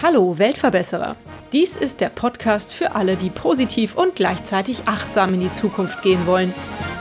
Hallo 0.00 0.38
Weltverbesserer. 0.38 1.16
Dies 1.52 1.74
ist 1.74 2.00
der 2.00 2.10
Podcast 2.10 2.72
für 2.72 2.94
alle, 2.94 3.16
die 3.16 3.30
positiv 3.30 3.96
und 3.96 4.14
gleichzeitig 4.14 4.86
achtsam 4.86 5.34
in 5.34 5.40
die 5.40 5.50
Zukunft 5.50 6.00
gehen 6.02 6.28
wollen. 6.28 6.54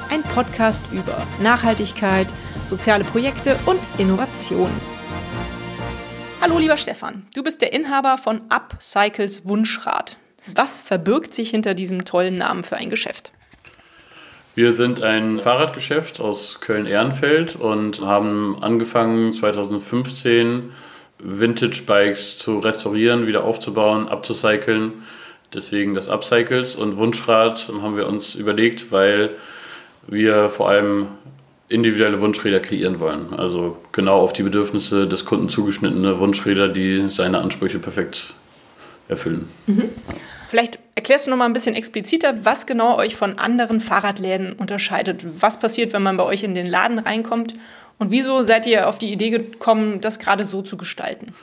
Ein 0.10 0.24
Podcast 0.24 0.82
über 0.92 1.22
Nachhaltigkeit, 1.44 2.28
soziale 2.68 3.04
Projekte 3.04 3.56
und 3.68 3.80
Innovation. 4.00 4.72
Hallo 6.42 6.58
lieber 6.58 6.78
Stefan, 6.78 7.28
du 7.36 7.44
bist 7.44 7.62
der 7.62 7.74
Inhaber 7.74 8.18
von 8.18 8.42
Upcycles 8.50 9.48
Wunschrad. 9.48 10.18
Was 10.56 10.82
verbirgt 10.82 11.36
sich 11.36 11.52
hinter 11.52 11.76
diesem 11.76 12.06
tollen 12.06 12.40
Namen 12.40 12.64
für 12.64 12.78
ein 12.78 12.90
Geschäft? 12.90 13.34
Wir 14.56 14.72
sind 14.72 15.02
ein 15.02 15.40
Fahrradgeschäft 15.40 16.20
aus 16.20 16.60
Köln-Ehrenfeld 16.62 17.56
und 17.56 18.02
haben 18.02 18.58
angefangen 18.62 19.34
2015 19.34 20.72
Vintage-Bikes 21.18 22.38
zu 22.38 22.60
restaurieren, 22.60 23.26
wieder 23.26 23.46
aufzubauen, 23.46 24.08
abzucyceln. 24.08 24.94
Deswegen 25.56 25.96
das 25.96 26.08
Upcycles 26.08 26.76
und 26.76 26.98
Wunschrad 26.98 27.72
haben 27.82 27.98
wir 27.98 28.06
uns 28.06 28.36
überlegt, 28.36 28.92
weil 28.92 29.32
wir 30.06 30.50
vor 30.50 30.70
allem 30.70 31.08
individuelle 31.68 32.22
Wunschräder 32.22 32.60
kreieren 32.60 33.00
wollen. 33.00 33.34
Also 33.36 33.78
genau 33.92 34.20
auf 34.20 34.34
die 34.34 34.44
Bedürfnisse 34.44 35.08
des 35.08 35.26
Kunden 35.26 35.50
zugeschnittene 35.50 36.20
Wunschräder, 36.20 36.70
die 36.70 37.08
seine 37.08 37.40
Ansprüche 37.40 37.80
perfekt 37.80 38.36
erfüllen. 39.08 39.48
Mhm. 39.66 39.90
Vielleicht 40.54 40.78
erklärst 40.94 41.26
du 41.26 41.32
noch 41.32 41.38
mal 41.38 41.46
ein 41.46 41.54
bisschen 41.54 41.74
expliziter, 41.74 42.46
was 42.46 42.68
genau 42.68 43.00
euch 43.00 43.16
von 43.16 43.40
anderen 43.40 43.80
Fahrradläden 43.80 44.54
unterscheidet. 44.54 45.26
Was 45.42 45.60
passiert, 45.60 45.94
wenn 45.94 46.04
man 46.04 46.16
bei 46.16 46.24
euch 46.24 46.44
in 46.44 46.54
den 46.54 46.68
Laden 46.68 47.00
reinkommt? 47.00 47.56
Und 47.98 48.12
wieso 48.12 48.44
seid 48.44 48.68
ihr 48.68 48.88
auf 48.88 49.00
die 49.00 49.12
Idee 49.12 49.32
gekommen, 49.32 50.00
das 50.00 50.20
gerade 50.20 50.44
so 50.44 50.62
zu 50.62 50.78
gestalten? 50.78 51.34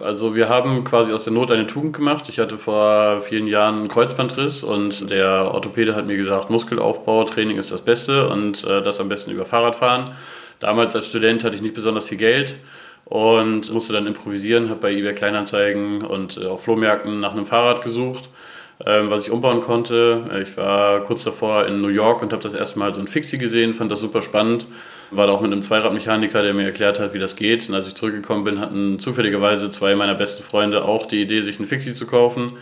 Also 0.00 0.36
wir 0.36 0.48
haben 0.48 0.84
quasi 0.84 1.12
aus 1.12 1.24
der 1.24 1.32
Not 1.32 1.50
eine 1.50 1.66
Tugend 1.66 1.96
gemacht. 1.96 2.28
Ich 2.28 2.38
hatte 2.38 2.56
vor 2.56 3.20
vielen 3.20 3.48
Jahren 3.48 3.78
einen 3.78 3.88
Kreuzbandriss 3.88 4.62
und 4.62 5.10
der 5.10 5.52
Orthopäde 5.52 5.96
hat 5.96 6.06
mir 6.06 6.16
gesagt, 6.16 6.50
Muskelaufbau, 6.50 7.24
Training 7.24 7.58
ist 7.58 7.72
das 7.72 7.82
Beste 7.82 8.28
und 8.28 8.62
äh, 8.62 8.80
das 8.80 9.00
am 9.00 9.08
besten 9.08 9.32
über 9.32 9.44
Fahrradfahren. 9.44 10.12
Damals 10.60 10.94
als 10.94 11.08
Student 11.08 11.42
hatte 11.42 11.56
ich 11.56 11.62
nicht 11.62 11.74
besonders 11.74 12.06
viel 12.06 12.18
Geld 12.18 12.60
und 13.06 13.72
musste 13.72 13.92
dann 13.92 14.06
improvisieren, 14.06 14.68
habe 14.68 14.80
bei 14.80 14.92
eBay 14.92 15.14
Kleinanzeigen 15.14 16.02
und 16.02 16.38
äh, 16.38 16.46
auf 16.46 16.64
Flohmärkten 16.64 17.20
nach 17.20 17.32
einem 17.32 17.46
Fahrrad 17.46 17.82
gesucht, 17.82 18.28
ähm, 18.84 19.10
was 19.10 19.22
ich 19.22 19.30
umbauen 19.30 19.60
konnte. 19.60 20.28
Ich 20.42 20.56
war 20.56 21.00
kurz 21.04 21.22
davor 21.22 21.66
in 21.66 21.80
New 21.80 21.88
York 21.88 22.20
und 22.20 22.32
habe 22.32 22.42
das 22.42 22.54
erste 22.54 22.80
Mal 22.80 22.92
so 22.92 23.00
ein 23.00 23.06
Fixie 23.06 23.38
gesehen, 23.38 23.72
fand 23.74 23.92
das 23.92 24.00
super 24.00 24.20
spannend. 24.22 24.66
War 25.12 25.28
da 25.28 25.32
auch 25.32 25.40
mit 25.40 25.52
einem 25.52 25.62
Zweiradmechaniker, 25.62 26.42
der 26.42 26.52
mir 26.52 26.64
erklärt 26.64 26.98
hat, 26.98 27.14
wie 27.14 27.20
das 27.20 27.36
geht. 27.36 27.68
Und 27.68 27.76
als 27.76 27.86
ich 27.86 27.94
zurückgekommen 27.94 28.42
bin, 28.42 28.60
hatten 28.60 28.98
zufälligerweise 28.98 29.70
zwei 29.70 29.94
meiner 29.94 30.16
besten 30.16 30.42
Freunde 30.42 30.84
auch 30.84 31.06
die 31.06 31.22
Idee, 31.22 31.42
sich 31.42 31.60
ein 31.60 31.64
Fixie 31.64 31.94
zu 31.94 32.08
kaufen. 32.08 32.54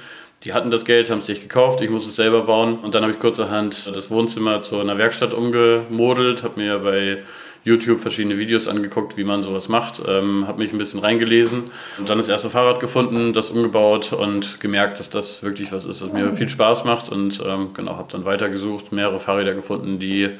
Die 0.44 0.52
hatten 0.52 0.70
das 0.70 0.84
Geld, 0.84 1.08
haben 1.08 1.20
es 1.20 1.26
sich 1.26 1.40
gekauft, 1.40 1.80
ich 1.80 1.88
musste 1.88 2.10
es 2.10 2.16
selber 2.16 2.42
bauen. 2.42 2.78
Und 2.80 2.94
dann 2.94 3.02
habe 3.02 3.14
ich 3.14 3.18
kurzerhand 3.18 3.90
das 3.96 4.10
Wohnzimmer 4.10 4.60
zu 4.60 4.78
einer 4.78 4.98
Werkstatt 4.98 5.32
umgemodelt, 5.32 6.42
habe 6.42 6.60
mir 6.60 6.80
bei 6.80 7.22
YouTube 7.64 7.98
verschiedene 7.98 8.38
Videos 8.38 8.68
angeguckt, 8.68 9.16
wie 9.16 9.24
man 9.24 9.42
sowas 9.42 9.68
macht, 9.68 10.02
ähm, 10.06 10.46
habe 10.46 10.62
mich 10.62 10.72
ein 10.72 10.78
bisschen 10.78 11.00
reingelesen 11.00 11.64
und 11.98 12.08
dann 12.08 12.18
das 12.18 12.28
erste 12.28 12.50
Fahrrad 12.50 12.78
gefunden, 12.78 13.32
das 13.32 13.50
umgebaut 13.50 14.12
und 14.12 14.60
gemerkt, 14.60 14.98
dass 14.98 15.10
das 15.10 15.42
wirklich 15.42 15.72
was 15.72 15.86
ist, 15.86 16.02
was 16.02 16.12
mir 16.12 16.32
viel 16.32 16.48
Spaß 16.48 16.84
macht 16.84 17.10
und 17.10 17.42
ähm, 17.44 17.70
genau, 17.74 17.96
habe 17.96 18.12
dann 18.12 18.24
weitergesucht, 18.24 18.92
mehrere 18.92 19.18
Fahrräder 19.18 19.54
gefunden, 19.54 19.98
die 19.98 20.30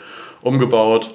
umgebaut 0.43 1.15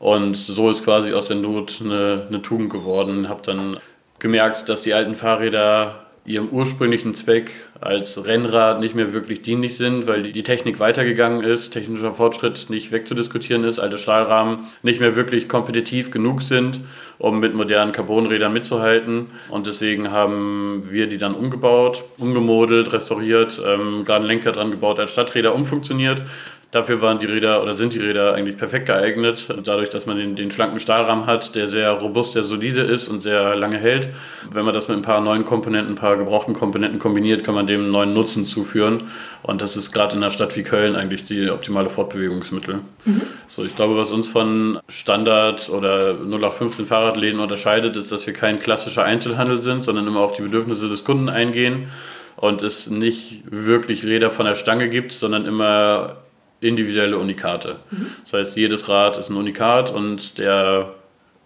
und 0.00 0.34
so 0.34 0.70
ist 0.70 0.82
quasi 0.82 1.12
aus 1.12 1.28
der 1.28 1.36
Not 1.36 1.80
eine, 1.84 2.24
eine 2.26 2.40
Tugend 2.40 2.72
geworden. 2.72 3.28
Habe 3.28 3.42
dann 3.44 3.76
gemerkt, 4.18 4.68
dass 4.70 4.80
die 4.80 4.94
alten 4.94 5.14
Fahrräder 5.14 6.06
ihrem 6.24 6.48
ursprünglichen 6.48 7.14
Zweck 7.14 7.50
als 7.80 8.26
Rennrad 8.26 8.78
nicht 8.80 8.94
mehr 8.94 9.12
wirklich 9.12 9.42
dienlich 9.42 9.76
sind, 9.76 10.06
weil 10.06 10.22
die 10.22 10.42
Technik 10.42 10.78
weitergegangen 10.78 11.42
ist, 11.42 11.70
technischer 11.70 12.12
Fortschritt 12.12 12.68
nicht 12.68 12.92
wegzudiskutieren 12.92 13.64
ist, 13.64 13.78
alte 13.78 13.96
Stahlrahmen 13.96 14.66
nicht 14.82 15.00
mehr 15.00 15.16
wirklich 15.16 15.48
kompetitiv 15.48 16.10
genug 16.10 16.42
sind, 16.42 16.80
um 17.18 17.38
mit 17.38 17.54
modernen 17.54 17.92
Carbonrädern 17.92 18.52
mitzuhalten. 18.52 19.26
Und 19.48 19.66
deswegen 19.66 20.10
haben 20.10 20.82
wir 20.90 21.06
die 21.06 21.18
dann 21.18 21.34
umgebaut, 21.34 22.04
umgemodelt, 22.18 22.92
restauriert, 22.92 23.60
ähm, 23.64 24.04
gerade 24.04 24.20
einen 24.20 24.26
Lenker 24.26 24.52
dran 24.52 24.70
gebaut, 24.70 24.98
als 24.98 25.12
Stadträder 25.12 25.54
umfunktioniert, 25.54 26.22
Dafür 26.70 27.02
waren 27.02 27.18
die 27.18 27.26
Räder 27.26 27.62
oder 27.64 27.72
sind 27.72 27.94
die 27.94 27.98
Räder 27.98 28.34
eigentlich 28.34 28.56
perfekt 28.56 28.86
geeignet, 28.86 29.48
dadurch, 29.64 29.90
dass 29.90 30.06
man 30.06 30.16
den, 30.16 30.36
den 30.36 30.52
schlanken 30.52 30.78
Stahlrahmen 30.78 31.26
hat, 31.26 31.56
der 31.56 31.66
sehr 31.66 31.90
robust, 31.90 32.34
sehr 32.34 32.44
solide 32.44 32.82
ist 32.82 33.08
und 33.08 33.22
sehr 33.22 33.56
lange 33.56 33.76
hält. 33.76 34.10
Wenn 34.52 34.64
man 34.64 34.72
das 34.72 34.86
mit 34.86 34.96
ein 34.96 35.02
paar 35.02 35.20
neuen 35.20 35.44
Komponenten, 35.44 35.94
ein 35.94 35.96
paar 35.96 36.16
gebrauchten 36.16 36.54
Komponenten 36.54 37.00
kombiniert, 37.00 37.42
kann 37.42 37.56
man 37.56 37.66
dem 37.66 37.80
einen 37.80 37.90
neuen 37.90 38.14
Nutzen 38.14 38.46
zuführen. 38.46 39.02
Und 39.42 39.62
das 39.62 39.76
ist 39.76 39.90
gerade 39.90 40.14
in 40.14 40.22
einer 40.22 40.30
Stadt 40.30 40.56
wie 40.56 40.62
Köln 40.62 40.94
eigentlich 40.94 41.24
die 41.24 41.50
optimale 41.50 41.88
Fortbewegungsmittel. 41.88 42.76
Mhm. 43.04 43.22
So, 43.48 43.64
ich 43.64 43.74
glaube, 43.74 43.96
was 43.96 44.12
uns 44.12 44.28
von 44.28 44.78
Standard 44.88 45.70
oder 45.70 46.18
0815 46.20 46.86
Fahrradläden 46.86 47.40
unterscheidet, 47.40 47.96
ist, 47.96 48.12
dass 48.12 48.28
wir 48.28 48.34
kein 48.34 48.60
klassischer 48.60 49.04
Einzelhandel 49.04 49.60
sind, 49.60 49.82
sondern 49.82 50.06
immer 50.06 50.20
auf 50.20 50.34
die 50.34 50.42
Bedürfnisse 50.42 50.88
des 50.88 51.04
Kunden 51.04 51.30
eingehen 51.30 51.88
und 52.36 52.62
es 52.62 52.88
nicht 52.88 53.42
wirklich 53.50 54.04
Räder 54.04 54.30
von 54.30 54.46
der 54.46 54.54
Stange 54.54 54.88
gibt, 54.88 55.10
sondern 55.10 55.46
immer 55.46 56.16
individuelle 56.60 57.18
Unikate. 57.18 57.78
Mhm. 57.90 58.06
Das 58.22 58.32
heißt, 58.32 58.56
jedes 58.56 58.88
Rad 58.88 59.18
ist 59.18 59.30
ein 59.30 59.36
Unikat 59.36 59.92
und 59.92 60.38
der 60.38 60.94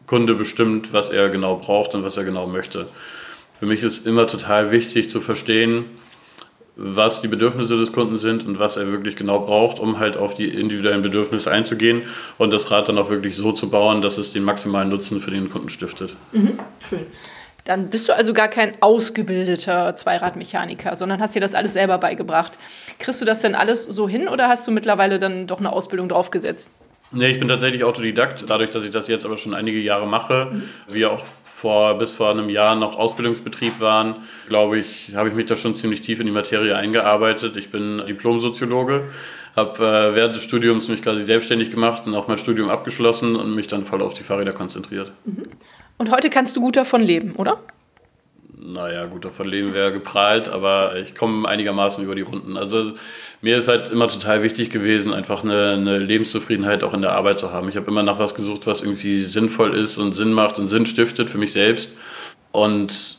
Kunde 0.06 0.34
bestimmt, 0.34 0.92
was 0.92 1.10
er 1.10 1.28
genau 1.28 1.56
braucht 1.56 1.94
und 1.94 2.04
was 2.04 2.16
er 2.16 2.25
genau 2.25 2.47
möchte. 2.47 2.86
Für 3.52 3.66
mich 3.66 3.82
ist 3.82 4.06
immer 4.06 4.26
total 4.26 4.70
wichtig 4.72 5.08
zu 5.08 5.20
verstehen, 5.20 5.86
was 6.76 7.22
die 7.22 7.28
Bedürfnisse 7.28 7.78
des 7.78 7.92
Kunden 7.92 8.16
sind 8.16 8.44
und 8.47 8.58
was 8.58 8.76
er 8.76 8.91
wirklich 8.91 9.14
genau 9.14 9.41
braucht, 9.41 9.78
um 9.78 10.00
halt 10.00 10.16
auf 10.16 10.34
die 10.34 10.48
individuellen 10.48 11.02
Bedürfnisse 11.02 11.50
einzugehen 11.50 12.02
und 12.36 12.52
das 12.52 12.70
Rad 12.70 12.88
dann 12.88 12.98
auch 12.98 13.10
wirklich 13.10 13.36
so 13.36 13.52
zu 13.52 13.70
bauen, 13.70 14.02
dass 14.02 14.19
es 14.19 14.32
den 14.32 14.42
maximalen 14.42 14.88
Nutzen 14.88 15.20
für 15.20 15.31
den 15.31 15.50
Kunden 15.50 15.69
stiftet. 15.69 16.16
Mhm, 16.32 16.58
schön. 16.81 17.06
Dann 17.64 17.88
bist 17.88 18.08
du 18.08 18.14
also 18.14 18.34
gar 18.34 18.48
kein 18.48 18.75
ausgebildeter 18.80 19.97
Zweiradmechaniker, 19.97 20.97
sondern 20.97 21.20
hast 21.20 21.34
dir 21.34 21.41
das 21.41 21.54
alles 21.54 21.72
selber 21.72 21.97
beigebracht. 21.97 22.58
Kriegst 22.98 23.22
du 23.22 23.25
das 23.25 23.41
denn 23.41 23.54
alles 23.54 23.84
so 23.84 24.06
hin 24.08 24.28
oder 24.28 24.48
hast 24.48 24.66
du 24.66 24.70
mittlerweile 24.70 25.19
dann 25.19 25.47
doch 25.47 25.60
eine 25.60 25.72
Ausbildung 25.72 26.08
draufgesetzt? 26.10 26.70
Nee, 27.12 27.30
ich 27.30 27.38
bin 27.38 27.48
tatsächlich 27.48 27.84
Autodidakt, 27.84 28.44
dadurch, 28.48 28.70
dass 28.70 28.84
ich 28.84 28.91
das 28.91 29.08
jetzt 29.08 29.25
aber 29.25 29.36
schon 29.36 29.54
einige 29.54 29.78
Jahre 29.78 30.06
mache. 30.06 30.48
Mhm. 30.52 30.62
Wir 30.88 31.12
auch 31.12 31.25
vor, 31.44 31.97
bis 31.97 32.12
vor 32.12 32.30
einem 32.30 32.50
Jahr 32.50 32.75
noch 32.75 32.98
Ausbildungsbetrieb 32.98 33.81
waren, 33.81 34.14
glaube 34.48 34.78
ich, 34.78 35.12
habe 35.14 35.28
ich 35.28 35.34
mich 35.34 35.46
da 35.46 35.56
schon 35.56 35.75
ziemlich 35.75 36.00
tief 36.00 36.20
in 36.20 36.26
die 36.26 36.32
Materie 36.32 36.76
eingearbeitet. 36.76 37.56
Ich 37.56 37.70
bin 37.70 38.02
Diplom-Soziologe, 38.06 39.04
habe 39.54 39.86
äh, 39.86 40.14
während 40.14 40.34
des 40.34 40.42
Studiums 40.42 40.88
mich 40.88 41.02
quasi 41.02 41.25
selbstständig 41.25 41.70
gemacht 41.70 42.02
und 42.06 42.14
auch 42.14 42.26
mein 42.26 42.38
Studium 42.38 42.69
abgeschlossen 42.69 43.36
und 43.36 43.54
mich 43.54 43.69
dann 43.69 43.84
voll 43.84 44.02
auf 44.02 44.14
die 44.14 44.25
Fahrräder 44.25 44.52
konzentriert. 44.52 45.12
Mhm. 45.25 45.44
Und 45.99 46.10
heute 46.10 46.31
kannst 46.31 46.56
du 46.56 46.60
gut 46.60 46.77
davon 46.77 47.03
leben, 47.03 47.34
oder? 47.37 47.59
Naja, 48.56 49.06
gut 49.06 49.25
davon 49.25 49.47
leben 49.47 49.75
wäre 49.75 49.93
geprahlt, 49.93 50.49
aber 50.49 50.97
ich 50.97 51.15
komme 51.15 51.47
einigermaßen 51.47 52.03
über 52.03 52.15
die 52.15 52.22
Runden. 52.22 52.56
Also 52.56 52.93
mir 53.43 53.59
ist 53.59 53.69
halt 53.69 53.91
immer 53.91 54.09
total 54.09 54.43
wichtig 54.43 54.71
gewesen, 54.71 55.12
einfach 55.12 55.44
eine, 55.44 55.72
eine 55.72 55.99
Lebenszufriedenheit 55.99 56.82
auch 56.82 56.94
in 56.94 57.03
der 57.03 57.12
Arbeit 57.12 57.38
zu 57.38 57.53
haben. 57.53 57.69
Ich 57.69 57.77
habe 57.77 57.91
immer 57.91 58.03
nach 58.03 58.19
was 58.19 58.34
gesucht, 58.34 58.66
was 58.66 58.81
irgendwie 58.81 59.21
sinnvoll 59.21 59.77
ist 59.77 59.99
und 59.99 60.12
Sinn 60.12 60.32
macht 60.32 60.59
und 60.59 60.66
Sinn 60.66 60.87
stiftet 60.87 61.28
für 61.28 61.37
mich 61.38 61.53
selbst. 61.53 61.94
Und 62.53 63.19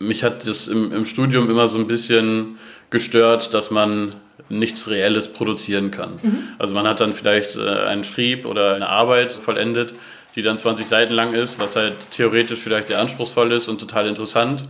mich 0.00 0.24
hat 0.24 0.46
das 0.48 0.66
im, 0.66 0.92
im 0.92 1.04
Studium 1.04 1.48
immer 1.48 1.68
so 1.68 1.78
ein 1.78 1.86
bisschen 1.86 2.58
gestört, 2.90 3.54
dass 3.54 3.70
man 3.70 4.16
nichts 4.48 4.90
Reelles 4.90 5.28
produzieren 5.32 5.92
kann. 5.92 6.18
Mhm. 6.20 6.38
Also 6.58 6.74
man 6.74 6.88
hat 6.88 7.00
dann 7.00 7.12
vielleicht 7.12 7.56
äh, 7.56 7.68
einen 7.86 8.02
Schrieb 8.02 8.46
oder 8.46 8.74
eine 8.74 8.88
Arbeit 8.88 9.32
vollendet 9.32 9.94
die 10.36 10.42
dann 10.42 10.58
20 10.58 10.86
Seiten 10.86 11.14
lang 11.14 11.34
ist, 11.34 11.58
was 11.58 11.76
halt 11.76 11.94
theoretisch 12.10 12.60
vielleicht 12.60 12.88
sehr 12.88 13.00
anspruchsvoll 13.00 13.52
ist 13.52 13.68
und 13.68 13.80
total 13.80 14.06
interessant, 14.06 14.64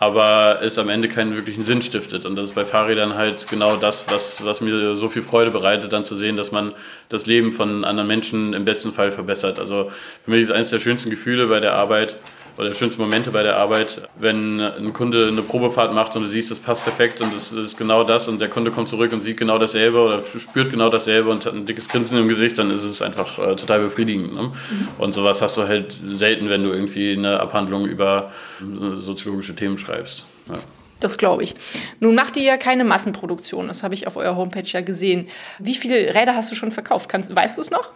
aber 0.00 0.60
es 0.62 0.78
am 0.78 0.88
Ende 0.88 1.08
keinen 1.08 1.34
wirklichen 1.34 1.64
Sinn 1.64 1.82
stiftet. 1.82 2.26
Und 2.26 2.36
das 2.36 2.50
ist 2.50 2.54
bei 2.54 2.64
Fahrrädern 2.64 3.14
halt 3.14 3.46
genau 3.48 3.76
das, 3.76 4.06
was, 4.08 4.44
was 4.44 4.60
mir 4.60 4.94
so 4.94 5.08
viel 5.08 5.22
Freude 5.22 5.50
bereitet, 5.50 5.92
dann 5.92 6.04
zu 6.04 6.16
sehen, 6.16 6.36
dass 6.36 6.52
man 6.52 6.72
das 7.08 7.26
Leben 7.26 7.52
von 7.52 7.84
anderen 7.84 8.08
Menschen 8.08 8.54
im 8.54 8.64
besten 8.64 8.92
Fall 8.92 9.10
verbessert. 9.10 9.58
Also 9.58 9.90
für 10.24 10.30
mich 10.30 10.42
ist 10.42 10.50
eines 10.50 10.70
der 10.70 10.78
schönsten 10.78 11.10
Gefühle 11.10 11.46
bei 11.46 11.60
der 11.60 11.74
Arbeit, 11.74 12.16
oder 12.56 12.72
schönste 12.72 13.00
Momente 13.00 13.30
bei 13.30 13.42
der 13.42 13.56
Arbeit, 13.56 14.08
wenn 14.18 14.60
ein 14.60 14.92
Kunde 14.92 15.28
eine 15.28 15.42
Probefahrt 15.42 15.92
macht 15.92 16.14
und 16.16 16.22
du 16.22 16.28
siehst, 16.28 16.50
es 16.50 16.58
passt 16.58 16.84
perfekt 16.84 17.20
und 17.20 17.34
es 17.34 17.52
ist 17.52 17.76
genau 17.76 18.04
das 18.04 18.28
und 18.28 18.40
der 18.40 18.48
Kunde 18.48 18.70
kommt 18.70 18.88
zurück 18.88 19.12
und 19.12 19.22
sieht 19.22 19.36
genau 19.36 19.58
dasselbe 19.58 20.00
oder 20.00 20.20
spürt 20.20 20.70
genau 20.70 20.88
dasselbe 20.88 21.30
und 21.30 21.44
hat 21.46 21.54
ein 21.54 21.66
dickes 21.66 21.88
Grinsen 21.88 22.18
im 22.18 22.28
Gesicht, 22.28 22.58
dann 22.58 22.70
ist 22.70 22.84
es 22.84 23.02
einfach 23.02 23.38
äh, 23.38 23.56
total 23.56 23.80
befriedigend. 23.80 24.34
Ne? 24.34 24.42
Mhm. 24.42 24.52
Und 24.98 25.14
sowas 25.14 25.42
hast 25.42 25.56
du 25.56 25.66
halt 25.66 25.98
selten, 26.14 26.48
wenn 26.48 26.62
du 26.62 26.70
irgendwie 26.70 27.12
eine 27.12 27.40
Abhandlung 27.40 27.86
über 27.86 28.32
äh, 28.60 28.96
soziologische 28.98 29.56
Themen 29.56 29.78
schreibst. 29.78 30.24
Ja. 30.48 30.58
Das 31.00 31.18
glaube 31.18 31.42
ich. 31.42 31.54
Nun 32.00 32.14
macht 32.14 32.36
ihr 32.36 32.44
ja 32.44 32.56
keine 32.56 32.84
Massenproduktion, 32.84 33.68
das 33.68 33.82
habe 33.82 33.94
ich 33.94 34.06
auf 34.06 34.16
eurer 34.16 34.36
Homepage 34.36 34.62
ja 34.64 34.80
gesehen. 34.80 35.28
Wie 35.58 35.74
viele 35.74 36.14
Räder 36.14 36.34
hast 36.36 36.50
du 36.50 36.54
schon 36.54 36.70
verkauft? 36.70 37.08
Kannst, 37.08 37.34
weißt 37.34 37.58
du 37.58 37.62
es 37.62 37.70
noch? 37.70 37.90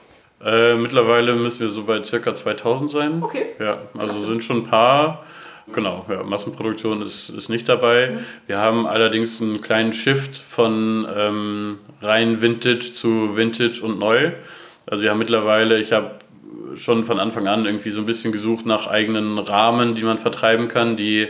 Äh, 0.44 0.76
mittlerweile 0.76 1.35
müssen 1.35 1.61
wir 1.61 1.69
so 1.69 1.85
bei 1.85 2.00
ca. 2.00 2.35
2000 2.35 2.90
sein. 2.90 3.23
Okay. 3.23 3.46
Ja, 3.58 3.82
also 3.94 4.14
Klasse. 4.14 4.26
sind 4.26 4.44
schon 4.44 4.58
ein 4.58 4.64
paar. 4.64 5.25
Genau, 5.73 6.06
ja, 6.08 6.23
Massenproduktion 6.23 7.02
ist, 7.02 7.29
ist 7.29 7.50
nicht 7.50 7.69
dabei. 7.69 8.12
Mhm. 8.12 8.19
Wir 8.46 8.58
haben 8.58 8.87
allerdings 8.87 9.43
einen 9.43 9.61
kleinen 9.61 9.93
Shift 9.93 10.37
von 10.37 11.06
ähm, 11.14 11.79
rein 12.00 12.40
Vintage 12.40 12.93
zu 12.93 13.37
Vintage 13.37 13.82
und 13.82 13.99
neu. 13.99 14.32
Also 14.87 15.02
wir 15.02 15.11
haben 15.11 15.19
mittlerweile, 15.19 15.79
ich 15.79 15.93
habe 15.93 16.12
schon 16.76 17.05
von 17.05 17.19
Anfang 17.19 17.49
an 17.49 17.67
irgendwie 17.67 17.90
so 17.90 18.00
ein 18.00 18.06
bisschen 18.06 18.32
gesucht 18.32 18.64
nach 18.64 18.87
eigenen 18.87 19.38
Rahmen, 19.38 19.94
die 19.94 20.02
man 20.02 20.19
vertreiben 20.19 20.69
kann, 20.69 20.96
die 20.96 21.29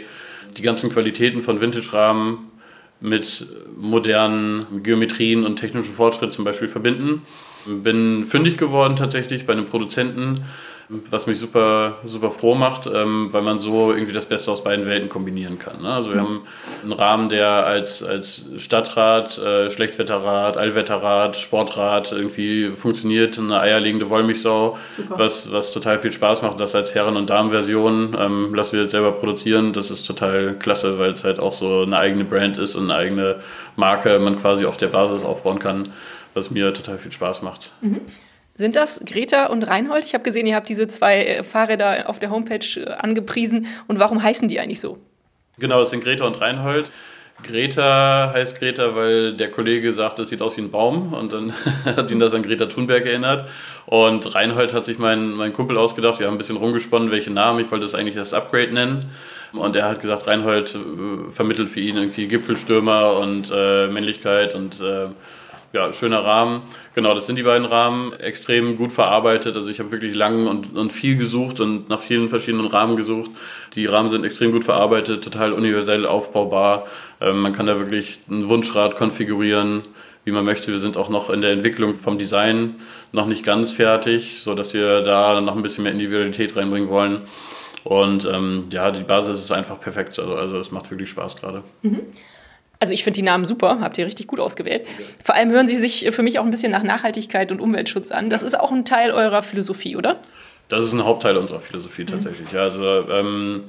die 0.57 0.63
ganzen 0.63 0.91
Qualitäten 0.91 1.43
von 1.43 1.61
Vintage-Rahmen 1.61 2.51
mit 3.01 3.47
modernen 3.77 4.83
Geometrien 4.83 5.45
und 5.45 5.57
technischen 5.57 5.93
Fortschritt 5.93 6.33
zum 6.33 6.45
Beispiel 6.45 6.69
verbinden. 6.69 7.23
Bin 7.67 8.25
fündig 8.25 8.57
geworden 8.57 8.97
tatsächlich 8.97 9.47
bei 9.47 9.53
einem 9.53 9.67
Produzenten, 9.67 10.37
was 11.11 11.27
mich 11.27 11.39
super, 11.39 11.97
super 12.05 12.31
froh 12.31 12.55
macht, 12.55 12.87
ähm, 12.87 13.29
weil 13.31 13.43
man 13.43 13.59
so 13.59 13.93
irgendwie 13.93 14.15
das 14.15 14.25
Beste 14.25 14.51
aus 14.51 14.65
beiden 14.65 14.87
Welten 14.87 15.11
kombinieren 15.11 15.59
kann. 15.59 15.83
Ne? 15.83 15.93
Also 15.93 16.13
wir 16.13 16.21
haben 16.21 16.41
einen 16.83 16.93
Rahmen, 16.93 17.29
der 17.29 17.67
als, 17.67 18.03
als 18.03 18.47
Stadtrad, 18.57 19.37
äh, 19.37 19.69
Schlechtwetterrad, 19.69 20.57
Allwetterrad, 20.57 21.37
Sportrad 21.37 22.13
irgendwie 22.13 22.71
funktioniert, 22.71 23.39
eine 23.39 23.61
eierlegende 23.61 24.09
Wollmilchsau, 24.09 24.79
was, 25.11 25.53
was 25.53 25.73
total 25.73 25.99
viel 25.99 26.13
Spaß 26.13 26.41
macht. 26.41 26.59
Das 26.59 26.75
als 26.75 26.95
Herren- 26.95 27.19
und 27.19 27.29
Damenversion 27.29 28.17
ähm, 28.19 28.55
lassen 28.55 28.73
wir 28.73 28.81
jetzt 28.81 28.93
selber 28.93 29.13
produzieren. 29.13 29.75
Das 29.75 29.91
ist 29.91 30.07
total 30.07 30.55
klasse, 30.55 30.99
weil 30.99 31.13
es 31.13 31.23
halt 31.23 31.39
auch 31.39 31.53
so 31.53 31.83
eine 31.83 31.99
eigene 31.99 32.25
Brand 32.25 32.57
ist 32.57 32.77
und 32.77 32.85
eine 32.91 32.95
eigene 32.95 33.37
Marke 33.77 34.19
man 34.19 34.39
quasi 34.39 34.65
auf 34.65 34.79
der 34.79 34.89
Basis 34.89 35.23
aufbauen 35.23 35.59
kann, 35.59 35.91
was 36.39 36.51
mir 36.51 36.73
total 36.73 36.99
viel 36.99 37.13
Spaß 37.13 37.43
macht. 37.43 37.73
Mhm. 37.81 38.01
Sind 38.55 38.75
das 38.75 39.03
Greta 39.05 39.47
und 39.47 39.63
Reinhold? 39.69 40.05
Ich 40.05 40.15
habe 40.15 40.25
gesehen, 40.25 40.47
ihr 40.47 40.57
habt 40.57 40.69
diese 40.69 40.89
zwei 40.89 41.25
äh, 41.25 41.45
Fahrräder 41.45 42.09
auf 42.09 42.19
der 42.19 42.31
Homepage 42.31 42.67
äh, 42.77 42.91
angepriesen. 42.91 43.67
Und 43.87 43.99
warum 43.99 44.23
heißen 44.23 44.49
die 44.49 44.59
eigentlich 44.59 44.81
so? 44.81 44.99
Genau, 45.59 45.81
es 45.83 45.91
sind 45.91 46.03
Greta 46.03 46.25
und 46.25 46.41
Reinhold. 46.41 46.91
Greta 47.45 48.33
heißt 48.35 48.59
Greta, 48.59 48.97
weil 48.97 49.37
der 49.37 49.49
Kollege 49.49 49.93
sagt, 49.93 50.19
es 50.19 50.29
sieht 50.29 50.43
aus 50.43 50.57
wie 50.57 50.63
ein 50.63 50.73
Baum 50.73 51.13
und 51.13 51.33
dann 51.33 51.53
hat 51.85 52.11
ihn 52.11 52.19
das 52.19 52.35
an 52.35 52.43
Greta 52.43 52.67
Thunberg 52.67 53.07
erinnert. 53.07 53.49
Und 53.87 54.35
Reinhold 54.35 54.75
hat 54.75 54.85
sich 54.85 54.99
mein, 54.99 55.31
mein 55.35 55.53
Kumpel 55.53 55.77
ausgedacht, 55.77 56.19
wir 56.19 56.27
haben 56.27 56.35
ein 56.35 56.39
bisschen 56.39 56.57
rumgesponnen, 56.57 57.13
welche 57.13 57.31
Namen, 57.31 57.61
ich 57.61 57.71
wollte 57.71 57.85
das 57.85 57.95
eigentlich 57.95 58.17
das 58.17 58.35
Upgrade 58.35 58.73
nennen. 58.73 59.01
Und 59.53 59.77
er 59.77 59.89
hat 59.89 60.01
gesagt, 60.01 60.27
Reinhold 60.27 60.75
äh, 60.75 61.31
vermittelt 61.31 61.71
für 61.71 61.81
ihn 61.81 61.97
irgendwie 61.97 62.27
Gipfelstürmer 62.27 63.17
und 63.19 63.53
äh, 63.55 63.87
Männlichkeit 63.87 64.57
und 64.57 64.81
äh, 64.81 65.07
ja, 65.73 65.93
schöner 65.93 66.25
Rahmen. 66.25 66.63
Genau, 66.95 67.15
das 67.15 67.27
sind 67.27 67.37
die 67.37 67.43
beiden 67.43 67.67
Rahmen. 67.67 68.13
Extrem 68.15 68.77
gut 68.77 68.93
verarbeitet. 68.93 69.55
Also 69.57 69.71
ich 69.71 69.81
habe 69.81 69.93
wirklich 69.93 70.17
lang 70.17 70.47
und, 70.47 70.75
und 70.77 70.93
viel 70.93 71.17
gesucht 71.17 71.61
und 71.61 71.89
nach 71.89 72.01
vielen 72.01 72.29
verschiedenen 72.29 72.67
Rahmen 72.67 72.97
gesucht. 72.97 73.31
Die 73.75 73.87
Rahmen 73.87 74.09
sind 74.09 74.25
extrem 74.25 74.53
gut 74.53 74.65
verarbeitet, 74.65 75.23
total 75.23 75.53
universell 75.53 76.07
aufbaubar. 76.07 76.87
Ähm, 77.21 77.41
man 77.41 77.53
kann 77.53 77.67
da 77.67 77.79
wirklich 77.79 78.21
ein 78.31 78.49
Wunschrad 78.49 78.97
konfigurieren, 78.97 79.83
wie 80.25 80.33
man 80.33 80.45
möchte. 80.45 80.73
Wir 80.73 80.79
sind 80.79 80.97
auch 80.97 81.11
noch 81.11 81.29
in 81.29 81.43
der 81.43 81.53
Entwicklung 81.53 81.93
vom 81.93 82.17
Design 82.17 82.77
noch 83.13 83.27
nicht 83.27 83.45
ganz 83.45 83.73
fertig, 83.73 84.43
sodass 84.43 84.73
wir 84.73 85.03
da 85.03 85.41
noch 85.41 85.55
ein 85.55 85.63
bisschen 85.63 85.85
mehr 85.85 85.93
Individualität 85.93 86.57
reinbringen 86.57 86.89
wollen. 86.89 87.23
Und 87.85 88.27
ähm, 88.27 88.65
ja, 88.73 88.91
die 88.91 89.03
Basis 89.03 89.39
ist 89.39 89.53
einfach 89.53 89.81
perfekt. 89.81 90.19
Also, 90.19 90.33
also 90.33 90.59
es 90.59 90.71
macht 90.71 90.91
wirklich 90.91 91.11
Spaß 91.11 91.37
gerade. 91.37 91.63
Mhm. 91.83 92.01
Also 92.81 92.95
ich 92.95 93.03
finde 93.03 93.17
die 93.17 93.23
Namen 93.23 93.45
super, 93.45 93.79
habt 93.81 93.99
ihr 93.99 94.07
richtig 94.07 94.29
gut 94.29 94.39
ausgewählt. 94.39 94.87
Vor 95.23 95.35
allem 95.35 95.51
hören 95.51 95.67
sie 95.67 95.77
sich 95.77 96.09
für 96.11 96.23
mich 96.23 96.39
auch 96.39 96.45
ein 96.45 96.51
bisschen 96.51 96.71
nach 96.71 96.85
Nachhaltigkeit 96.85 97.51
und 97.51 97.61
Umweltschutz 97.61 98.13
an. 98.13 98.31
Das 98.31 98.43
ist 98.43 98.59
auch 98.59 98.71
ein 98.71 98.85
Teil 98.85 99.11
eurer 99.11 99.43
Philosophie, 99.43 99.97
oder? 99.97 100.21
Das 100.69 100.85
ist 100.85 100.93
ein 100.93 101.05
Hauptteil 101.05 101.37
unserer 101.37 101.61
Philosophie 101.61 102.03
mhm. 102.03 102.09
tatsächlich. 102.09 102.53
Ja, 102.53 102.63
also 102.63 103.09
ähm, 103.11 103.65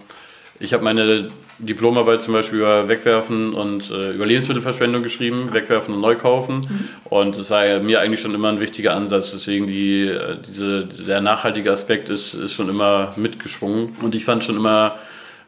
ich 0.59 0.73
habe 0.73 0.83
meine 0.83 1.29
Diplomarbeit 1.57 2.21
zum 2.21 2.33
Beispiel 2.33 2.59
über 2.59 2.87
Wegwerfen 2.87 3.53
und 3.53 3.89
äh, 3.89 4.11
über 4.11 4.25
Lebensmittelverschwendung 4.25 5.01
geschrieben, 5.01 5.53
Wegwerfen 5.53 5.93
und 5.95 6.01
Neukaufen. 6.01 6.59
Mhm. 6.59 6.87
Und 7.05 7.37
das 7.37 7.49
war 7.49 7.79
mir 7.79 8.01
eigentlich 8.01 8.19
schon 8.19 8.35
immer 8.35 8.49
ein 8.49 8.59
wichtiger 8.59 8.95
Ansatz. 8.95 9.31
Deswegen 9.31 9.65
die, 9.67 10.07
äh, 10.07 10.37
diese, 10.45 10.85
der 10.85 11.21
nachhaltige 11.21 11.71
Aspekt 11.71 12.09
ist, 12.09 12.33
ist 12.33 12.53
schon 12.53 12.69
immer 12.69 13.13
mitgeschwungen. 13.15 13.95
Und 14.01 14.13
ich 14.13 14.25
fand 14.25 14.43
schon 14.43 14.57
immer 14.57 14.95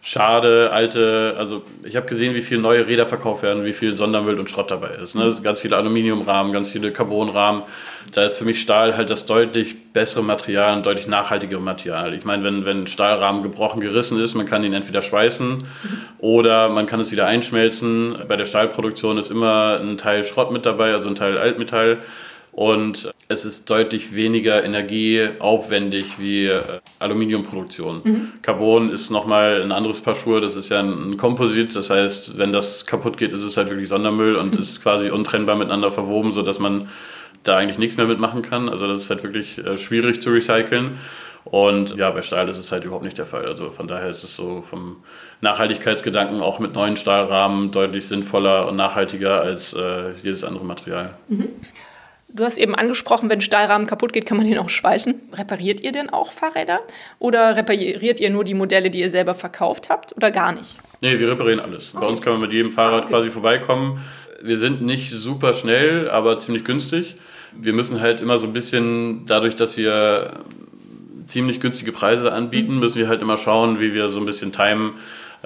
schade, 0.01 0.71
alte, 0.73 1.35
also 1.37 1.63
ich 1.83 1.95
habe 1.95 2.07
gesehen, 2.07 2.33
wie 2.33 2.41
viele 2.41 2.59
neue 2.59 2.87
Räder 2.87 3.05
verkauft 3.05 3.43
werden, 3.43 3.63
wie 3.63 3.73
viel 3.73 3.95
Sondermüll 3.95 4.39
und 4.39 4.49
Schrott 4.49 4.71
dabei 4.71 4.89
ist. 5.01 5.13
Ne? 5.13 5.33
Ganz 5.43 5.61
viele 5.61 5.77
Aluminiumrahmen, 5.77 6.51
ganz 6.51 6.71
viele 6.71 6.91
Carbonrahmen. 6.91 7.61
Da 8.13 8.23
ist 8.23 8.39
für 8.39 8.45
mich 8.45 8.59
Stahl 8.59 8.97
halt 8.97 9.11
das 9.11 9.27
deutlich 9.27 9.93
bessere 9.93 10.23
Material 10.23 10.75
und 10.75 10.85
deutlich 10.87 11.07
nachhaltigere 11.07 11.61
Material. 11.61 12.15
Ich 12.15 12.25
meine, 12.25 12.43
wenn, 12.43 12.65
wenn 12.65 12.87
Stahlrahmen 12.87 13.43
gebrochen, 13.43 13.79
gerissen 13.79 14.19
ist, 14.19 14.33
man 14.33 14.47
kann 14.47 14.63
ihn 14.63 14.73
entweder 14.73 15.03
schweißen 15.03 15.59
oder 16.19 16.69
man 16.69 16.87
kann 16.87 16.99
es 16.99 17.11
wieder 17.11 17.27
einschmelzen. 17.27 18.15
Bei 18.27 18.37
der 18.37 18.45
Stahlproduktion 18.45 19.19
ist 19.19 19.29
immer 19.29 19.79
ein 19.79 19.99
Teil 19.99 20.23
Schrott 20.23 20.51
mit 20.51 20.65
dabei, 20.65 20.93
also 20.93 21.09
ein 21.09 21.15
Teil 21.15 21.37
Altmetall. 21.37 21.99
Und 22.53 23.09
es 23.31 23.45
ist 23.45 23.69
deutlich 23.69 24.13
weniger 24.13 24.63
energieaufwendig 24.63 26.19
wie 26.19 26.47
äh, 26.47 26.61
Aluminiumproduktion. 26.99 28.01
Mhm. 28.03 28.33
Carbon 28.41 28.91
ist 28.91 29.09
nochmal 29.09 29.61
ein 29.61 29.71
anderes 29.71 30.01
Paar 30.01 30.15
Schuhe, 30.15 30.41
das 30.41 30.55
ist 30.55 30.69
ja 30.69 30.81
ein 30.81 31.15
Komposit, 31.15 31.75
das 31.75 31.89
heißt, 31.89 32.37
wenn 32.37 32.51
das 32.51 32.85
kaputt 32.85 33.17
geht, 33.17 33.31
ist 33.31 33.43
es 33.43 33.55
halt 33.55 33.69
wirklich 33.69 33.87
Sondermüll 33.87 34.35
und 34.35 34.55
ist 34.59 34.81
quasi 34.83 35.09
untrennbar 35.09 35.55
miteinander 35.55 35.91
verwoben, 35.91 36.33
sodass 36.33 36.59
man 36.59 36.85
da 37.43 37.57
eigentlich 37.57 37.77
nichts 37.77 37.97
mehr 37.97 38.05
mitmachen 38.05 38.41
kann. 38.41 38.69
Also 38.69 38.87
das 38.87 38.97
ist 38.99 39.09
halt 39.09 39.23
wirklich 39.23 39.57
äh, 39.57 39.77
schwierig 39.77 40.21
zu 40.21 40.29
recyceln. 40.31 40.97
Und 41.43 41.95
ja, 41.95 42.11
bei 42.11 42.21
Stahl 42.21 42.47
ist 42.49 42.59
es 42.59 42.71
halt 42.71 42.85
überhaupt 42.85 43.03
nicht 43.03 43.17
der 43.17 43.25
Fall. 43.25 43.45
Also 43.45 43.71
von 43.71 43.87
daher 43.87 44.09
ist 44.09 44.23
es 44.23 44.35
so 44.35 44.61
vom 44.61 44.97
Nachhaltigkeitsgedanken 45.39 46.39
auch 46.39 46.59
mit 46.59 46.75
neuen 46.75 46.97
Stahlrahmen 46.97 47.71
deutlich 47.71 48.07
sinnvoller 48.07 48.67
und 48.67 48.75
nachhaltiger 48.75 49.41
als 49.41 49.73
äh, 49.73 50.11
jedes 50.21 50.43
andere 50.43 50.65
Material. 50.65 51.15
Mhm. 51.29 51.47
Du 52.33 52.43
hast 52.43 52.57
eben 52.57 52.75
angesprochen, 52.75 53.29
wenn 53.29 53.41
Stahlrahmen 53.41 53.87
kaputt 53.87 54.13
geht, 54.13 54.25
kann 54.25 54.37
man 54.37 54.47
den 54.47 54.57
auch 54.57 54.69
schweißen. 54.69 55.19
Repariert 55.33 55.81
ihr 55.81 55.91
denn 55.91 56.09
auch 56.09 56.31
Fahrräder? 56.31 56.79
Oder 57.19 57.55
repariert 57.55 58.19
ihr 58.19 58.29
nur 58.29 58.43
die 58.43 58.53
Modelle, 58.53 58.89
die 58.89 59.01
ihr 59.01 59.09
selber 59.09 59.33
verkauft 59.33 59.89
habt 59.89 60.15
oder 60.15 60.31
gar 60.31 60.51
nicht? 60.53 60.77
Nee, 61.01 61.19
wir 61.19 61.29
reparieren 61.29 61.59
alles. 61.59 61.93
Okay. 61.93 62.05
Bei 62.05 62.09
uns 62.09 62.21
kann 62.21 62.33
man 62.33 62.41
mit 62.41 62.53
jedem 62.53 62.71
Fahrrad 62.71 63.03
okay. 63.03 63.13
quasi 63.13 63.29
vorbeikommen. 63.29 63.99
Wir 64.41 64.57
sind 64.57 64.81
nicht 64.81 65.11
super 65.11 65.53
schnell, 65.53 66.09
aber 66.09 66.37
ziemlich 66.37 66.63
günstig. 66.63 67.15
Wir 67.53 67.73
müssen 67.73 67.99
halt 67.99 68.21
immer 68.21 68.37
so 68.37 68.47
ein 68.47 68.53
bisschen, 68.53 69.25
dadurch, 69.25 69.55
dass 69.55 69.75
wir 69.77 70.39
ziemlich 71.25 71.59
günstige 71.59 71.91
Preise 71.91 72.31
anbieten, 72.31 72.75
mhm. 72.75 72.79
müssen 72.79 72.99
wir 72.99 73.07
halt 73.07 73.21
immer 73.21 73.37
schauen, 73.37 73.79
wie 73.79 73.93
wir 73.93 74.09
so 74.09 74.19
ein 74.19 74.25
bisschen 74.25 74.51
timen 74.51 74.93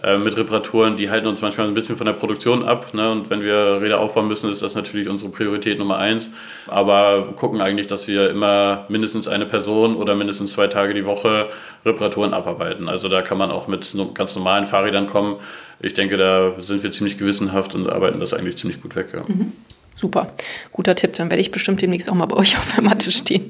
äh, 0.04 0.18
mit 0.18 0.36
Reparaturen, 0.36 0.98
die 0.98 1.10
halten 1.10 1.28
uns 1.28 1.42
manchmal 1.42 1.68
ein 1.68 1.74
bisschen 1.74 1.96
von 1.96 2.06
der 2.06 2.14
Produktion 2.14 2.66
ab. 2.66 2.94
Ne? 2.94 3.10
Und 3.10 3.30
wenn 3.30 3.42
wir 3.42 3.80
Räder 3.82 4.00
aufbauen 4.00 4.28
müssen, 4.28 4.52
ist 4.52 4.62
das 4.62 4.76
natürlich 4.76 5.08
unsere 5.08 5.32
Priorität 5.32 5.80
Nummer 5.80 5.98
eins. 5.98 6.32
Aber 6.68 7.34
gucken 7.36 7.62
eigentlich, 7.62 7.88
dass 7.88 8.08
wir 8.08 8.30
immer 8.30 8.86
mindestens 8.90 9.28
eine 9.28 9.46
Person 9.46 9.96
oder 9.96 10.16
mindestens 10.16 10.52
zwei 10.52 10.68
Tage 10.68 10.94
die 10.94 11.06
Woche 11.06 11.48
Reparaturen 11.86 12.34
abarbeiten. 12.34 12.90
Also 12.90 13.08
da 13.08 13.22
kann 13.22 13.38
man 13.38 13.52
auch 13.52 13.68
mit 13.68 13.96
ganz 14.14 14.36
normalen 14.36 14.66
Fahrrädern 14.66 15.06
kommen. 15.06 15.38
Ich 15.80 15.94
denke, 15.94 16.18
da 16.18 16.54
sind 16.60 16.84
wir 16.84 16.92
ziemlich 16.92 17.18
gewissenhaft 17.18 17.74
und 17.74 17.90
arbeiten 17.90 18.20
das 18.20 18.34
eigentlich 18.34 18.58
ziemlich 18.58 18.82
gut 18.82 18.96
weg. 18.96 19.08
Ja. 19.14 19.24
Mhm. 19.28 19.54
Super, 19.98 20.34
guter 20.74 20.94
Tipp. 20.94 21.14
Dann 21.14 21.30
werde 21.30 21.40
ich 21.40 21.52
bestimmt 21.52 21.82
demnächst 21.82 22.10
auch 22.10 22.16
mal 22.16 22.26
bei 22.26 22.36
euch 22.36 22.58
auf 22.58 22.74
der 22.76 22.84
Matte 22.84 23.12
stehen. 23.12 23.50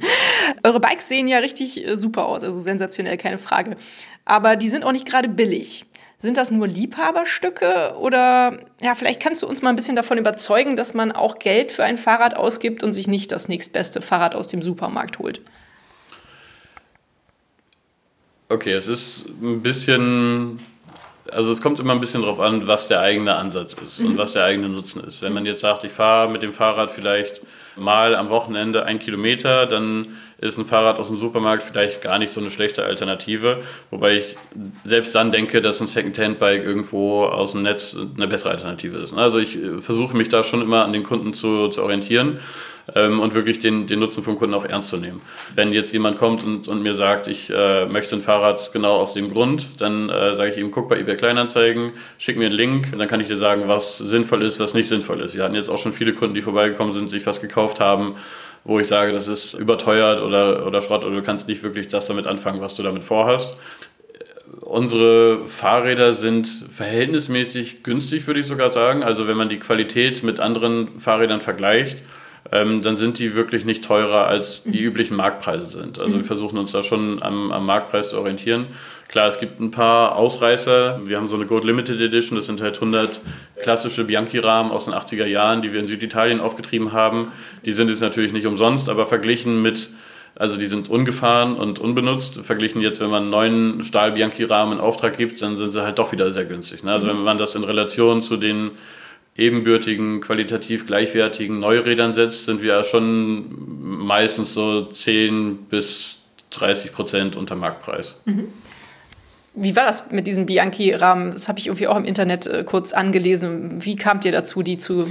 Eure 0.64 0.80
Bikes 0.80 1.10
sehen 1.10 1.28
ja 1.28 1.40
richtig 1.40 1.84
äh, 1.88 1.98
super 1.98 2.28
aus, 2.28 2.44
also 2.44 2.60
sensationell, 2.60 3.18
keine 3.18 3.40
Frage. 3.40 3.78
Aber 4.26 4.56
die 4.56 4.70
sind 4.70 4.84
auch 4.84 4.92
nicht 4.92 5.08
gerade 5.08 5.28
billig. 5.28 5.86
Sind 6.26 6.38
das 6.38 6.50
nur 6.50 6.66
Liebhaberstücke 6.66 7.98
oder 8.00 8.58
ja, 8.82 8.96
vielleicht 8.96 9.22
kannst 9.22 9.44
du 9.44 9.48
uns 9.48 9.62
mal 9.62 9.70
ein 9.70 9.76
bisschen 9.76 9.96
davon 9.96 10.18
überzeugen, 10.18 10.76
dass 10.76 10.96
man 10.96 11.12
auch 11.12 11.38
Geld 11.38 11.72
für 11.72 11.84
ein 11.84 12.00
Fahrrad 12.00 12.36
ausgibt 12.36 12.82
und 12.82 12.94
sich 12.94 13.08
nicht 13.08 13.32
das 13.32 13.48
nächstbeste 13.48 14.02
Fahrrad 14.02 14.34
aus 14.34 14.48
dem 14.48 14.64
Supermarkt 14.64 15.20
holt? 15.20 15.42
Okay, 18.50 18.72
es 18.72 18.88
ist 18.88 19.30
ein 19.40 19.62
bisschen, 19.62 20.60
also 21.32 21.52
es 21.52 21.62
kommt 21.62 21.80
immer 21.80 21.94
ein 21.94 22.00
bisschen 22.00 22.24
darauf 22.24 22.40
an, 22.40 22.66
was 22.66 22.88
der 22.88 23.02
eigene 23.02 23.36
Ansatz 23.36 23.76
ist 23.76 24.00
mhm. 24.00 24.08
und 24.08 24.18
was 24.18 24.34
der 24.34 24.46
eigene 24.46 24.68
Nutzen 24.68 25.04
ist. 25.04 25.22
Wenn 25.22 25.34
man 25.34 25.46
jetzt 25.46 25.62
sagt, 25.62 25.84
ich 25.84 25.92
fahre 25.92 26.32
mit 26.32 26.42
dem 26.42 26.54
Fahrrad 26.54 26.90
vielleicht 26.90 27.42
mal 27.76 28.16
am 28.16 28.30
Wochenende 28.30 28.84
ein 28.86 28.98
Kilometer, 28.98 29.68
dann 29.68 30.18
ist 30.38 30.58
ein 30.58 30.66
Fahrrad 30.66 31.00
aus 31.00 31.08
dem 31.08 31.18
Supermarkt 31.18 31.64
vielleicht 31.64 32.02
gar 32.02 32.20
nicht 32.20 32.32
so 32.32 32.42
eine 32.42 32.52
schlechte 32.52 32.84
Alternative. 32.84 33.64
Wobei 33.90 34.18
ich 34.18 34.36
selbst 34.84 35.16
dann 35.16 35.32
denke, 35.32 35.62
dass 35.62 35.80
ein 35.82 35.88
Second-Hand-Bike 35.88 36.64
irgendwo 36.64 37.26
aus 37.26 37.54
dem 37.54 37.62
Netz 37.64 37.98
eine 38.18 38.28
bessere 38.28 38.52
Alternative 38.52 38.98
ist. 38.98 39.14
Also 39.14 39.40
ich 39.40 39.62
äh, 39.62 39.80
versuche 39.80 40.16
mich 40.16 40.30
da 40.30 40.44
schon 40.44 40.62
immer 40.62 40.84
an 40.84 40.94
den 40.94 41.04
Kunden 41.04 41.34
zu, 41.34 41.70
zu 41.70 41.84
orientieren. 41.84 42.40
ähm, 42.94 43.20
und 43.20 43.34
wirklich 43.34 43.60
den, 43.60 43.88
den 43.88 44.00
Nutzen 44.00 44.24
vom 44.24 44.36
Kunden 44.36 44.54
auch 44.54 44.66
ernst 44.66 44.90
zu 44.90 44.98
nehmen. 44.98 45.22
Wenn 45.54 45.74
jetzt 45.74 45.92
jemand 45.94 46.18
kommt 46.18 46.44
und, 46.44 46.68
und 46.68 46.84
mir 46.84 46.94
sagt, 46.94 47.28
ich 47.28 47.50
äh, 47.50 47.86
möchte 47.86 48.16
ein 48.16 48.22
Fahrrad 48.22 48.72
genau 48.74 48.98
aus 48.98 49.14
dem 49.14 49.30
Grund, 49.32 49.82
dann 49.82 50.10
äh, 50.10 50.36
sage 50.36 50.52
ich 50.52 50.58
ihm, 50.58 50.72
guck 50.72 50.90
bei 50.90 51.00
eBay 51.00 51.16
Kleinanzeigen, 51.16 51.92
schick 52.18 52.38
mir 52.38 52.48
einen 52.48 52.56
Link 52.56 52.90
und 52.92 53.00
dann 53.00 53.08
kann 53.08 53.20
ich 53.20 53.28
dir 53.28 53.38
sagen, 53.38 53.68
was 53.68 53.98
sinnvoll 53.98 54.44
ist, 54.44 54.60
was 54.60 54.74
nicht 54.74 54.88
sinnvoll 54.88 55.22
ist. 55.22 55.36
Wir 55.36 55.44
hatten 55.44 55.56
jetzt 55.56 55.70
auch 55.70 55.78
schon 55.78 55.94
viele 55.94 56.14
Kunden, 56.14 56.36
die 56.36 56.42
vorbeigekommen 56.42 56.94
sind, 56.94 57.10
sich 57.10 57.26
was 57.26 57.42
gekauft 57.42 57.80
haben, 57.80 58.16
wo 58.66 58.80
ich 58.80 58.88
sage, 58.88 59.14
das 59.14 59.28
ist 59.28 59.54
überteuert 59.54 60.22
oder, 60.22 60.66
oder 60.66 60.82
Schrott 60.82 61.06
oder 61.06 61.16
du 61.16 61.22
kannst 61.22 61.48
nicht 61.48 61.64
wirklich 61.64 61.88
das 61.88 62.08
damit 62.08 62.26
anfangen, 62.26 62.60
was 62.62 62.76
du 62.76 62.84
damit 62.84 63.04
vorhast. 63.04 63.58
Unsere 64.62 65.46
Fahrräder 65.48 66.14
sind 66.14 66.48
verhältnismäßig 66.48 67.84
günstig, 67.84 68.26
würde 68.26 68.40
ich 68.40 68.48
sogar 68.48 68.74
sagen. 68.74 69.04
Also 69.04 69.28
wenn 69.28 69.38
man 69.38 69.50
die 69.50 69.60
Qualität 69.60 70.24
mit 70.24 70.40
anderen 70.40 71.00
Fahrrädern 71.00 71.42
vergleicht, 71.42 72.04
ähm, 72.52 72.82
dann 72.82 72.96
sind 72.96 73.18
die 73.18 73.36
wirklich 73.36 73.66
nicht 73.66 73.84
teurer 73.84 74.28
als 74.28 74.64
die 74.64 74.80
mhm. 74.80 74.86
üblichen 74.86 75.18
Marktpreise 75.18 75.66
sind. 75.66 76.00
Also 76.00 76.16
mhm. 76.16 76.22
wir 76.22 76.26
versuchen 76.26 76.58
uns 76.58 76.72
da 76.72 76.84
schon 76.84 77.22
am, 77.24 77.52
am, 77.52 77.66
Marktpreis 77.66 78.10
zu 78.10 78.20
orientieren. 78.20 78.68
Klar, 79.08 79.28
es 79.28 79.40
gibt 79.40 79.60
ein 79.60 79.72
paar 79.72 80.16
Ausreißer. 80.16 81.02
Wir 81.06 81.18
haben 81.18 81.28
so 81.28 81.36
eine 81.36 81.46
Gold 81.46 81.64
Limited 81.64 82.00
Edition, 82.00 82.36
das 82.36 82.46
sind 82.46 82.62
halt 82.62 82.76
100 82.76 83.20
klassische 83.62 84.04
Bianchi-Rahmen 84.04 84.72
aus 84.72 84.86
den 84.86 84.94
80er 84.94 85.26
Jahren, 85.26 85.62
die 85.62 85.74
wir 85.74 85.80
in 85.80 85.88
Süditalien 85.88 86.40
aufgetrieben 86.40 86.92
haben. 86.92 87.32
Die 87.66 87.72
sind 87.72 87.90
jetzt 87.90 88.02
natürlich 88.02 88.32
nicht 88.32 88.46
umsonst, 88.46 88.90
aber 88.90 89.06
verglichen 89.06 89.62
mit 89.62 89.90
also 90.38 90.58
die 90.58 90.66
sind 90.66 90.90
ungefahren 90.90 91.56
und 91.56 91.80
unbenutzt. 91.80 92.42
Verglichen 92.42 92.82
jetzt, 92.82 93.00
wenn 93.00 93.10
man 93.10 93.24
einen 93.24 93.32
neuen 93.32 93.84
Stahl-Bianchi-Rahmen 93.86 94.78
in 94.78 94.84
Auftrag 94.84 95.16
gibt, 95.16 95.42
dann 95.42 95.56
sind 95.56 95.72
sie 95.72 95.82
halt 95.82 95.98
doch 95.98 96.12
wieder 96.12 96.30
sehr 96.34 96.44
günstig. 96.44 96.84
Ne? 96.84 96.92
Also 96.92 97.08
mhm. 97.08 97.12
wenn 97.12 97.24
man 97.24 97.38
das 97.38 97.56
in 97.56 97.64
Relation 97.64 98.22
zu 98.22 98.36
den 98.36 98.72
ebenbürtigen, 99.36 100.22
qualitativ 100.22 100.88
gleichwertigen 100.88 101.60
Neurädern 101.60 102.14
setzt, 102.14 102.46
sind 102.46 102.62
wir 102.62 102.84
schon 102.84 103.46
meistens 104.06 104.54
so 104.54 104.86
10 104.86 105.66
bis 105.70 106.18
30 106.52 106.94
Prozent 106.94 107.36
unter 107.36 107.56
Marktpreis. 107.56 108.18
Mhm. 108.26 108.48
Wie 109.54 109.76
war 109.76 109.86
das 109.86 110.12
mit 110.12 110.28
diesen 110.28 110.46
Bianchi-Rahmen? 110.46 111.32
Das 111.32 111.48
habe 111.48 111.60
ich 111.60 111.68
irgendwie 111.68 111.88
auch 111.88 111.98
im 111.98 112.06
Internet 112.06 112.46
äh, 112.46 112.64
kurz 112.66 112.92
angelesen. 112.92 113.84
Wie 113.86 113.96
kamt 113.96 114.26
ihr 114.26 114.34
dazu, 114.34 114.64
die 114.64 114.78
zu 114.78 115.08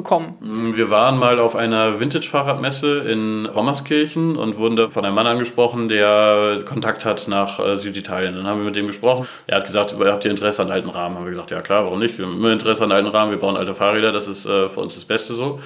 bekommen? 0.00 0.34
Mm, 0.40 0.76
wir 0.76 0.90
waren 0.90 1.18
mal 1.18 1.38
auf 1.38 1.54
einer 1.54 2.00
Vintage-Fahrradmesse 2.00 3.00
in 3.00 3.46
Rommerskirchen 3.46 4.36
und 4.36 4.56
wurden 4.56 4.76
da 4.76 4.88
von 4.88 5.04
einem 5.04 5.14
Mann 5.14 5.26
angesprochen, 5.26 5.88
der 5.88 6.62
Kontakt 6.64 7.04
hat 7.04 7.28
nach 7.28 7.60
äh, 7.60 7.76
Süditalien. 7.76 8.34
Dann 8.34 8.46
haben 8.46 8.58
wir 8.58 8.64
mit 8.64 8.76
dem 8.76 8.86
gesprochen. 8.86 9.26
Er 9.46 9.58
hat 9.58 9.66
gesagt, 9.66 9.94
habt 9.98 10.24
ihr 10.24 10.30
Interesse 10.30 10.62
an 10.62 10.70
alten 10.70 10.88
Rahmen? 10.88 11.16
Haben 11.16 11.24
wir 11.24 11.30
gesagt, 11.30 11.50
ja 11.50 11.60
klar, 11.60 11.84
warum 11.84 11.98
nicht? 11.98 12.16
Wir 12.18 12.26
haben 12.26 12.36
immer 12.36 12.52
Interesse 12.52 12.84
an 12.84 12.92
alten 12.92 13.08
Rahmen, 13.08 13.30
wir 13.30 13.38
bauen 13.38 13.56
alte 13.56 13.74
Fahrräder, 13.74 14.12
das 14.12 14.26
ist 14.26 14.46
äh, 14.46 14.68
für 14.68 14.80
uns 14.80 14.94
das 14.94 15.04
Beste 15.04 15.34
so. 15.34 15.60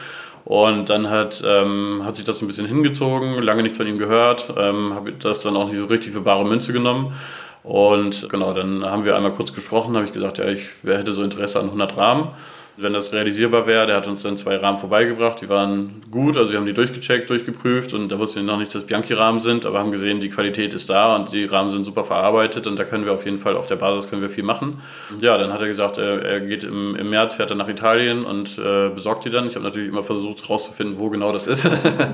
Und 0.45 0.91
dann 0.91 1.09
hat, 1.09 1.43
ähm, 1.47 2.03
hat 2.05 2.17
sich 2.17 2.25
das 2.25 2.43
ein 2.43 2.47
bisschen 2.47 2.67
hingezogen, 2.67 3.41
lange 3.41 3.63
nichts 3.63 3.79
von 3.79 3.87
ihm 3.87 3.99
gehört, 3.99 4.49
ähm, 4.59 4.93
habe 4.95 5.13
das 5.13 5.39
dann 5.39 5.57
auch 5.57 5.69
nicht 5.69 5.79
so 5.79 5.87
richtig 5.87 6.13
für 6.13 6.21
bare 6.21 6.45
Münze 6.45 6.73
genommen. 6.73 7.15
Und 7.63 8.29
genau, 8.29 8.53
dann 8.53 8.85
haben 8.85 9.07
wir 9.07 9.17
einmal 9.17 9.33
kurz 9.33 9.55
gesprochen, 9.55 9.97
habe 9.97 10.05
ich 10.05 10.13
gesagt, 10.13 10.37
ja, 10.37 10.45
ich 10.47 10.69
hätte 10.85 11.15
so 11.15 11.23
Interesse 11.23 11.61
an 11.61 11.67
100 11.67 11.97
Rahmen 11.97 12.29
wenn 12.77 12.93
das 12.93 13.13
realisierbar 13.13 13.67
wäre. 13.67 13.87
Der 13.87 13.97
hat 13.97 14.09
uns 14.09 14.23
dann 14.23 14.37
zwei 14.37 14.57
Rahmen 14.57 14.79
vorbeigebracht, 14.79 15.41
die 15.41 15.49
waren 15.49 16.03
gut, 16.11 16.37
also 16.37 16.53
wir 16.53 16.59
haben 16.59 16.67
die 16.67 16.75
durchgecheckt, 16.75 17.31
durchgeprüft 17.31 17.95
und 17.95 18.09
da 18.11 18.19
wussten 18.19 18.37
wir 18.37 18.43
noch 18.45 18.59
nicht, 18.59 18.75
dass 18.75 18.85
Bianchi-Rahmen 18.85 19.41
sind, 19.41 19.67
aber 19.67 19.79
haben 19.79 19.91
gesehen, 19.91 20.21
die 20.21 20.29
Qualität 20.29 20.75
ist 20.75 20.91
da 20.91 21.15
und 21.17 21.33
die 21.33 21.45
Rahmen 21.45 21.71
sind 21.71 21.85
super 21.85 22.05
verarbeitet 22.05 22.67
und 22.67 22.79
da 22.79 22.85
können 22.85 23.05
wir 23.05 23.13
auf 23.13 23.25
jeden 23.25 23.39
Fall 23.39 23.57
auf 23.57 23.67
der 23.67 23.77
Basis 23.77 24.11
können 24.11 24.23
wir 24.23 24.29
viel 24.29 24.45
machen. 24.45 24.81
Ja, 25.21 25.39
dann 25.39 25.53
hat 25.53 25.61
er 25.61 25.69
gesagt, 25.69 25.99
er, 25.99 26.41
geht 26.41 26.65
im, 26.65 26.97
im, 26.97 27.11
März, 27.11 27.37
fährt 27.37 27.51
er 27.51 27.57
nach 27.57 27.69
Italien 27.69 28.25
und 28.25 28.59
äh, 28.59 28.89
besorgt 28.89 29.25
die 29.25 29.31
dann. 29.31 29.47
Ich 29.47 29.55
habe 29.55 29.65
natürlich 29.65 29.89
immer 29.89 30.03
versucht 30.03 30.43
herauszufinden, 30.43 30.99
wo 30.99 31.11
genau 31.11 31.33
das 31.33 31.47
ist, 31.47 31.69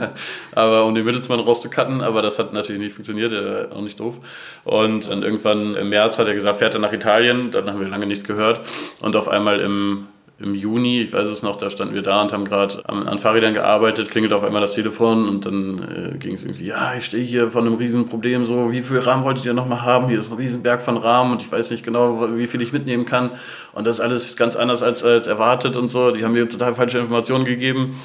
aber 0.55 0.85
um 0.85 0.95
den 0.95 1.05
Mittelsmann 1.05 1.41
rauszucutten, 1.41 2.03
aber 2.03 2.23
das 2.23 2.39
hat 2.39 2.53
natürlich 2.53 2.83
nicht 2.83 2.95
funktioniert, 2.95 3.33
er 3.33 3.69
auch 3.75 3.83
nicht 3.83 3.99
doof. 3.99 4.21
Und 4.65 5.09
dann 5.09 5.23
irgendwann 5.23 5.75
im 5.75 5.89
März 5.89 6.19
hat 6.19 6.29
er 6.29 6.35
gesagt, 6.35 6.59
fährt 6.59 6.75
er 6.75 6.81
nach 6.81 6.93
Italien, 6.93 7.51
dann 7.51 7.69
haben 7.69 7.81
wir 7.81 7.89
lange 7.89 8.07
nichts 8.07 8.25
gehört 8.25 8.61
und 9.01 9.17
auf 9.17 9.29
einmal 9.29 9.61
im 9.61 10.07
im 10.41 10.55
Juni, 10.55 11.03
ich 11.03 11.13
weiß 11.13 11.29
es 11.29 11.43
noch, 11.43 11.57
da 11.57 11.69
standen 11.69 11.95
wir 11.95 12.03
da 12.03 12.23
und 12.23 12.33
haben 12.33 12.47
gerade 12.47 12.89
an, 12.89 13.07
an, 13.07 13.19
Fahrrädern 13.19 13.53
gearbeitet, 13.53 14.11
klingelt 14.11 14.33
auf 14.33 14.43
einmal 14.43 14.63
das 14.63 14.73
Telefon 14.73 15.29
und 15.29 15.45
dann 15.45 16.15
äh, 16.15 16.19
ging 16.19 16.33
es 16.33 16.45
irgendwie, 16.45 16.67
ja, 16.67 16.95
ich 16.99 17.05
stehe 17.05 17.23
hier 17.23 17.51
vor 17.51 17.61
einem 17.61 17.75
Riesenproblem, 17.75 18.47
so, 18.47 18.73
wie 18.73 18.81
viel 18.81 18.99
Rahmen 19.01 19.25
wolltet 19.25 19.45
ihr 19.45 19.53
nochmal 19.53 19.83
haben? 19.83 20.09
Hier 20.09 20.19
ist 20.19 20.33
ein 20.33 20.39
Riesenberg 20.39 20.81
von 20.81 20.97
Rahmen 20.97 21.33
und 21.33 21.43
ich 21.43 21.53
weiß 21.53 21.71
nicht 21.71 21.85
genau, 21.85 22.27
wie 22.37 22.47
viel 22.47 22.63
ich 22.63 22.73
mitnehmen 22.73 23.05
kann 23.05 23.31
und 23.75 23.87
das 23.87 23.97
ist 23.97 24.01
alles 24.01 24.37
ganz 24.37 24.57
anders 24.57 24.83
als, 24.83 25.05
als 25.05 25.27
erwartet 25.27 25.77
und 25.77 25.89
so. 25.89 26.11
Die 26.11 26.25
haben 26.25 26.33
mir 26.33 26.49
total 26.49 26.75
falsche 26.75 26.99
Informationen 26.99 27.45
gegeben 27.45 28.01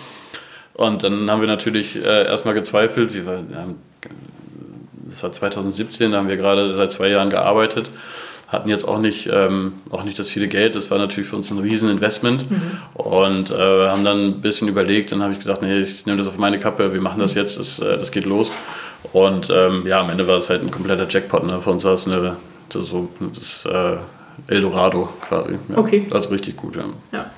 und 0.73 1.03
dann 1.03 1.31
haben 1.31 1.39
wir 1.39 1.47
natürlich 1.47 1.95
äh, 1.95 2.25
erstmal 2.25 2.53
gezweifelt, 2.53 3.13
wie 3.13 3.25
wir, 3.25 3.43
ja, 3.53 3.67
das 5.07 5.23
war 5.23 5.31
2017, 5.31 6.11
da 6.11 6.17
haben 6.17 6.27
wir 6.27 6.35
gerade 6.35 6.73
seit 6.73 6.91
zwei 6.91 7.07
Jahren 7.07 7.29
gearbeitet 7.29 7.85
hatten 8.47 8.69
jetzt 8.69 8.87
auch 8.87 8.99
nicht, 8.99 9.29
ähm, 9.31 9.73
auch 9.89 10.03
nicht 10.03 10.17
das 10.19 10.29
viele 10.29 10.47
Geld. 10.47 10.75
Das 10.75 10.91
war 10.91 10.97
natürlich 10.97 11.29
für 11.29 11.35
uns 11.35 11.51
ein 11.51 11.59
Rieseninvestment 11.59 12.49
mhm. 12.49 12.77
und 12.93 13.51
äh, 13.51 13.87
haben 13.87 14.03
dann 14.03 14.25
ein 14.25 14.41
bisschen 14.41 14.67
überlegt. 14.67 15.11
Dann 15.11 15.21
habe 15.21 15.33
ich 15.33 15.39
gesagt, 15.39 15.61
nee, 15.61 15.79
ich 15.79 16.05
nehme 16.05 16.17
das 16.17 16.27
auf 16.27 16.37
meine 16.37 16.59
Kappe, 16.59 16.93
wir 16.93 17.01
machen 17.01 17.19
das 17.19 17.33
jetzt, 17.33 17.57
das, 17.57 17.79
äh, 17.79 17.97
das 17.97 18.11
geht 18.11 18.25
los. 18.25 18.51
Und 19.13 19.49
ähm, 19.49 19.83
ja, 19.87 20.01
am 20.01 20.09
Ende 20.09 20.27
war 20.27 20.37
es 20.37 20.49
halt 20.49 20.61
ein 20.63 20.71
kompletter 20.71 21.07
Jackpot. 21.07 21.45
Ne? 21.45 21.59
Für 21.59 21.71
uns 21.71 21.83
war 21.83 21.93
es 21.93 22.07
eine, 22.07 22.37
das, 22.69 22.85
so, 22.85 23.09
das 23.19 23.65
äh, 23.65 23.97
Eldorado 24.47 25.09
quasi. 25.21 25.53
Ja. 25.69 25.77
Okay. 25.77 26.07
Also 26.11 26.29
richtig 26.29 26.55
gut, 26.55 26.75
ja. 26.75 26.85
ja 27.11 27.31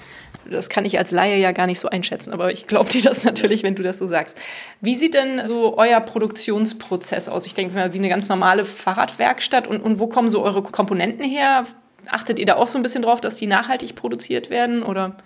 das 0.50 0.70
kann 0.70 0.86
ich 0.86 0.98
als 0.98 1.12
Laie 1.12 1.38
ja 1.38 1.52
gar 1.52 1.68
nicht 1.68 1.80
so 1.80 1.90
einschätzen, 1.90 2.34
aber 2.34 2.52
ich 2.52 2.68
glaube 2.68 2.90
dir 2.90 3.02
das 3.02 3.24
natürlich, 3.24 3.64
wenn 3.64 3.76
du 3.76 3.84
das 3.84 3.98
so 3.98 4.08
sagst. 4.08 4.38
Wie 4.82 4.96
sieht 4.96 5.14
denn 5.14 5.44
so 5.44 5.78
euer 5.78 6.00
Produktionsprozess 6.00 7.30
aus? 7.30 7.46
Ich 7.46 7.54
denke 7.54 7.76
mal, 7.76 7.94
wie 7.94 7.98
eine 7.98 8.10
ganz 8.10 8.30
normale 8.30 8.66
Fahrradwerkstatt 8.66 9.68
und, 9.68 9.82
und 9.82 10.00
wo 10.00 10.08
kommen 10.08 10.30
so 10.30 10.44
eure 10.44 10.64
Komponenten 10.64 11.26
her? 11.26 11.66
Achtet 12.08 12.40
ihr 12.40 12.46
da 12.46 12.56
auch 12.56 12.68
so 12.68 12.78
ein 12.80 12.84
bisschen 12.84 13.02
drauf, 13.02 13.22
dass 13.22 13.36
die 13.36 13.48
nachhaltig 13.48 13.96
produziert 13.96 14.50
werden 14.50 14.84
oder? 14.84 15.18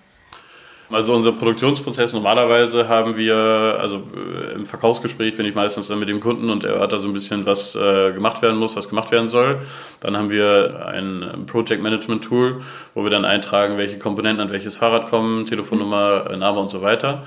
Also 0.91 1.15
unser 1.15 1.31
Produktionsprozess 1.31 2.13
normalerweise 2.13 2.89
haben 2.89 3.15
wir, 3.15 3.36
also 3.79 4.03
äh, 4.13 4.53
im 4.55 4.65
Verkaufsgespräch 4.65 5.38
bin 5.38 5.45
ich 5.45 5.55
meistens 5.55 5.88
dann 5.88 6.00
mit 6.00 6.10
dem 6.10 6.19
Kunden 6.19 6.50
und 6.50 6.65
er 6.65 6.79
hat 6.79 6.91
da 6.91 7.00
so 7.00 7.07
ein 7.07 7.13
bisschen, 7.13 7.45
was 7.45 7.75
äh, 7.75 8.12
gemacht 8.12 8.41
werden 8.41 8.57
muss, 8.57 8.75
was 8.75 8.89
gemacht 8.89 9.12
werden 9.12 9.29
soll. 9.29 9.62
Dann 10.01 10.17
haben 10.17 10.29
wir 10.29 10.88
ein 10.93 11.45
Project 11.45 11.81
Management 11.81 12.24
Tool, 12.25 12.62
wo 12.93 13.03
wir 13.03 13.10
dann 13.10 13.24
eintragen, 13.24 13.77
welche 13.77 14.00
Komponenten 14.00 14.41
an 14.41 14.51
welches 14.51 14.77
Fahrrad 14.77 15.10
kommen, 15.10 15.45
Telefonnummer, 15.45 16.36
Name 16.38 16.60
und 16.60 16.71
so 16.71 16.81
weiter. 16.81 17.24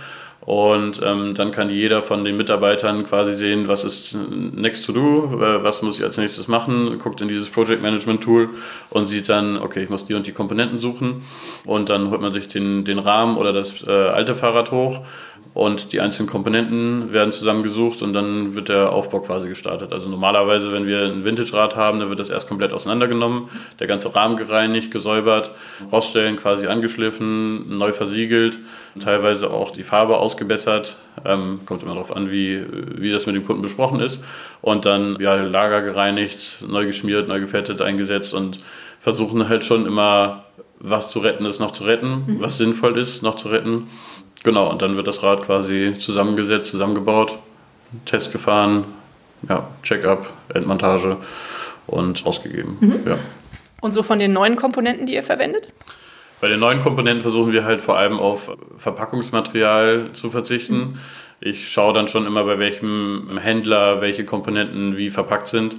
Und 0.47 1.01
ähm, 1.03 1.35
dann 1.35 1.53
kann 1.53 1.71
jeder 1.71 2.03
von 2.03 2.25
den 2.25 2.37
Mitarbeitern 2.37 3.03
quasi 3.05 3.33
sehen, 3.33 3.67
was 3.67 3.85
ist 3.85 4.15
next 4.31 4.85
to 4.85 4.93
do, 4.93 5.41
äh, 5.43 5.65
was 5.65 5.81
muss 5.81 5.99
ich 5.99 6.05
als 6.05 6.19
nächstes 6.19 6.49
machen, 6.49 6.99
guckt 6.99 7.21
in 7.23 7.29
dieses 7.29 7.49
Project 7.49 7.83
Management 7.83 8.23
Tool 8.23 8.51
und 8.91 9.07
sieht 9.07 9.29
dann, 9.29 9.57
okay, 9.57 9.85
ich 9.85 9.89
muss 9.89 10.05
die 10.07 10.15
und 10.15 10.27
die 10.27 10.33
Komponenten 10.33 10.79
suchen. 10.81 11.23
Und 11.65 11.89
dann 11.89 12.11
holt 12.11 12.21
man 12.21 12.33
sich 12.33 12.49
den, 12.49 12.85
den 12.85 12.99
Rahmen 12.99 13.39
oder 13.39 13.53
das 13.53 13.87
äh, 13.87 13.91
alte 13.91 14.35
Fahrrad 14.35 14.71
hoch 14.71 15.01
und 15.55 15.93
die 15.93 16.01
einzelnen 16.01 16.29
Komponenten 16.29 17.13
werden 17.13 17.31
zusammengesucht 17.31 18.03
und 18.03 18.13
dann 18.13 18.57
wird 18.57 18.69
der 18.69 18.93
Aufbau 18.93 19.21
quasi 19.21 19.49
gestartet. 19.49 19.93
Also 19.93 20.09
normalerweise, 20.09 20.73
wenn 20.73 20.87
wir 20.89 21.05
ein 21.05 21.25
Vintage-Rad 21.25 21.77
haben, 21.77 22.01
dann 22.01 22.09
wird 22.09 22.19
das 22.19 22.29
erst 22.29 22.49
komplett 22.49 22.73
auseinandergenommen, 22.73 23.49
der 23.79 23.87
ganze 23.87 24.13
Rahmen 24.15 24.37
gereinigt, 24.37 24.91
gesäubert, 24.91 25.53
Roststellen 25.93 26.35
quasi 26.37 26.67
angeschliffen, 26.67 27.79
neu 27.79 27.93
versiegelt, 27.93 28.59
teilweise 28.99 29.51
auch 29.51 29.71
die 29.71 29.85
Farbe 29.85 30.19
ausgebessert, 30.19 30.97
ähm, 31.25 31.61
kommt 31.67 31.85
immer 31.85 31.95
darauf 31.95 32.15
an, 32.15 32.33
wie, 32.33 32.61
wie 32.97 33.13
das 33.13 33.27
mit 33.27 33.37
dem 33.37 33.45
Kunden 33.45 33.63
besprochen 33.63 34.01
ist 34.01 34.25
und 34.61 34.87
dann 34.87 35.17
ja, 35.21 35.37
Lager 35.37 35.83
gereinigt, 35.83 36.65
neu 36.67 36.85
geschmiert, 36.85 37.29
neu 37.29 37.39
gefettet, 37.39 37.81
eingesetzt 37.81 38.35
und 38.35 38.59
versuchen 38.99 39.49
halt 39.49 39.65
schon 39.65 39.87
immer 39.87 40.45
was 40.81 41.09
zu 41.09 41.21
retten 41.21 41.47
ist, 41.47 41.61
noch 41.61 41.71
zu 41.71 41.85
retten, 41.85 42.25
mhm. 42.27 42.43
was 42.43 42.59
sinnvoll 42.59 42.99
ist, 42.99 43.23
noch 43.23 43.37
zu 43.37 43.49
retten. 43.49 43.87
Genau, 44.45 44.71
und 44.71 44.83
dann 44.83 44.97
wird 44.97 45.09
das 45.09 45.23
Rad 45.23 45.43
quasi 45.43 45.95
zusammengesetzt, 45.99 46.71
zusammengebaut, 46.71 47.39
Test 48.05 48.31
gefahren, 48.31 48.85
ja, 49.49 49.69
Check-up, 49.83 50.33
Endmontage 50.55 51.17
und 51.87 52.25
ausgegeben. 52.25 52.77
Mhm. 52.81 53.01
Ja. 53.07 53.19
Und 53.81 53.95
so 53.95 54.03
von 54.03 54.19
den 54.19 54.33
neuen 54.33 54.57
Komponenten, 54.57 55.07
die 55.07 55.15
ihr 55.15 55.23
verwendet? 55.23 55.71
Bei 56.41 56.49
den 56.49 56.61
neuen 56.61 56.81
Komponenten 56.81 57.23
versuchen 57.23 57.53
wir 57.53 57.65
halt 57.65 57.81
vor 57.81 57.97
allem 57.97 58.19
auf 58.19 58.55
Verpackungsmaterial 58.77 60.11
zu 60.13 60.31
verzichten. 60.31 60.77
Mhm. 60.77 60.99
Ich 61.45 61.69
schaue 61.69 61.93
dann 61.93 62.09
schon 62.09 62.27
immer, 62.27 62.45
bei 62.45 62.59
welchem 62.59 63.39
Händler 63.39 64.01
welche 64.01 64.25
Komponenten 64.25 64.97
wie 64.97 65.11
verpackt 65.11 65.49
sind 65.49 65.77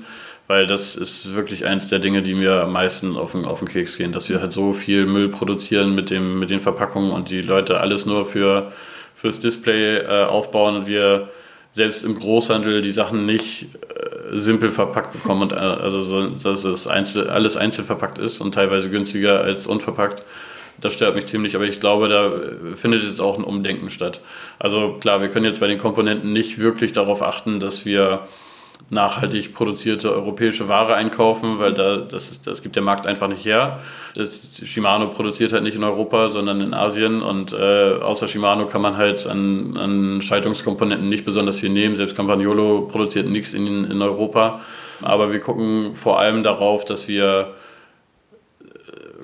weil 0.48 0.68
das 0.68 0.96
ist 0.96 1.36
wirklich 1.36 1.66
eins 1.66 1.88
der 1.88 2.00
Dinge, 2.00 2.22
die 2.22 2.36
mir 2.36 2.64
am 2.64 2.74
meisten 2.74 3.18
auf 3.18 3.32
den, 3.32 3.46
auf 3.46 3.60
den 3.60 3.68
Keks 3.68 3.98
gehen, 3.98 4.12
dass 4.12 4.30
wir 4.30 4.42
halt 4.42 4.52
so 4.52 4.74
viel 4.74 5.06
Müll 5.06 5.30
produzieren 5.30 5.96
mit, 5.96 6.10
dem, 6.12 6.40
mit 6.40 6.50
den 6.50 6.60
Verpackungen 6.60 7.12
und 7.12 7.30
die 7.30 7.42
Leute 7.42 7.80
alles 7.80 8.06
nur 8.06 8.26
für, 8.26 8.72
fürs 9.16 9.40
Display 9.40 9.98
äh, 9.98 10.26
aufbauen 10.26 10.76
und 10.76 10.88
wir 10.88 11.30
selbst 11.72 12.04
im 12.04 12.18
Großhandel 12.18 12.82
die 12.82 12.92
Sachen 12.92 13.26
nicht 13.26 13.76
äh, 13.90 14.38
simpel 14.38 14.70
verpackt 14.70 15.14
bekommen 15.14 15.42
und 15.44 15.52
äh, 15.52 15.56
also 15.56 16.04
so, 16.04 16.28
dass 16.28 16.64
es 16.64 16.88
einzel, 16.88 17.30
alles 17.30 17.58
einzeln 17.58 17.86
verpackt 17.86 18.20
ist 18.20 18.40
und 18.40 18.54
teilweise 18.54 18.90
günstiger 18.90 19.42
als 19.42 19.66
unverpackt. 19.66 20.24
Das 20.82 20.94
stört 20.94 21.16
mich 21.16 21.26
ziemlich, 21.26 21.56
aber 21.56 21.66
ich 21.66 21.80
glaube, 21.80 22.10
da 22.10 22.32
findet 22.76 23.04
jetzt 23.04 23.22
auch 23.22 23.38
ein 23.38 23.44
Umdenken 23.44 23.90
statt. 23.90 24.22
Also 24.60 24.94
klar, 25.00 25.22
wir 25.22 25.30
können 25.30 25.46
jetzt 25.46 25.60
bei 25.60 25.68
den 25.68 25.80
Komponenten 25.80 26.34
nicht 26.34 26.60
wirklich 26.60 26.92
darauf 26.92 27.22
achten, 27.22 27.60
dass 27.60 27.86
wir 27.86 28.28
nachhaltig 28.90 29.54
produzierte 29.54 30.14
europäische 30.14 30.68
Ware 30.68 30.96
einkaufen, 30.96 31.60
weil 31.60 31.74
da, 31.74 31.98
das, 31.98 32.30
ist, 32.30 32.46
das 32.46 32.62
gibt 32.62 32.76
der 32.76 32.84
Markt 32.84 33.08
einfach 33.08 33.28
nicht 33.28 33.44
her. 33.44 33.80
Das, 34.14 34.62
Shimano 34.64 35.10
produziert 35.10 35.54
halt 35.54 35.64
nicht 35.64 35.76
in 35.76 35.84
Europa, 35.84 36.30
sondern 36.30 36.62
in 36.62 36.74
Asien 36.74 37.22
und 37.22 37.54
äh, 37.54 37.96
außer 38.02 38.28
Shimano 38.28 38.68
kann 38.68 38.82
man 38.82 38.96
halt 38.98 39.28
an, 39.28 39.76
an 39.78 40.22
Schaltungskomponenten 40.22 41.10
nicht 41.10 41.26
besonders 41.26 41.60
viel 41.60 41.70
nehmen. 41.70 41.96
Selbst 41.96 42.16
Campagnolo 42.16 42.82
produziert 42.82 43.28
nichts 43.28 43.54
in, 43.54 43.90
in 43.90 44.02
Europa. 44.02 44.62
Aber 45.02 45.32
wir 45.32 45.40
gucken 45.40 45.96
vor 45.96 46.20
allem 46.20 46.44
darauf, 46.44 46.86
dass 46.86 47.08
wir 47.08 47.54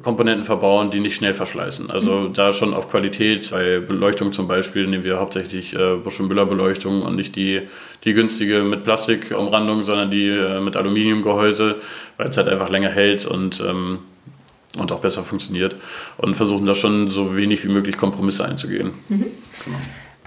Komponenten 0.02 0.46
verbauen, 0.46 0.92
die 0.92 1.00
nicht 1.00 1.16
schnell 1.16 1.34
verschleißen. 1.34 1.92
Also 1.92 2.14
mhm. 2.14 2.34
da 2.34 2.54
schon 2.54 2.74
auf 2.74 2.90
Qualität. 2.90 3.52
Bei 3.52 3.80
Beleuchtung 3.80 4.34
zum 4.34 4.48
Beispiel 4.48 4.88
nehmen 4.88 5.04
wir 5.04 5.20
hauptsächlich 5.20 5.74
äh, 5.74 5.96
Busch 5.96 6.20
Müller 6.20 6.46
Beleuchtung 6.46 7.02
und 7.02 7.16
nicht 7.16 7.36
die, 7.36 7.62
die 8.04 8.14
günstige 8.14 8.64
mit 8.64 8.84
Plastikumrandung, 8.84 9.82
sondern 9.82 10.12
die 10.12 10.28
äh, 10.28 10.60
mit 10.60 10.78
Aluminiumgehäuse, 10.78 11.78
weil 12.18 12.28
es 12.28 12.38
halt 12.38 12.48
einfach 12.48 12.70
länger 12.70 12.90
hält 12.90 13.26
und, 13.26 13.60
ähm, 13.60 14.00
und 14.78 14.92
auch 14.92 15.00
besser 15.00 15.24
funktioniert. 15.24 15.76
Und 16.18 16.36
versuchen 16.36 16.66
da 16.66 16.76
schon 16.76 17.10
so 17.10 17.36
wenig 17.36 17.64
wie 17.66 17.70
möglich 17.70 17.98
Kompromisse 17.98 18.46
einzugehen. 18.46 18.92
Mhm. 19.10 19.26
Genau. 19.66 19.78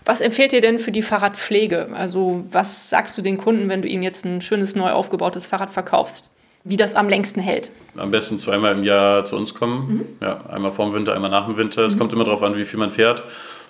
Was 0.04 0.20
empfehlt 0.20 0.52
ihr 0.52 0.60
denn 0.60 0.78
für 0.78 0.92
die 0.92 1.02
Fahrradpflege? 1.02 1.88
Also 1.94 2.44
was 2.50 2.90
sagst 2.90 3.16
du 3.16 3.22
den 3.22 3.38
Kunden, 3.38 3.68
wenn 3.70 3.80
du 3.80 3.88
ihnen 3.88 4.02
jetzt 4.02 4.26
ein 4.26 4.42
schönes, 4.42 4.76
neu 4.76 4.90
aufgebautes 4.90 5.46
Fahrrad 5.46 5.70
verkaufst? 5.70 6.28
Wie 6.64 6.76
das 6.78 6.94
am 6.94 7.08
längsten 7.08 7.40
hält. 7.40 7.70
Am 7.96 8.10
besten 8.10 8.38
zweimal 8.38 8.72
im 8.72 8.84
Jahr 8.84 9.24
zu 9.26 9.36
uns 9.36 9.54
kommen. 9.54 9.88
Mhm. 9.88 10.04
Ja, 10.22 10.40
einmal 10.48 10.70
vor 10.70 10.86
dem 10.86 10.94
Winter, 10.94 11.14
einmal 11.14 11.30
nach 11.30 11.44
dem 11.44 11.56
Winter. 11.58 11.82
Es 11.82 11.94
mhm. 11.94 11.98
kommt 11.98 12.12
immer 12.14 12.24
darauf 12.24 12.42
an, 12.42 12.56
wie 12.56 12.64
viel 12.64 12.80
man 12.80 12.90
fährt. 12.90 13.22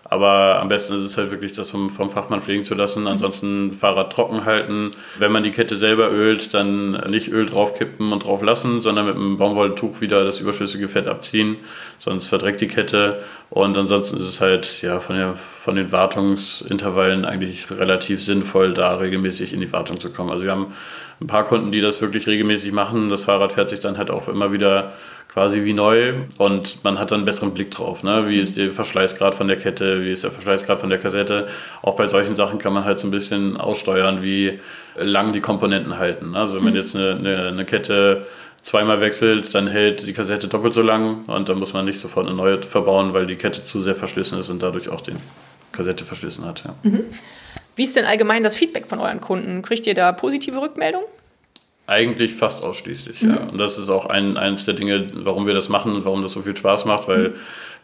Aber 0.06 0.60
am 0.60 0.68
besten 0.68 0.94
ist 0.94 1.02
es 1.02 1.16
halt 1.16 1.30
wirklich, 1.30 1.52
das 1.52 1.70
vom, 1.70 1.88
vom 1.88 2.10
Fachmann 2.10 2.42
pflegen 2.42 2.62
zu 2.62 2.74
lassen. 2.74 3.02
Mhm. 3.02 3.08
Ansonsten 3.08 3.72
Fahrrad 3.72 4.12
trocken 4.12 4.44
halten. 4.44 4.92
Wenn 5.18 5.32
man 5.32 5.42
die 5.42 5.50
Kette 5.50 5.74
selber 5.76 6.10
ölt, 6.10 6.54
dann 6.54 6.92
nicht 7.10 7.32
Öl 7.32 7.46
draufkippen 7.46 8.12
und 8.12 8.24
drauf 8.24 8.42
lassen, 8.42 8.80
sondern 8.80 9.06
mit 9.06 9.16
einem 9.16 9.38
Baumwolltuch 9.38 10.00
wieder 10.00 10.24
das 10.24 10.40
überschüssige 10.40 10.86
Fett 10.86 11.08
abziehen. 11.08 11.56
Sonst 11.98 12.28
verdreckt 12.28 12.60
die 12.60 12.68
Kette. 12.68 13.22
Und 13.50 13.76
ansonsten 13.76 14.18
ist 14.18 14.28
es 14.28 14.40
halt 14.40 14.82
ja, 14.82 15.00
von, 15.00 15.16
der, 15.16 15.34
von 15.34 15.74
den 15.74 15.90
Wartungsintervallen 15.90 17.24
eigentlich 17.24 17.70
relativ 17.70 18.22
sinnvoll, 18.22 18.72
da 18.72 18.96
regelmäßig 18.96 19.52
in 19.52 19.60
die 19.60 19.72
Wartung 19.72 19.98
zu 19.98 20.12
kommen. 20.12 20.30
Also 20.30 20.44
wir 20.44 20.52
haben 20.52 20.74
ein 21.20 21.26
paar 21.26 21.44
Kunden, 21.44 21.72
die 21.72 21.80
das 21.80 22.00
wirklich 22.02 22.26
regelmäßig 22.26 22.72
machen. 22.72 23.08
Das 23.08 23.24
Fahrrad 23.24 23.52
fährt 23.52 23.70
sich 23.70 23.80
dann 23.80 23.98
halt 23.98 24.10
auch 24.10 24.28
immer 24.28 24.52
wieder 24.52 24.92
quasi 25.34 25.64
wie 25.64 25.72
neu 25.72 26.14
und 26.38 26.84
man 26.84 26.98
hat 27.00 27.10
dann 27.10 27.18
einen 27.18 27.26
besseren 27.26 27.54
Blick 27.54 27.72
drauf. 27.72 28.04
Ne? 28.04 28.28
Wie 28.28 28.38
ist 28.38 28.56
der 28.56 28.70
Verschleißgrad 28.70 29.34
von 29.34 29.48
der 29.48 29.58
Kette, 29.58 30.02
wie 30.02 30.12
ist 30.12 30.22
der 30.22 30.30
Verschleißgrad 30.30 30.78
von 30.78 30.90
der 30.90 30.98
Kassette. 31.00 31.48
Auch 31.82 31.96
bei 31.96 32.06
solchen 32.06 32.36
Sachen 32.36 32.58
kann 32.58 32.72
man 32.72 32.84
halt 32.84 33.00
so 33.00 33.08
ein 33.08 33.10
bisschen 33.10 33.56
aussteuern, 33.56 34.22
wie 34.22 34.60
lang 34.96 35.32
die 35.32 35.40
Komponenten 35.40 35.98
halten. 35.98 36.30
Ne? 36.30 36.38
Also 36.38 36.54
wenn 36.54 36.62
man 36.62 36.72
mhm. 36.72 36.78
jetzt 36.78 36.94
eine, 36.94 37.16
eine, 37.16 37.48
eine 37.48 37.64
Kette 37.64 38.26
zweimal 38.62 39.00
wechselt, 39.00 39.52
dann 39.56 39.66
hält 39.66 40.06
die 40.06 40.12
Kassette 40.12 40.46
doppelt 40.46 40.72
so 40.72 40.82
lang 40.82 41.24
und 41.26 41.48
dann 41.48 41.58
muss 41.58 41.72
man 41.72 41.84
nicht 41.84 42.00
sofort 42.00 42.26
eine 42.26 42.36
neue 42.36 42.62
verbauen, 42.62 43.12
weil 43.12 43.26
die 43.26 43.36
Kette 43.36 43.64
zu 43.64 43.80
sehr 43.80 43.96
verschlissen 43.96 44.38
ist 44.38 44.50
und 44.50 44.62
dadurch 44.62 44.88
auch 44.88 45.00
die 45.00 45.14
Kassette 45.72 46.04
verschlissen 46.04 46.46
hat. 46.46 46.64
Ja. 46.64 46.74
Mhm. 46.84 47.06
Wie 47.76 47.84
ist 47.84 47.96
denn 47.96 48.04
allgemein 48.04 48.42
das 48.42 48.56
Feedback 48.56 48.86
von 48.86 49.00
euren 49.00 49.20
Kunden? 49.20 49.62
Kriegt 49.62 49.86
ihr 49.86 49.94
da 49.94 50.12
positive 50.12 50.60
Rückmeldungen? 50.60 51.06
Eigentlich 51.86 52.34
fast 52.34 52.64
ausschließlich, 52.64 53.22
mhm. 53.22 53.30
ja. 53.30 53.36
Und 53.42 53.58
das 53.58 53.78
ist 53.78 53.90
auch 53.90 54.06
ein, 54.06 54.38
eines 54.38 54.64
der 54.64 54.74
Dinge, 54.74 55.06
warum 55.12 55.46
wir 55.46 55.54
das 55.54 55.68
machen 55.68 55.94
und 55.94 56.04
warum 56.04 56.22
das 56.22 56.32
so 56.32 56.40
viel 56.40 56.56
Spaß 56.56 56.86
macht, 56.86 57.08
weil 57.08 57.30
mhm. 57.30 57.34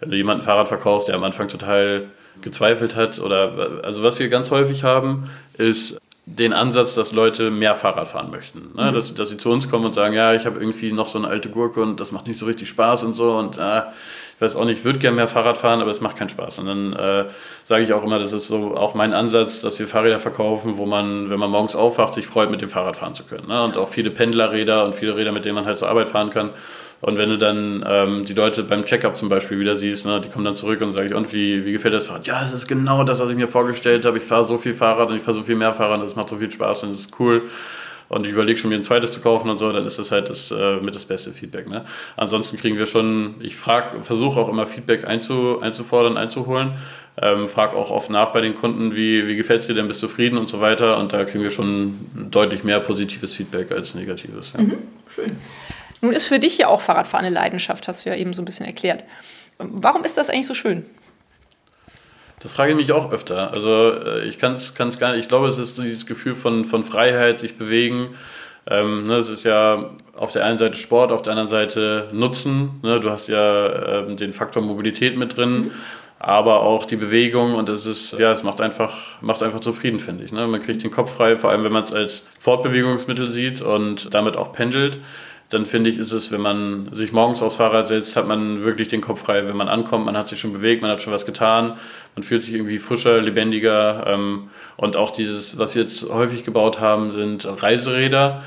wenn 0.00 0.10
du 0.10 0.16
jemanden 0.16 0.42
Fahrrad 0.42 0.68
verkaufst, 0.68 1.08
der 1.08 1.16
am 1.16 1.24
Anfang 1.24 1.48
total 1.48 2.06
gezweifelt 2.40 2.96
hat 2.96 3.18
oder 3.18 3.82
also 3.82 4.02
was 4.02 4.18
wir 4.18 4.28
ganz 4.30 4.50
häufig 4.50 4.84
haben, 4.84 5.28
ist 5.58 5.98
den 6.24 6.52
Ansatz, 6.52 6.94
dass 6.94 7.12
Leute 7.12 7.50
mehr 7.50 7.74
Fahrrad 7.74 8.08
fahren 8.08 8.30
möchten. 8.30 8.70
Ne? 8.74 8.90
Mhm. 8.90 8.94
Dass, 8.94 9.12
dass 9.14 9.28
sie 9.28 9.36
zu 9.36 9.50
uns 9.50 9.68
kommen 9.70 9.84
und 9.84 9.94
sagen, 9.94 10.14
ja, 10.14 10.32
ich 10.34 10.46
habe 10.46 10.60
irgendwie 10.60 10.92
noch 10.92 11.06
so 11.06 11.18
eine 11.18 11.28
alte 11.28 11.50
Gurke 11.50 11.82
und 11.82 12.00
das 12.00 12.12
macht 12.12 12.26
nicht 12.26 12.38
so 12.38 12.46
richtig 12.46 12.68
Spaß 12.68 13.04
und 13.04 13.14
so 13.14 13.36
und 13.36 13.56
ich 13.56 13.62
weiß 14.40 14.56
auch 14.56 14.64
nicht, 14.64 14.80
ich 14.80 14.84
würde 14.84 14.98
gerne 14.98 15.16
mehr 15.16 15.28
Fahrrad 15.28 15.58
fahren, 15.58 15.80
aber 15.80 15.90
es 15.90 16.00
macht 16.00 16.16
keinen 16.16 16.28
Spaß. 16.28 16.60
Und 16.60 16.66
dann 16.66 16.92
äh, 16.92 17.24
sage 17.62 17.84
ich 17.84 17.92
auch 17.92 18.02
immer, 18.02 18.18
das 18.18 18.32
ist 18.32 18.48
so 18.48 18.76
auch 18.76 18.94
mein 18.94 19.12
Ansatz, 19.12 19.60
dass 19.60 19.78
wir 19.78 19.86
Fahrräder 19.86 20.18
verkaufen, 20.18 20.78
wo 20.78 20.86
man, 20.86 21.30
wenn 21.30 21.38
man 21.38 21.50
morgens 21.50 21.76
aufwacht, 21.76 22.14
sich 22.14 22.26
freut, 22.26 22.50
mit 22.50 22.62
dem 22.62 22.70
Fahrrad 22.70 22.96
fahren 22.96 23.14
zu 23.14 23.24
können. 23.24 23.48
Ne? 23.48 23.62
Und 23.64 23.76
auch 23.76 23.88
viele 23.88 24.10
Pendlerräder 24.10 24.84
und 24.84 24.94
viele 24.94 25.16
Räder, 25.16 25.32
mit 25.32 25.44
denen 25.44 25.56
man 25.56 25.66
halt 25.66 25.76
zur 25.76 25.88
Arbeit 25.88 26.08
fahren 26.08 26.30
kann. 26.30 26.50
Und 27.02 27.16
wenn 27.16 27.30
du 27.30 27.38
dann 27.38 27.84
ähm, 27.88 28.24
die 28.26 28.34
Leute 28.34 28.62
beim 28.62 28.84
Checkup 28.84 29.16
zum 29.16 29.30
Beispiel 29.30 29.58
wieder 29.58 29.74
siehst, 29.74 30.04
ne, 30.04 30.20
die 30.20 30.28
kommen 30.28 30.44
dann 30.44 30.56
zurück 30.56 30.82
und 30.82 30.92
sagen, 30.92 31.14
und 31.14 31.32
wie, 31.32 31.64
wie 31.64 31.72
gefällt 31.72 31.94
das 31.94 32.08
Fahrrad? 32.08 32.26
Ja, 32.26 32.44
es 32.44 32.52
ist 32.52 32.66
genau 32.66 33.04
das, 33.04 33.20
was 33.20 33.30
ich 33.30 33.36
mir 33.36 33.48
vorgestellt 33.48 34.04
habe. 34.04 34.18
Ich 34.18 34.24
fahre 34.24 34.44
so 34.44 34.58
viel 34.58 34.74
Fahrrad 34.74 35.08
und 35.08 35.16
ich 35.16 35.22
fahre 35.22 35.34
so 35.34 35.42
viel 35.42 35.56
mehr 35.56 35.72
Fahrrad 35.72 36.00
und 36.00 36.04
es 36.04 36.14
macht 36.14 36.28
so 36.28 36.36
viel 36.36 36.50
Spaß 36.50 36.84
und 36.84 36.90
es 36.90 36.96
ist 36.96 37.18
cool 37.18 37.48
und 38.10 38.26
ich 38.26 38.32
überlege 38.32 38.58
schon, 38.58 38.70
mir 38.70 38.76
ein 38.76 38.82
zweites 38.82 39.12
zu 39.12 39.20
kaufen 39.20 39.48
und 39.48 39.56
so, 39.56 39.72
dann 39.72 39.86
ist 39.86 39.98
das 39.98 40.10
halt 40.10 40.28
das, 40.28 40.50
äh, 40.50 40.78
mit 40.78 40.96
das 40.96 41.04
beste 41.04 41.30
Feedback. 41.30 41.68
Ne? 41.68 41.84
Ansonsten 42.16 42.58
kriegen 42.58 42.76
wir 42.76 42.86
schon, 42.86 43.36
ich 43.40 43.54
versuche 43.54 44.38
auch 44.38 44.48
immer 44.48 44.66
Feedback 44.66 45.06
einzu, 45.06 45.60
einzufordern, 45.60 46.16
einzuholen. 46.18 46.72
Ähm, 47.22 47.46
frage 47.46 47.76
auch 47.76 47.90
oft 47.92 48.10
nach 48.10 48.32
bei 48.32 48.40
den 48.40 48.54
Kunden, 48.54 48.96
wie, 48.96 49.28
wie 49.28 49.36
gefällt 49.36 49.60
es 49.60 49.68
dir 49.68 49.74
denn, 49.74 49.86
bist 49.86 50.02
du 50.02 50.08
zufrieden 50.08 50.38
und 50.38 50.48
so 50.48 50.60
weiter. 50.60 50.98
Und 50.98 51.12
da 51.12 51.24
kriegen 51.24 51.44
wir 51.44 51.50
schon 51.50 52.00
deutlich 52.30 52.64
mehr 52.64 52.80
positives 52.80 53.32
Feedback 53.34 53.70
als 53.70 53.94
negatives. 53.94 54.54
Ja. 54.56 54.64
Mhm, 54.64 54.78
schön. 55.08 55.36
Nun 56.00 56.12
ist 56.12 56.26
für 56.26 56.40
dich 56.40 56.58
ja 56.58 56.66
auch 56.66 56.80
Fahrradfahren 56.80 57.26
eine 57.26 57.34
Leidenschaft, 57.34 57.86
hast 57.86 58.04
du 58.04 58.10
ja 58.10 58.16
eben 58.16 58.32
so 58.32 58.42
ein 58.42 58.44
bisschen 58.44 58.66
erklärt. 58.66 59.04
Warum 59.58 60.02
ist 60.02 60.16
das 60.16 60.30
eigentlich 60.30 60.46
so 60.46 60.54
schön? 60.54 60.84
Das 62.40 62.54
frage 62.54 62.72
ich 62.72 62.76
mich 62.76 62.92
auch 62.92 63.12
öfter. 63.12 63.52
Also 63.52 63.92
äh, 63.92 64.26
ich 64.26 64.38
kann 64.38 64.52
es 64.52 64.74
gar 64.74 65.12
nicht. 65.12 65.20
Ich 65.20 65.28
glaube, 65.28 65.46
es 65.46 65.58
ist 65.58 65.76
so 65.76 65.82
dieses 65.82 66.06
Gefühl 66.06 66.34
von, 66.34 66.64
von 66.64 66.82
Freiheit, 66.82 67.38
sich 67.38 67.56
bewegen. 67.56 68.10
Ähm, 68.66 69.04
ne, 69.04 69.16
es 69.16 69.28
ist 69.28 69.44
ja 69.44 69.90
auf 70.16 70.32
der 70.32 70.44
einen 70.44 70.58
Seite 70.58 70.76
Sport, 70.76 71.12
auf 71.12 71.22
der 71.22 71.32
anderen 71.32 71.48
Seite 71.48 72.08
Nutzen. 72.12 72.80
Ne? 72.82 72.98
Du 73.00 73.10
hast 73.10 73.28
ja 73.28 74.00
ähm, 74.00 74.16
den 74.16 74.32
Faktor 74.32 74.62
Mobilität 74.62 75.16
mit 75.16 75.36
drin, 75.36 75.52
mhm. 75.52 75.70
aber 76.18 76.62
auch 76.62 76.86
die 76.86 76.96
Bewegung 76.96 77.54
und 77.54 77.68
es 77.68 77.86
ist, 77.86 78.12
ja, 78.18 78.32
es 78.32 78.42
macht 78.42 78.60
einfach, 78.60 79.20
macht 79.22 79.42
einfach 79.42 79.60
zufrieden, 79.60 79.98
finde 79.98 80.24
ich. 80.24 80.32
Ne? 80.32 80.46
Man 80.46 80.62
kriegt 80.62 80.82
den 80.82 80.90
Kopf 80.90 81.14
frei, 81.14 81.36
vor 81.36 81.50
allem 81.50 81.64
wenn 81.64 81.72
man 81.72 81.82
es 81.82 81.92
als 81.92 82.28
Fortbewegungsmittel 82.38 83.30
sieht 83.30 83.60
und 83.62 84.14
damit 84.14 84.36
auch 84.36 84.52
pendelt 84.52 84.98
dann 85.50 85.66
finde 85.66 85.90
ich, 85.90 85.98
ist 85.98 86.12
es, 86.12 86.30
wenn 86.30 86.40
man 86.40 86.86
sich 86.94 87.12
morgens 87.12 87.42
aufs 87.42 87.56
Fahrrad 87.56 87.88
setzt, 87.88 88.14
hat 88.16 88.26
man 88.26 88.62
wirklich 88.62 88.86
den 88.86 89.00
Kopf 89.00 89.22
frei. 89.22 89.48
Wenn 89.48 89.56
man 89.56 89.68
ankommt, 89.68 90.06
man 90.06 90.16
hat 90.16 90.28
sich 90.28 90.38
schon 90.38 90.52
bewegt, 90.52 90.80
man 90.80 90.92
hat 90.92 91.02
schon 91.02 91.12
was 91.12 91.26
getan, 91.26 91.74
man 92.14 92.22
fühlt 92.22 92.42
sich 92.42 92.54
irgendwie 92.54 92.78
frischer, 92.78 93.20
lebendiger. 93.20 94.04
Ähm, 94.06 94.48
und 94.76 94.96
auch 94.96 95.10
dieses, 95.10 95.58
was 95.58 95.74
wir 95.74 95.82
jetzt 95.82 96.08
häufig 96.08 96.44
gebaut 96.44 96.78
haben, 96.78 97.10
sind 97.10 97.48
Reiseräder. 97.62 98.44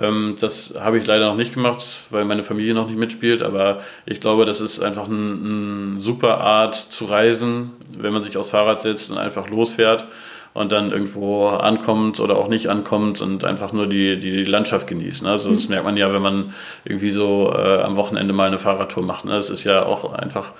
Ähm, 0.00 0.34
das 0.40 0.74
habe 0.78 0.98
ich 0.98 1.06
leider 1.06 1.28
noch 1.28 1.36
nicht 1.36 1.54
gemacht, 1.54 1.84
weil 2.10 2.24
meine 2.24 2.42
Familie 2.42 2.74
noch 2.74 2.88
nicht 2.88 2.98
mitspielt. 2.98 3.42
Aber 3.42 3.80
ich 4.04 4.20
glaube, 4.20 4.44
das 4.44 4.60
ist 4.60 4.80
einfach 4.80 5.08
eine 5.08 5.16
ein 5.16 6.00
super 6.00 6.40
Art 6.40 6.74
zu 6.74 7.04
reisen, 7.04 7.70
wenn 7.96 8.12
man 8.12 8.24
sich 8.24 8.36
aufs 8.36 8.50
Fahrrad 8.50 8.80
setzt 8.80 9.12
und 9.12 9.18
einfach 9.18 9.48
losfährt 9.48 10.04
und 10.52 10.72
dann 10.72 10.90
irgendwo 10.90 11.48
ankommt 11.48 12.18
oder 12.20 12.36
auch 12.36 12.48
nicht 12.48 12.68
ankommt 12.68 13.20
und 13.20 13.44
einfach 13.44 13.72
nur 13.72 13.86
die, 13.86 14.18
die 14.18 14.44
Landschaft 14.44 14.86
genießt. 14.88 15.22
Ne? 15.22 15.30
Also 15.30 15.52
das 15.52 15.64
mhm. 15.64 15.70
merkt 15.70 15.84
man 15.84 15.96
ja, 15.96 16.12
wenn 16.12 16.22
man 16.22 16.54
irgendwie 16.84 17.10
so 17.10 17.52
äh, 17.54 17.82
am 17.82 17.96
Wochenende 17.96 18.32
mal 18.32 18.48
eine 18.48 18.58
Fahrradtour 18.58 19.04
macht. 19.04 19.24
Ne? 19.24 19.32
Das 19.32 19.50
ist 19.50 19.64
ja 19.64 19.84
auch 19.84 20.12
einfach 20.12 20.52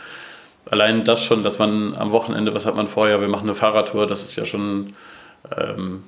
allein 0.70 1.05
das 1.05 1.24
schon, 1.24 1.42
dass 1.42 1.59
man 1.59 1.96
am 1.96 2.12
Wochenende, 2.12 2.55
was 2.55 2.66
hat 2.66 2.76
man 2.76 2.87
vorher, 2.87 3.20
wir 3.20 3.29
machen 3.29 3.44
eine 3.44 3.55
Fahrradtour, 3.55 4.07
das 4.07 4.22
ist 4.22 4.37
ja 4.37 4.44
schon, 4.44 4.92
ähm, 5.57 6.05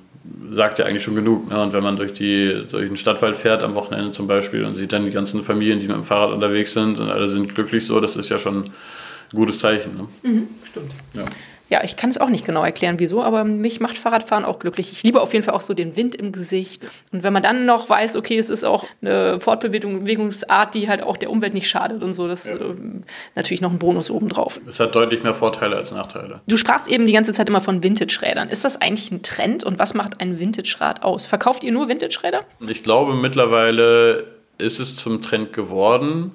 sagt 0.51 0.79
ja 0.79 0.85
eigentlich 0.85 1.03
schon 1.03 1.15
genug. 1.15 1.49
Ne? 1.49 1.61
Und 1.61 1.73
wenn 1.73 1.83
man 1.83 1.97
durch, 1.97 2.13
die, 2.13 2.63
durch 2.69 2.87
den 2.87 2.95
Stadtwald 2.95 3.35
fährt 3.35 3.63
am 3.63 3.75
Wochenende 3.75 4.13
zum 4.13 4.27
Beispiel 4.27 4.63
und 4.63 4.75
sieht 4.75 4.93
dann 4.93 5.03
die 5.03 5.11
ganzen 5.11 5.43
Familien, 5.43 5.81
die 5.81 5.87
mit 5.87 5.97
dem 5.97 6.05
Fahrrad 6.05 6.31
unterwegs 6.31 6.71
sind 6.71 7.01
und 7.01 7.09
alle 7.09 7.27
sind 7.27 7.53
glücklich 7.53 7.85
so, 7.85 7.99
das 7.99 8.15
ist 8.15 8.29
ja 8.29 8.37
schon 8.37 8.63
ein 8.63 9.35
gutes 9.35 9.59
Zeichen. 9.59 9.97
Ne? 9.97 10.07
Mhm, 10.23 10.47
stimmt. 10.63 10.91
Ja 11.13 11.25
ja, 11.73 11.83
ich 11.83 11.95
kann 11.95 12.11
es 12.11 12.19
auch 12.19 12.29
nicht 12.29 12.45
genau 12.45 12.63
erklären, 12.63 12.99
wieso, 12.99 13.23
aber 13.23 13.43
mich 13.43 13.79
macht 13.79 13.97
Fahrradfahren 13.97 14.45
auch 14.45 14.59
glücklich. 14.59 14.91
Ich 14.91 15.01
liebe 15.01 15.19
auf 15.19 15.33
jeden 15.33 15.43
Fall 15.43 15.55
auch 15.55 15.61
so 15.61 15.73
den 15.73 15.95
Wind 15.95 16.13
im 16.13 16.31
Gesicht. 16.31 16.83
Und 17.11 17.23
wenn 17.23 17.33
man 17.33 17.41
dann 17.41 17.65
noch 17.65 17.89
weiß, 17.89 18.15
okay, 18.15 18.37
es 18.37 18.51
ist 18.51 18.63
auch 18.63 18.85
eine 19.01 19.39
Fortbewegungsart, 19.39 20.75
die 20.75 20.87
halt 20.87 21.01
auch 21.01 21.17
der 21.17 21.31
Umwelt 21.31 21.55
nicht 21.55 21.67
schadet 21.67 22.03
und 22.03 22.13
so, 22.13 22.27
das 22.27 22.47
ja. 22.47 22.57
äh, 22.57 22.75
natürlich 23.33 23.61
noch 23.61 23.71
ein 23.71 23.79
Bonus 23.79 24.11
obendrauf. 24.11 24.61
Es 24.67 24.79
hat 24.79 24.93
deutlich 24.93 25.23
mehr 25.23 25.33
Vorteile 25.33 25.75
als 25.75 25.91
Nachteile. 25.91 26.41
Du 26.47 26.57
sprachst 26.57 26.87
eben 26.87 27.07
die 27.07 27.13
ganze 27.13 27.33
Zeit 27.33 27.49
immer 27.49 27.59
von 27.59 27.81
Vintage-Rädern. 27.81 28.49
Ist 28.49 28.63
das 28.65 28.79
eigentlich 28.79 29.09
ein 29.09 29.23
Trend 29.23 29.63
und 29.63 29.79
was 29.79 29.95
macht 29.95 30.21
ein 30.21 30.39
Vintage-Rad 30.39 31.01
aus? 31.01 31.25
Verkauft 31.25 31.63
ihr 31.63 31.71
nur 31.71 31.89
Vintage-Räder? 31.89 32.41
Ich 32.69 32.83
glaube, 32.83 33.15
mittlerweile 33.15 34.25
ist 34.59 34.79
es 34.79 34.95
zum 34.97 35.23
Trend 35.23 35.53
geworden. 35.53 36.29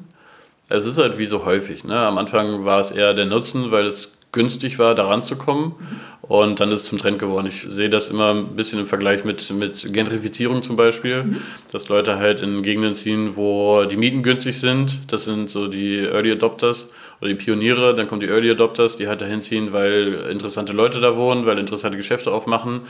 Es 0.69 0.85
ist 0.85 0.99
halt 0.99 1.17
wie 1.17 1.27
so 1.27 1.45
häufig. 1.45 1.85
Ne? 1.85 1.97
Am 1.97 2.19
Anfang 2.19 2.65
war 2.65 2.81
es 2.81 2.91
eher 2.91 3.15
der 3.15 3.27
Nutzen, 3.27 3.71
weil 3.71 3.87
es 3.87 4.18
günstig 4.33 4.79
war, 4.79 4.95
daran 4.95 5.23
zu 5.23 5.37
kommen. 5.37 5.75
Und 6.23 6.61
dann 6.61 6.71
ist 6.71 6.83
es 6.83 6.87
zum 6.89 6.99
Trend 6.99 7.19
geworden. 7.19 7.47
Ich 7.47 7.63
sehe 7.63 7.89
das 7.89 8.09
immer 8.11 8.35
ein 8.35 8.55
bisschen 8.55 8.79
im 8.79 8.87
Vergleich 8.87 9.25
mit, 9.25 9.51
mit 9.51 9.91
Gentrifizierung 9.95 10.63
zum 10.63 10.77
Beispiel, 10.77 11.37
dass 11.73 11.89
Leute 11.89 12.19
halt 12.19 12.43
in 12.43 12.63
Gegenden 12.63 12.95
ziehen, 12.95 13.37
wo 13.37 13.85
die 13.85 13.97
Mieten 13.97 14.23
günstig 14.23 14.61
sind. 14.61 15.11
Das 15.11 15.25
sind 15.25 15.49
so 15.49 15.69
die 15.69 16.01
Early 16.01 16.33
Adopters 16.33 16.89
oder 17.21 17.31
die 17.31 17.35
Pioniere. 17.35 17.95
Dann 17.95 18.07
kommen 18.07 18.21
die 18.21 18.27
Early 18.27 18.51
Adopters, 18.51 18.99
die 18.99 19.09
halt 19.09 19.23
dahin 19.23 19.41
ziehen, 19.41 19.73
weil 19.73 20.27
interessante 20.31 20.75
Leute 20.75 21.01
da 21.01 21.17
wohnen, 21.17 21.47
weil 21.47 21.59
interessante 21.59 21.97
Geschäfte 21.97 22.31
aufmachen. 22.31 22.83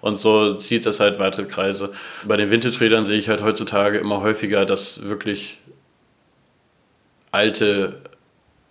Und 0.00 0.16
so 0.16 0.54
zieht 0.54 0.86
das 0.86 0.98
halt 0.98 1.18
weitere 1.18 1.44
Kreise. 1.44 1.92
Bei 2.24 2.38
den 2.38 2.50
Vintage-Rädern 2.50 3.04
sehe 3.04 3.18
ich 3.18 3.28
halt 3.28 3.42
heutzutage 3.42 3.98
immer 3.98 4.22
häufiger, 4.22 4.64
dass 4.64 5.06
wirklich 5.06 5.58
alte 7.30 8.00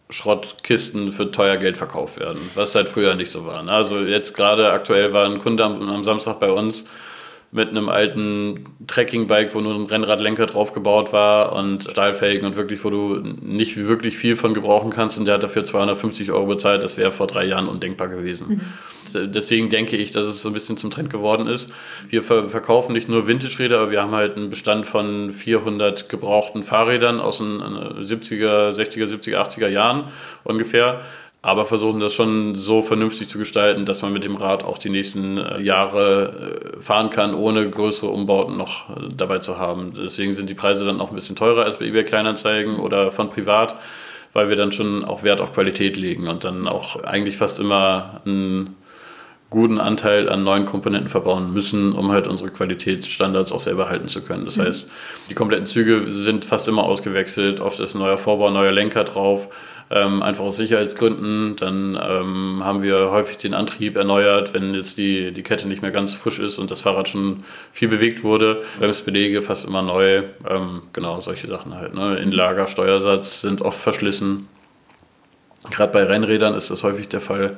Schrottkisten 0.09 1.11
für 1.11 1.31
teuer 1.31 1.57
Geld 1.57 1.77
verkauft 1.77 2.19
werden, 2.19 2.39
was 2.53 2.75
halt 2.75 2.89
früher 2.89 3.15
nicht 3.15 3.31
so 3.31 3.45
war. 3.45 3.63
Ne? 3.63 3.71
Also 3.71 3.99
jetzt 4.01 4.35
gerade 4.35 4.71
aktuell 4.71 5.13
war 5.13 5.25
ein 5.25 5.39
Kunde 5.39 5.63
am, 5.63 5.89
am 5.89 6.03
Samstag 6.03 6.39
bei 6.39 6.51
uns 6.51 6.85
mit 7.51 7.69
einem 7.69 7.89
alten 7.89 8.65
Trekkingbike, 8.87 9.53
wo 9.53 9.61
nur 9.61 9.75
ein 9.75 9.85
Rennradlenker 9.85 10.45
drauf 10.45 10.73
gebaut 10.73 11.13
war 11.13 11.53
und 11.53 11.83
Stahlfelgen 11.89 12.45
und 12.45 12.55
wirklich, 12.55 12.83
wo 12.83 12.89
du 12.89 13.15
nicht 13.41 13.77
wirklich 13.77 14.17
viel 14.17 14.35
von 14.35 14.53
gebrauchen 14.53 14.89
kannst 14.89 15.17
und 15.17 15.25
der 15.25 15.35
hat 15.35 15.43
dafür 15.43 15.63
250 15.63 16.31
Euro 16.31 16.47
bezahlt, 16.47 16.83
das 16.83 16.97
wäre 16.97 17.11
vor 17.11 17.27
drei 17.27 17.45
Jahren 17.45 17.67
undenkbar 17.67 18.07
gewesen. 18.07 18.47
Mhm 18.47 18.61
deswegen 19.15 19.69
denke 19.69 19.97
ich, 19.97 20.11
dass 20.11 20.25
es 20.25 20.41
so 20.41 20.49
ein 20.49 20.53
bisschen 20.53 20.77
zum 20.77 20.91
Trend 20.91 21.09
geworden 21.09 21.47
ist. 21.47 21.73
Wir 22.09 22.21
verkaufen 22.23 22.93
nicht 22.93 23.09
nur 23.09 23.27
Vintage-Räder, 23.27 23.79
aber 23.79 23.91
wir 23.91 24.01
haben 24.01 24.11
halt 24.11 24.35
einen 24.35 24.49
Bestand 24.49 24.85
von 24.85 25.31
400 25.31 26.09
gebrauchten 26.09 26.63
Fahrrädern 26.63 27.19
aus 27.19 27.37
den 27.39 27.61
70er, 27.61 28.71
60er, 28.71 29.05
70er, 29.05 29.37
80er 29.37 29.67
Jahren 29.67 30.05
ungefähr 30.43 31.01
aber 31.45 31.63
versuchen 31.63 31.99
das 31.99 32.15
schon 32.15 32.55
so 32.55 32.81
vernünftig 32.81 33.29
zu 33.29 33.37
gestalten, 33.37 33.85
dass 33.85 34.01
man 34.01 34.11
mit 34.11 34.23
dem 34.23 34.35
Rad 34.35 34.63
auch 34.63 34.79
die 34.79 34.89
nächsten 34.89 35.37
äh, 35.37 35.61
Jahre 35.61 36.73
äh, 36.75 36.81
fahren 36.81 37.11
kann, 37.11 37.35
ohne 37.35 37.69
größere 37.69 38.09
Umbauten 38.09 38.57
noch 38.57 38.89
äh, 38.89 39.09
dabei 39.15 39.37
zu 39.37 39.59
haben. 39.59 39.93
Deswegen 39.95 40.33
sind 40.33 40.49
die 40.49 40.55
Preise 40.55 40.85
dann 40.85 40.99
auch 40.99 41.09
ein 41.09 41.15
bisschen 41.15 41.35
teurer 41.35 41.63
als 41.63 41.77
bei 41.77 41.85
eBay 41.85 42.03
Kleinanzeigen 42.03 42.79
oder 42.79 43.11
von 43.11 43.29
privat, 43.29 43.75
weil 44.33 44.49
wir 44.49 44.55
dann 44.55 44.71
schon 44.71 45.05
auch 45.05 45.21
Wert 45.21 45.39
auf 45.39 45.53
Qualität 45.53 45.97
legen 45.97 46.27
und 46.27 46.43
dann 46.43 46.67
auch 46.67 47.03
eigentlich 47.03 47.37
fast 47.37 47.59
immer 47.59 48.21
ein 48.25 48.75
guten 49.51 49.79
Anteil 49.79 50.27
an 50.29 50.43
neuen 50.43 50.65
Komponenten 50.65 51.09
verbauen 51.09 51.53
müssen, 51.53 51.93
um 51.93 52.11
halt 52.11 52.27
unsere 52.27 52.49
Qualitätsstandards 52.49 53.51
auch 53.51 53.59
selber 53.59 53.87
halten 53.87 54.07
zu 54.07 54.23
können. 54.23 54.45
Das 54.45 54.57
mhm. 54.57 54.63
heißt, 54.63 54.91
die 55.29 55.35
kompletten 55.35 55.67
Züge 55.67 56.11
sind 56.11 56.43
fast 56.43 56.67
immer 56.67 56.85
ausgewechselt, 56.85 57.59
oft 57.59 57.79
ist 57.79 57.93
ein 57.93 57.99
neuer 57.99 58.17
Vorbau, 58.17 58.49
neuer 58.49 58.71
Lenker 58.71 59.03
drauf, 59.03 59.49
ähm, 59.91 60.23
einfach 60.23 60.43
aus 60.43 60.57
Sicherheitsgründen. 60.57 61.55
Dann 61.57 61.99
ähm, 62.01 62.61
haben 62.63 62.81
wir 62.81 63.11
häufig 63.11 63.37
den 63.37 63.53
Antrieb 63.53 63.95
erneuert, 63.97 64.53
wenn 64.53 64.73
jetzt 64.73 64.97
die, 64.97 65.31
die 65.31 65.43
Kette 65.43 65.67
nicht 65.67 65.81
mehr 65.81 65.91
ganz 65.91 66.13
frisch 66.13 66.39
ist 66.39 66.57
und 66.57 66.71
das 66.71 66.81
Fahrrad 66.81 67.09
schon 67.09 67.43
viel 67.71 67.87
bewegt 67.87 68.23
wurde. 68.23 68.63
Bremsbeläge 68.79 69.41
fast 69.41 69.65
immer 69.65 69.81
neu, 69.81 70.23
ähm, 70.49 70.81
genau, 70.93 71.19
solche 71.21 71.47
Sachen 71.47 71.75
halt. 71.75 71.93
Ne? 71.93 72.17
Inlager, 72.17 72.67
Steuersatz 72.67 73.41
sind 73.41 73.61
oft 73.61 73.79
verschlissen. 73.79 74.47
Gerade 75.71 75.91
bei 75.91 76.03
Rennrädern 76.03 76.53
ist 76.53 76.69
das 76.69 76.83
häufig 76.83 77.07
der 77.07 77.21
Fall. 77.21 77.57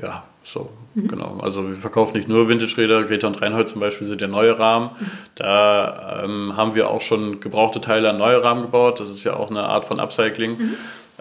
Ja, 0.00 0.24
so, 0.42 0.70
mhm. 0.94 1.08
genau. 1.08 1.38
Also 1.42 1.66
wir 1.68 1.74
verkaufen 1.74 2.16
nicht 2.16 2.28
nur 2.28 2.48
Vintage-Räder, 2.48 3.04
Greta 3.04 3.26
und 3.26 3.40
Reinhold 3.40 3.68
zum 3.68 3.80
Beispiel 3.80 4.06
sind 4.06 4.20
ja 4.20 4.28
neue 4.28 4.58
Rahmen. 4.58 4.90
Mhm. 4.98 5.06
Da 5.34 6.22
ähm, 6.24 6.56
haben 6.56 6.74
wir 6.74 6.90
auch 6.90 7.00
schon 7.00 7.40
gebrauchte 7.40 7.80
Teile 7.80 8.10
an 8.10 8.18
neue 8.18 8.42
Rahmen 8.42 8.62
gebaut. 8.62 9.00
Das 9.00 9.08
ist 9.08 9.24
ja 9.24 9.34
auch 9.34 9.50
eine 9.50 9.64
Art 9.64 9.84
von 9.84 9.98
Upcycling. 9.98 10.58
Mhm. 10.58 10.74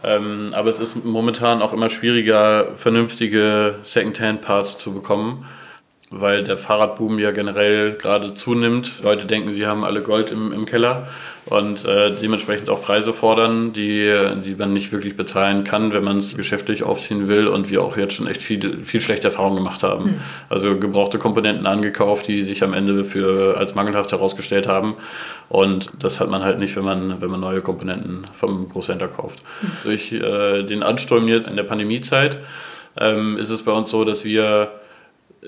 Ähm, 0.03 0.49
aber 0.53 0.69
es 0.69 0.79
ist 0.79 1.03
momentan 1.05 1.61
auch 1.61 1.73
immer 1.73 1.89
schwieriger, 1.89 2.75
vernünftige 2.75 3.75
Second-Hand-Parts 3.83 4.77
zu 4.77 4.93
bekommen 4.93 5.45
weil 6.11 6.43
der 6.43 6.55
Fahrradboom 6.55 7.17
ja 7.17 7.31
generell 7.31 7.93
gerade 7.93 8.33
zunimmt. 8.33 9.03
Leute 9.03 9.25
denken, 9.25 9.51
sie 9.51 9.65
haben 9.65 9.83
alle 9.83 10.01
Gold 10.01 10.31
im, 10.31 10.53
im 10.53 10.65
Keller 10.65 11.07
und 11.45 11.83
äh, 11.85 12.11
dementsprechend 12.11 12.69
auch 12.69 12.81
Preise 12.81 13.11
fordern, 13.11 13.73
die, 13.73 14.15
die 14.43 14.55
man 14.55 14.71
nicht 14.71 14.91
wirklich 14.91 15.17
bezahlen 15.17 15.63
kann, 15.63 15.93
wenn 15.93 16.03
man 16.03 16.17
es 16.17 16.35
geschäftlich 16.35 16.83
aufziehen 16.83 17.27
will 17.27 17.47
und 17.47 17.71
wir 17.71 17.81
auch 17.81 17.97
jetzt 17.97 18.13
schon 18.13 18.27
echt 18.27 18.43
viel, 18.43 18.83
viel 18.83 19.01
schlechte 19.01 19.27
Erfahrungen 19.27 19.57
gemacht 19.57 19.81
haben. 19.81 20.05
Mhm. 20.05 20.21
Also 20.47 20.77
gebrauchte 20.77 21.17
Komponenten 21.17 21.65
angekauft, 21.65 22.27
die 22.27 22.41
sich 22.43 22.63
am 22.63 22.73
Ende 22.73 23.03
für, 23.03 23.57
als 23.57 23.73
mangelhaft 23.73 24.11
herausgestellt 24.11 24.67
haben 24.67 24.95
und 25.49 25.89
das 25.99 26.19
hat 26.21 26.29
man 26.29 26.43
halt 26.43 26.59
nicht, 26.59 26.75
wenn 26.75 26.85
man, 26.85 27.19
wenn 27.19 27.31
man 27.31 27.39
neue 27.39 27.61
Komponenten 27.61 28.25
vom 28.31 28.69
Großhändler 28.69 29.07
kauft. 29.07 29.39
Mhm. 29.61 29.67
Durch 29.83 30.11
äh, 30.11 30.63
den 30.63 30.83
Ansturm 30.83 31.27
jetzt 31.27 31.49
in 31.49 31.55
der 31.55 31.63
Pandemiezeit 31.63 32.37
ähm, 32.97 33.37
ist 33.37 33.49
es 33.49 33.63
bei 33.63 33.71
uns 33.71 33.89
so, 33.89 34.03
dass 34.03 34.23
wir 34.23 34.71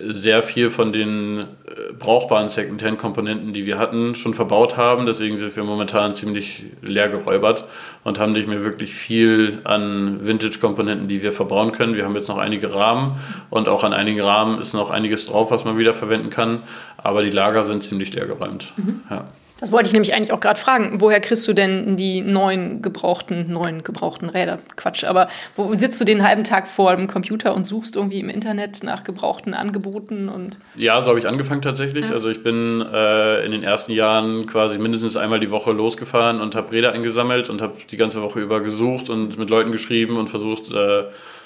sehr 0.09 0.43
viel 0.43 0.69
von 0.69 0.93
den 0.93 1.39
äh, 1.39 1.93
brauchbaren 1.97 2.49
Second-Hand-Komponenten, 2.49 3.53
die 3.53 3.65
wir 3.65 3.79
hatten, 3.79 4.15
schon 4.15 4.33
verbaut 4.33 4.77
haben. 4.77 5.05
Deswegen 5.05 5.37
sind 5.37 5.55
wir 5.55 5.63
momentan 5.63 6.13
ziemlich 6.13 6.63
leer 6.81 7.09
geräubert 7.09 7.65
und 8.03 8.19
haben 8.19 8.31
nicht 8.31 8.47
mehr 8.47 8.63
wirklich 8.63 8.93
viel 8.93 9.59
an 9.63 10.25
Vintage-Komponenten, 10.25 11.07
die 11.07 11.23
wir 11.23 11.31
verbauen 11.31 11.71
können. 11.71 11.95
Wir 11.95 12.05
haben 12.05 12.15
jetzt 12.15 12.29
noch 12.29 12.37
einige 12.37 12.73
Rahmen 12.73 13.19
und 13.49 13.67
auch 13.69 13.83
an 13.83 13.93
einigen 13.93 14.21
Rahmen 14.21 14.59
ist 14.59 14.73
noch 14.73 14.91
einiges 14.91 15.25
drauf, 15.25 15.51
was 15.51 15.65
man 15.65 15.77
wieder 15.77 15.93
verwenden 15.93 16.29
kann. 16.29 16.63
Aber 16.97 17.23
die 17.23 17.31
Lager 17.31 17.63
sind 17.63 17.83
ziemlich 17.83 18.13
leer 18.13 18.27
geräumt. 18.27 18.73
Mhm. 18.77 19.01
Ja. 19.09 19.25
Das 19.59 19.71
wollte 19.71 19.87
ich 19.87 19.93
nämlich 19.93 20.13
eigentlich 20.13 20.31
auch 20.31 20.39
gerade 20.39 20.59
fragen. 20.59 21.01
Woher 21.01 21.19
kriegst 21.19 21.47
du 21.47 21.53
denn 21.53 21.97
die 21.97 22.21
neuen 22.21 22.81
gebrauchten, 22.81 23.51
neuen 23.51 23.83
gebrauchten 23.83 24.29
Räder? 24.29 24.59
Quatsch, 24.75 25.03
aber 25.03 25.27
wo 25.55 25.73
sitzt 25.73 25.99
du 25.99 26.05
den 26.05 26.27
halben 26.27 26.43
Tag 26.43 26.67
vor 26.67 26.95
dem 26.95 27.07
Computer 27.07 27.55
und 27.55 27.65
suchst 27.65 27.95
irgendwie 27.95 28.19
im 28.19 28.29
Internet 28.29 28.83
nach 28.83 29.03
gebrauchten 29.03 29.53
Angeboten 29.53 30.29
und? 30.29 30.59
Ja, 30.75 31.01
so 31.01 31.09
habe 31.09 31.19
ich 31.19 31.27
angefangen 31.27 31.61
tatsächlich. 31.61 32.05
Ja. 32.05 32.11
Also 32.11 32.29
ich 32.29 32.43
bin 32.43 32.81
äh, 32.81 33.43
in 33.43 33.51
den 33.51 33.63
ersten 33.63 33.91
Jahren 33.91 34.45
quasi 34.45 34.77
mindestens 34.77 35.17
einmal 35.17 35.39
die 35.39 35.51
Woche 35.51 35.71
losgefahren 35.71 36.39
und 36.39 36.55
habe 36.55 36.71
Räder 36.71 36.91
eingesammelt 36.91 37.49
und 37.49 37.61
habe 37.61 37.73
die 37.89 37.97
ganze 37.97 38.21
Woche 38.21 38.39
über 38.39 38.61
gesucht 38.61 39.09
und 39.09 39.37
mit 39.39 39.49
Leuten 39.49 39.71
geschrieben 39.71 40.17
und 40.17 40.29
versucht, 40.29 40.71
äh, 40.71 41.05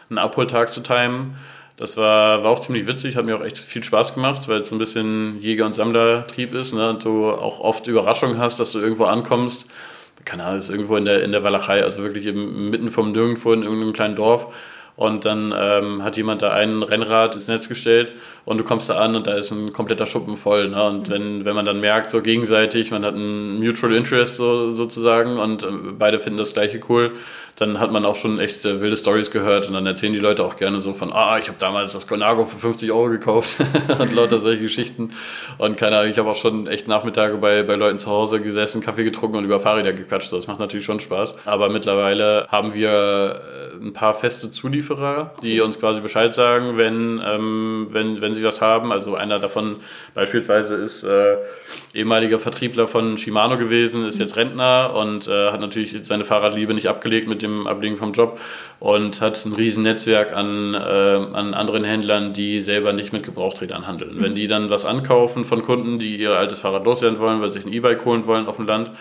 einen 0.09 0.17
Abholtag 0.17 0.71
zu 0.71 0.81
timen. 0.81 1.35
Das 1.81 1.97
war, 1.97 2.43
war 2.43 2.51
auch 2.51 2.59
ziemlich 2.59 2.85
witzig, 2.85 3.15
hat 3.15 3.25
mir 3.25 3.35
auch 3.35 3.43
echt 3.43 3.57
viel 3.57 3.83
Spaß 3.83 4.13
gemacht, 4.13 4.47
weil 4.47 4.61
es 4.61 4.69
so 4.69 4.75
ein 4.75 4.77
bisschen 4.77 5.41
Jäger- 5.41 5.65
und 5.65 5.73
Sammlertrieb 5.73 6.53
ist. 6.53 6.75
Ne? 6.75 6.87
Und 6.91 7.03
du 7.03 7.31
auch 7.31 7.59
oft 7.59 7.87
Überraschungen 7.87 8.37
hast, 8.37 8.59
dass 8.59 8.71
du 8.71 8.79
irgendwo 8.79 9.05
ankommst. 9.05 9.65
Keine 10.23 10.43
Ahnung, 10.43 10.59
ist 10.59 10.69
irgendwo 10.69 10.95
in 10.95 11.05
der, 11.05 11.23
in 11.23 11.31
der 11.31 11.43
Walachei, 11.43 11.83
also 11.83 12.03
wirklich 12.03 12.27
im, 12.27 12.69
mitten 12.69 12.91
vom 12.91 13.11
Nirgendwo 13.11 13.51
in 13.51 13.63
irgendeinem 13.63 13.93
kleinen 13.93 14.15
Dorf. 14.15 14.53
Und 14.95 15.25
dann 15.25 15.55
ähm, 15.57 16.03
hat 16.03 16.17
jemand 16.17 16.43
da 16.43 16.51
ein 16.51 16.83
Rennrad 16.83 17.33
ins 17.33 17.47
Netz 17.47 17.67
gestellt 17.67 18.11
und 18.45 18.59
du 18.59 18.63
kommst 18.63 18.87
da 18.87 18.97
an 18.97 19.15
und 19.15 19.25
da 19.25 19.33
ist 19.33 19.49
ein 19.49 19.73
kompletter 19.73 20.05
Schuppen 20.05 20.37
voll. 20.37 20.69
Ne? 20.69 20.83
Und 20.83 21.09
wenn, 21.09 21.45
wenn 21.45 21.55
man 21.55 21.65
dann 21.65 21.79
merkt, 21.79 22.11
so 22.11 22.21
gegenseitig, 22.21 22.91
man 22.91 23.03
hat 23.03 23.15
ein 23.15 23.57
Mutual 23.57 23.95
Interest 23.95 24.35
so, 24.35 24.71
sozusagen 24.73 25.39
und 25.39 25.63
äh, 25.63 25.67
beide 25.97 26.19
finden 26.19 26.37
das 26.37 26.53
gleiche 26.53 26.79
cool, 26.89 27.13
dann 27.57 27.79
hat 27.79 27.91
man 27.91 28.05
auch 28.05 28.15
schon 28.15 28.39
echt 28.39 28.65
äh, 28.65 28.81
wilde 28.81 28.97
Stories 28.97 29.31
gehört 29.31 29.67
und 29.67 29.73
dann 29.73 29.85
erzählen 29.85 30.13
die 30.13 30.19
Leute 30.19 30.43
auch 30.43 30.55
gerne 30.55 30.79
so 30.79 30.93
von, 30.93 31.11
ah, 31.11 31.37
ich 31.37 31.47
habe 31.47 31.57
damals 31.59 31.93
das 31.93 32.07
Colnago 32.07 32.45
für 32.45 32.57
50 32.57 32.91
Euro 32.91 33.09
gekauft 33.09 33.57
und 33.99 34.13
lauter 34.13 34.39
solche 34.39 34.61
Geschichten. 34.61 35.09
Und 35.57 35.77
keine 35.77 35.97
Ahnung, 35.97 36.11
ich 36.11 36.17
habe 36.17 36.29
auch 36.29 36.35
schon 36.35 36.67
echt 36.67 36.87
Nachmittage 36.87 37.37
bei, 37.37 37.63
bei 37.63 37.75
Leuten 37.75 37.99
zu 37.99 38.09
Hause 38.09 38.41
gesessen, 38.41 38.81
Kaffee 38.81 39.03
getrunken 39.03 39.37
und 39.37 39.45
über 39.45 39.59
Fahrräder 39.59 39.93
gequatscht. 39.93 40.31
Das 40.33 40.47
macht 40.47 40.59
natürlich 40.59 40.85
schon 40.85 40.99
Spaß. 40.99 41.47
Aber 41.47 41.69
mittlerweile 41.69 42.45
haben 42.49 42.73
wir 42.73 42.89
äh, 42.89 43.85
ein 43.85 43.93
paar 43.93 44.13
feste 44.13 44.51
Zulieferer, 44.51 45.33
die 45.41 45.61
uns 45.61 45.79
quasi 45.79 46.01
Bescheid 46.01 46.33
sagen, 46.33 46.77
wenn, 46.77 47.21
ähm, 47.25 47.87
wenn, 47.91 48.21
wenn 48.21 48.33
sie 48.33 48.41
das 48.41 48.61
haben. 48.61 48.91
Also 48.91 49.15
einer 49.15 49.39
davon 49.39 49.77
beispielsweise 50.13 50.75
ist 50.75 51.03
äh, 51.03 51.37
ehemaliger 51.93 52.39
Vertriebler 52.39 52.87
von 52.87 53.17
Shimano 53.17 53.57
gewesen, 53.57 54.05
ist 54.05 54.19
jetzt 54.19 54.35
Rentner 54.35 54.93
und 54.95 55.27
äh, 55.27 55.51
hat 55.51 55.59
natürlich 55.59 55.95
seine 56.03 56.23
Fahrradliebe 56.23 56.73
nicht 56.73 56.87
abgelegt 56.87 57.27
mit 57.27 57.40
dem 57.41 57.61
dem 57.61 57.67
Ablegen 57.67 57.97
vom 57.97 58.13
Job 58.13 58.39
und 58.79 59.21
hat 59.21 59.45
ein 59.45 59.53
riesen 59.53 59.83
Netzwerk 59.83 60.33
an, 60.35 60.73
äh, 60.73 60.77
an 60.77 61.53
anderen 61.53 61.83
Händlern, 61.83 62.33
die 62.33 62.59
selber 62.59 62.93
nicht 62.93 63.13
mit 63.13 63.23
Gebrauchträdern 63.23 63.87
handeln. 63.87 64.17
Mhm. 64.17 64.23
Wenn 64.23 64.35
die 64.35 64.47
dann 64.47 64.69
was 64.69 64.85
ankaufen 64.85 65.45
von 65.45 65.61
Kunden, 65.61 65.99
die 65.99 66.17
ihr 66.17 66.37
altes 66.37 66.59
Fahrrad 66.59 66.85
loswerden 66.85 67.19
wollen, 67.19 67.41
weil 67.41 67.51
sie 67.51 67.59
sich 67.59 67.67
ein 67.67 67.73
E-Bike 67.73 68.05
holen 68.05 68.25
wollen 68.25 68.47
auf 68.47 68.57
dem 68.57 68.65
Land, 68.67 68.91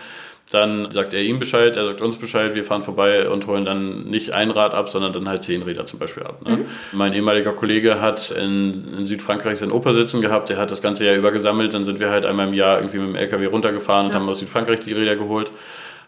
dann 0.49 0.91
sagt 0.91 1.13
er 1.13 1.21
ihm 1.21 1.39
Bescheid, 1.39 1.77
er 1.77 1.85
sagt 1.85 2.01
uns 2.01 2.17
Bescheid, 2.17 2.55
wir 2.55 2.65
fahren 2.65 2.81
vorbei 2.81 3.29
und 3.29 3.47
holen 3.47 3.63
dann 3.63 4.03
nicht 4.03 4.31
ein 4.31 4.51
Rad 4.51 4.73
ab, 4.73 4.89
sondern 4.89 5.13
dann 5.13 5.29
halt 5.29 5.45
zehn 5.45 5.63
Räder 5.63 5.85
zum 5.85 5.97
Beispiel 5.97 6.23
ab. 6.23 6.45
Ne? 6.45 6.57
Mhm. 6.57 6.65
Mein 6.91 7.13
ehemaliger 7.13 7.53
Kollege 7.53 8.01
hat 8.01 8.31
in, 8.31 8.97
in, 8.97 9.05
Südfrankreich 9.05 9.59
sein 9.59 9.71
Opa 9.71 9.93
sitzen 9.93 10.19
gehabt, 10.19 10.49
der 10.49 10.57
hat 10.57 10.69
das 10.69 10.81
ganze 10.81 11.05
Jahr 11.05 11.15
über 11.15 11.31
gesammelt, 11.31 11.73
dann 11.73 11.85
sind 11.85 12.01
wir 12.01 12.09
halt 12.09 12.25
einmal 12.25 12.49
im 12.49 12.53
Jahr 12.53 12.79
irgendwie 12.79 12.97
mit 12.97 13.07
dem 13.09 13.15
LKW 13.15 13.45
runtergefahren 13.45 14.07
und 14.07 14.15
haben 14.15 14.27
aus 14.27 14.39
Südfrankreich 14.39 14.81
die 14.81 14.91
Räder 14.91 15.15
geholt. 15.15 15.51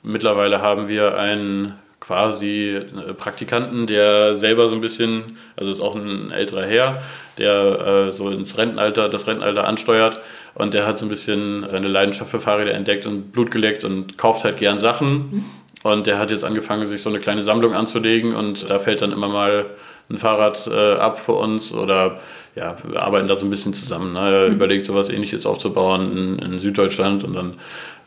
Mittlerweile 0.01 0.61
haben 0.61 0.89
wir 0.89 1.17
einen 1.17 1.75
quasi 2.03 2.75
äh, 2.75 3.13
Praktikanten, 3.13 3.87
der 3.87 4.35
selber 4.35 4.67
so 4.67 4.75
ein 4.75 4.81
bisschen, 4.81 5.23
also 5.55 5.71
ist 5.71 5.79
auch 5.79 5.95
ein 5.95 6.31
älterer 6.31 6.65
Herr, 6.65 7.01
der 7.37 8.07
äh, 8.09 8.11
so 8.11 8.29
ins 8.29 8.57
Rentenalter, 8.57 9.07
das 9.07 9.25
Rentenalter 9.25 9.65
ansteuert 9.65 10.19
und 10.53 10.73
der 10.73 10.85
hat 10.85 10.97
so 10.97 11.05
ein 11.05 11.09
bisschen 11.09 11.63
seine 11.65 11.87
Leidenschaft 11.87 12.29
für 12.29 12.39
Fahrräder 12.39 12.73
entdeckt 12.73 13.05
und 13.05 13.31
Blut 13.31 13.51
geleckt 13.51 13.85
und 13.85 14.17
kauft 14.17 14.43
halt 14.43 14.57
gern 14.57 14.79
Sachen. 14.79 15.45
Und 15.83 16.07
der 16.07 16.17
hat 16.17 16.31
jetzt 16.31 16.45
angefangen, 16.45 16.85
sich 16.85 17.01
so 17.01 17.09
eine 17.09 17.19
kleine 17.19 17.41
Sammlung 17.41 17.73
anzulegen 17.73 18.35
und 18.35 18.69
da 18.69 18.79
fällt 18.79 19.01
dann 19.01 19.11
immer 19.11 19.29
mal 19.29 19.65
ein 20.09 20.17
Fahrrad 20.17 20.67
äh, 20.67 20.95
ab 20.95 21.19
für 21.19 21.33
uns 21.33 21.73
oder 21.73 22.19
ja, 22.55 22.75
wir 22.85 23.01
arbeiten 23.01 23.27
da 23.27 23.35
so 23.35 23.45
ein 23.45 23.49
bisschen 23.49 23.73
zusammen. 23.73 24.13
Ne? 24.13 24.47
Mhm. 24.49 24.55
überlegt, 24.55 24.85
so 24.85 24.93
was 24.93 25.09
ähnliches 25.09 25.45
aufzubauen 25.45 26.11
in, 26.11 26.39
in 26.39 26.59
Süddeutschland 26.59 27.23
und 27.23 27.33
dann 27.33 27.53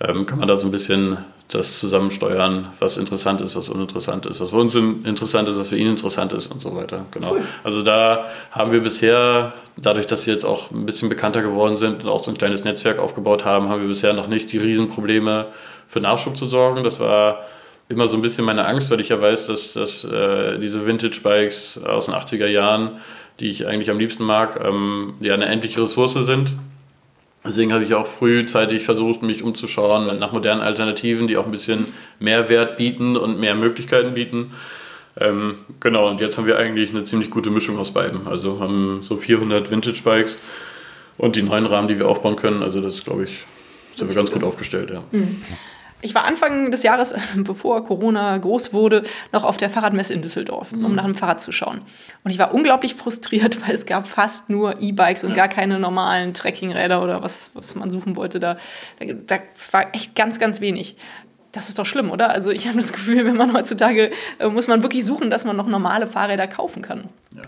ähm, 0.01 0.27
kann 0.27 0.39
man 0.39 0.49
da 0.49 0.57
so 0.57 0.69
ein 0.69 0.71
bisschen 0.71 1.19
das 1.49 1.79
zusammensteuern, 1.79 2.69
was 2.81 2.99
interessant 2.99 3.41
ist, 3.41 3.55
was 3.55 3.69
uninteressant 3.69 4.27
ist, 4.27 4.41
was 4.41 4.51
für 4.51 4.57
uns 4.57 4.75
interessant 4.75 5.49
ist, 5.49 5.59
was 5.59 5.69
für 5.69 5.77
ihn 5.77 5.89
interessant 5.89 6.33
ist 6.33 6.51
und 6.51 6.61
so 6.61 6.75
weiter. 6.75 7.07
Genau. 7.13 7.35
Cool. 7.35 7.43
Also 7.63 7.83
da 7.83 8.27
haben 8.51 8.73
wir 8.73 8.81
bisher, 8.81 9.53
dadurch, 9.77 10.07
dass 10.07 10.27
wir 10.27 10.35
jetzt 10.35 10.45
auch 10.45 10.71
ein 10.73 10.87
bisschen 10.87 11.09
bekannter 11.09 11.43
geworden 11.43 11.77
sind 11.77 12.03
und 12.03 12.11
auch 12.11 12.23
so 12.23 12.33
ein 12.33 12.39
kleines 12.39 12.65
Netzwerk 12.65 12.99
aufgebaut 12.99 13.45
haben, 13.45 13.69
haben 13.69 13.81
wir 13.81 13.89
bisher 13.89 14.13
noch 14.13 14.27
nicht 14.27 14.51
die 14.51 14.59
Riesenprobleme 14.59 15.47
für 15.87 16.01
Nachschub 16.01 16.37
zu 16.37 16.47
sorgen. 16.47 16.83
Das 16.83 16.99
war 16.99 17.45
immer 17.89 18.09
so 18.09 18.17
ein 18.17 18.23
bisschen 18.23 18.45
meine 18.45 18.67
Angst, 18.67 18.91
weil 18.91 19.01
ich 19.01 19.11
ja 19.11 19.21
weiß, 19.21 19.47
dass, 19.47 19.75
dass 19.75 20.05
äh, 20.05 20.59
diese 20.59 20.85
Vintage-Bikes 20.85 21.81
aus 21.85 22.07
den 22.07 22.15
80er 22.15 22.49
Jahren, 22.49 22.99
die 23.39 23.51
ich 23.51 23.69
eigentlich 23.69 23.91
am 23.91 24.01
liebsten 24.01 24.25
mag, 24.25 24.61
ähm, 24.65 25.15
die 25.21 25.31
eine 25.31 25.47
endliche 25.47 25.81
Ressource 25.81 26.15
sind 26.15 26.51
Deswegen 27.47 27.73
habe 27.73 27.85
ich 27.85 27.95
auch 27.95 28.07
frühzeitig 28.07 28.85
versucht, 28.85 29.23
mich 29.23 29.43
umzuschauen 29.43 30.19
nach 30.19 30.33
modernen 30.33 30.63
Alternativen, 30.63 31.27
die 31.29 31.37
auch 31.37 31.47
ein 31.47 31.51
bisschen 31.51 31.87
mehr 32.19 32.49
Wert 32.49 32.77
bieten 32.77 33.17
und 33.17 33.39
mehr 33.39 33.55
Möglichkeiten 33.55 34.15
bieten. 34.15 34.53
Ähm, 35.19 35.57
genau, 35.81 36.09
und 36.09 36.21
jetzt 36.21 36.37
haben 36.37 36.47
wir 36.47 36.59
eigentlich 36.59 36.91
eine 36.91 37.05
ziemlich 37.05 37.31
gute 37.31 37.51
Mischung 37.51 37.79
aus 37.79 37.93
beiden. 37.93 38.27
Also 38.27 38.61
haben 38.61 38.99
so 39.01 39.17
400 39.17 39.71
Vintage-Bikes 39.71 40.43
und 41.17 41.37
die 41.37 41.43
neuen 41.43 41.67
Rahmen, 41.67 41.89
die 41.89 41.99
wir 41.99 42.09
aufbauen 42.09 42.37
können. 42.37 42.63
Also 42.63 42.81
das, 42.81 43.05
glaube 43.05 43.25
ich, 43.25 43.45
sind 43.95 44.09
wir 44.09 44.15
ganz 44.15 44.31
gut 44.31 44.45
aufgestellt. 44.45 44.91
Ja. 44.91 45.03
Mhm. 45.13 45.43
Ich 46.03 46.15
war 46.15 46.25
Anfang 46.25 46.71
des 46.71 46.83
Jahres, 46.83 47.15
bevor 47.37 47.83
Corona 47.85 48.37
groß 48.37 48.73
wurde, 48.73 49.03
noch 49.33 49.45
auf 49.45 49.57
der 49.57 49.71
Fahrradmesse 49.71 50.13
in 50.13 50.23
Düsseldorf, 50.23 50.73
um 50.73 50.83
mhm. 50.83 50.95
nach 50.95 51.05
einem 51.05 51.15
Fahrrad 51.15 51.41
zu 51.41 51.53
schauen. 51.53 51.81
Und 52.23 52.31
ich 52.31 52.39
war 52.39 52.53
unglaublich 52.53 52.95
frustriert, 52.95 53.61
weil 53.67 53.75
es 53.75 53.87
gab 53.87 54.07
fast 54.07 54.51
nur 54.51 54.81
E-Bikes 54.81 55.25
und 55.25 55.31
ja. 55.31 55.37
gar 55.37 55.49
keine 55.49 55.79
normalen 55.79 56.35
Trekkingräder 56.35 57.03
oder 57.03 57.23
was, 57.23 57.51
was 57.55 57.75
man 57.75 57.91
suchen 57.91 58.17
wollte. 58.17 58.41
Da, 58.41 58.57
da, 58.99 59.07
da 59.27 59.39
war 59.73 59.95
echt 59.95 60.15
ganz, 60.15 60.39
ganz 60.39 60.61
wenig 60.61 60.97
das 61.53 61.71
ist 61.71 61.79
doch 61.79 61.87
schlimm, 61.87 62.11
oder? 62.11 62.31
Also 62.31 62.51
ich 62.51 62.67
habe 62.67 62.77
das 62.77 62.93
Gefühl, 62.93 63.25
wenn 63.25 63.37
man 63.37 63.55
heutzutage, 63.55 64.11
äh, 64.39 64.49
muss 64.49 64.69
man 64.69 64.83
wirklich 64.83 65.07
suchen, 65.07 65.31
dass 65.31 65.45
man 65.47 65.57
noch 65.57 65.67
normale 65.67 66.07
Fahrräder 66.07 66.47
kaufen 66.47 66.83
kann. 66.83 67.05
Ja. 67.35 67.43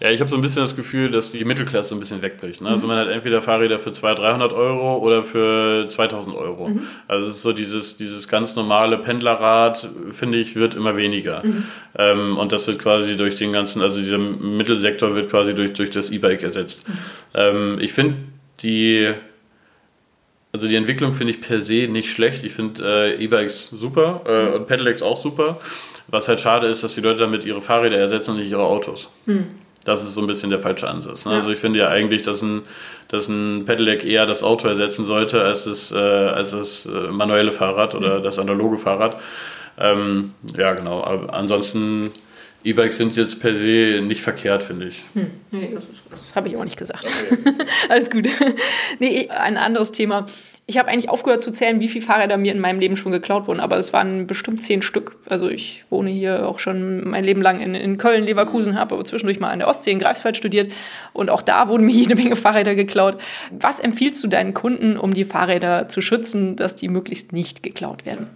Ja, 0.00 0.10
ich 0.10 0.20
habe 0.20 0.28
so 0.28 0.36
ein 0.36 0.42
bisschen 0.42 0.62
das 0.62 0.76
Gefühl, 0.76 1.10
dass 1.10 1.32
die 1.32 1.44
Mittelklasse 1.44 1.94
ein 1.94 2.00
bisschen 2.00 2.22
wegbricht. 2.22 2.60
Ne? 2.60 2.68
Also 2.68 2.86
mhm. 2.86 2.92
Also 2.92 2.98
man 2.98 2.98
hat 2.98 3.14
entweder 3.14 3.42
Fahrräder 3.42 3.78
für 3.78 3.92
200, 3.92 4.18
300 4.18 4.52
Euro 4.52 4.98
oder 4.98 5.22
für 5.22 5.86
2000 5.88 6.36
Euro. 6.36 6.68
Mhm. 6.68 6.82
Also 7.08 7.28
es 7.28 7.36
ist 7.36 7.42
so 7.42 7.52
dieses, 7.52 7.96
dieses 7.96 8.28
ganz 8.28 8.54
normale 8.54 8.98
Pendlerrad, 8.98 9.88
finde 10.12 10.38
ich, 10.38 10.56
wird 10.56 10.74
immer 10.74 10.96
weniger. 10.96 11.42
Mhm. 11.44 11.64
Ähm, 11.96 12.38
und 12.38 12.52
das 12.52 12.66
wird 12.68 12.78
quasi 12.78 13.16
durch 13.16 13.36
den 13.36 13.52
ganzen, 13.52 13.82
also 13.82 13.98
dieser 13.98 14.18
Mittelsektor 14.18 15.14
wird 15.14 15.30
quasi 15.30 15.54
durch, 15.54 15.72
durch 15.72 15.90
das 15.90 16.10
E-Bike 16.10 16.42
ersetzt. 16.42 16.88
Mhm. 16.88 16.94
Ähm, 17.34 17.78
ich 17.80 17.92
finde 17.92 18.18
die 18.60 19.14
also 20.52 20.68
die 20.68 20.76
Entwicklung 20.76 21.12
finde 21.12 21.34
ich 21.34 21.40
per 21.42 21.60
se 21.60 21.86
nicht 21.86 22.10
schlecht. 22.10 22.42
Ich 22.42 22.52
finde 22.52 22.82
äh, 22.82 23.22
E-Bikes 23.22 23.68
super 23.74 24.22
äh, 24.26 24.44
mhm. 24.44 24.54
und 24.54 24.66
Pedelecs 24.66 25.02
auch 25.02 25.18
super. 25.18 25.60
Was 26.08 26.28
halt 26.28 26.40
schade 26.40 26.66
ist, 26.66 26.82
dass 26.82 26.94
die 26.94 27.02
Leute 27.02 27.18
damit 27.18 27.44
ihre 27.44 27.60
Fahrräder 27.60 27.98
ersetzen 27.98 28.30
und 28.30 28.36
nicht 28.38 28.50
ihre 28.50 28.62
Autos. 28.62 29.10
Mhm. 29.26 29.48
Das 29.86 30.02
ist 30.02 30.14
so 30.14 30.20
ein 30.20 30.26
bisschen 30.26 30.50
der 30.50 30.58
falsche 30.58 30.88
Ansatz. 30.88 31.24
Ne? 31.24 31.32
Ja. 31.32 31.38
Also 31.38 31.50
ich 31.50 31.58
finde 31.58 31.78
ja 31.78 31.88
eigentlich, 31.88 32.22
dass 32.22 32.42
ein, 32.42 32.62
dass 33.08 33.28
ein 33.28 33.64
Pedelec 33.64 34.04
eher 34.04 34.26
das 34.26 34.42
Auto 34.42 34.66
ersetzen 34.66 35.04
sollte 35.04 35.42
als 35.42 35.64
das, 35.64 35.92
äh, 35.92 35.96
als 35.96 36.50
das 36.50 36.86
äh, 36.86 37.10
manuelle 37.12 37.52
Fahrrad 37.52 37.94
oder 37.94 38.18
mhm. 38.18 38.22
das 38.24 38.38
analoge 38.38 38.78
Fahrrad. 38.78 39.20
Ähm, 39.78 40.34
ja, 40.56 40.74
genau. 40.74 41.04
Aber 41.04 41.32
ansonsten 41.32 42.10
E-Bikes 42.64 42.96
sind 42.96 43.16
jetzt 43.16 43.40
per 43.40 43.54
se 43.54 44.00
nicht 44.02 44.22
verkehrt, 44.22 44.64
finde 44.64 44.88
ich. 44.88 45.04
Hm. 45.14 45.30
Nee, 45.52 45.70
das, 45.72 45.86
das 46.10 46.34
habe 46.34 46.48
ich 46.48 46.56
auch 46.56 46.64
nicht 46.64 46.76
gesagt. 46.76 47.08
Alles 47.88 48.10
gut. 48.10 48.28
nee, 48.98 49.28
ein 49.28 49.56
anderes 49.56 49.92
Thema. 49.92 50.26
Ich 50.68 50.78
habe 50.78 50.88
eigentlich 50.88 51.08
aufgehört 51.08 51.42
zu 51.42 51.52
zählen, 51.52 51.78
wie 51.78 51.86
viele 51.86 52.04
Fahrräder 52.04 52.36
mir 52.36 52.50
in 52.50 52.58
meinem 52.58 52.80
Leben 52.80 52.96
schon 52.96 53.12
geklaut 53.12 53.46
wurden, 53.46 53.60
aber 53.60 53.76
es 53.76 53.92
waren 53.92 54.26
bestimmt 54.26 54.64
zehn 54.64 54.82
Stück. 54.82 55.16
Also 55.28 55.48
ich 55.48 55.84
wohne 55.90 56.10
hier 56.10 56.48
auch 56.48 56.58
schon 56.58 57.08
mein 57.08 57.22
Leben 57.22 57.40
lang 57.40 57.60
in, 57.60 57.76
in 57.76 57.98
Köln, 57.98 58.24
Leverkusen, 58.24 58.76
habe 58.76 58.96
aber 58.96 59.04
zwischendurch 59.04 59.38
mal 59.38 59.50
an 59.50 59.60
der 59.60 59.68
Ostsee 59.68 59.92
in 59.92 60.00
Greifswald 60.00 60.36
studiert 60.36 60.72
und 61.12 61.30
auch 61.30 61.42
da 61.42 61.68
wurden 61.68 61.86
mir 61.86 61.92
jede 61.92 62.16
Menge 62.16 62.34
Fahrräder 62.34 62.74
geklaut. 62.74 63.16
Was 63.52 63.78
empfiehlst 63.78 64.24
du 64.24 64.26
deinen 64.26 64.54
Kunden, 64.54 64.96
um 64.96 65.14
die 65.14 65.24
Fahrräder 65.24 65.88
zu 65.88 66.00
schützen, 66.00 66.56
dass 66.56 66.74
die 66.74 66.88
möglichst 66.88 67.32
nicht 67.32 67.62
geklaut 67.62 68.04
werden? 68.04 68.26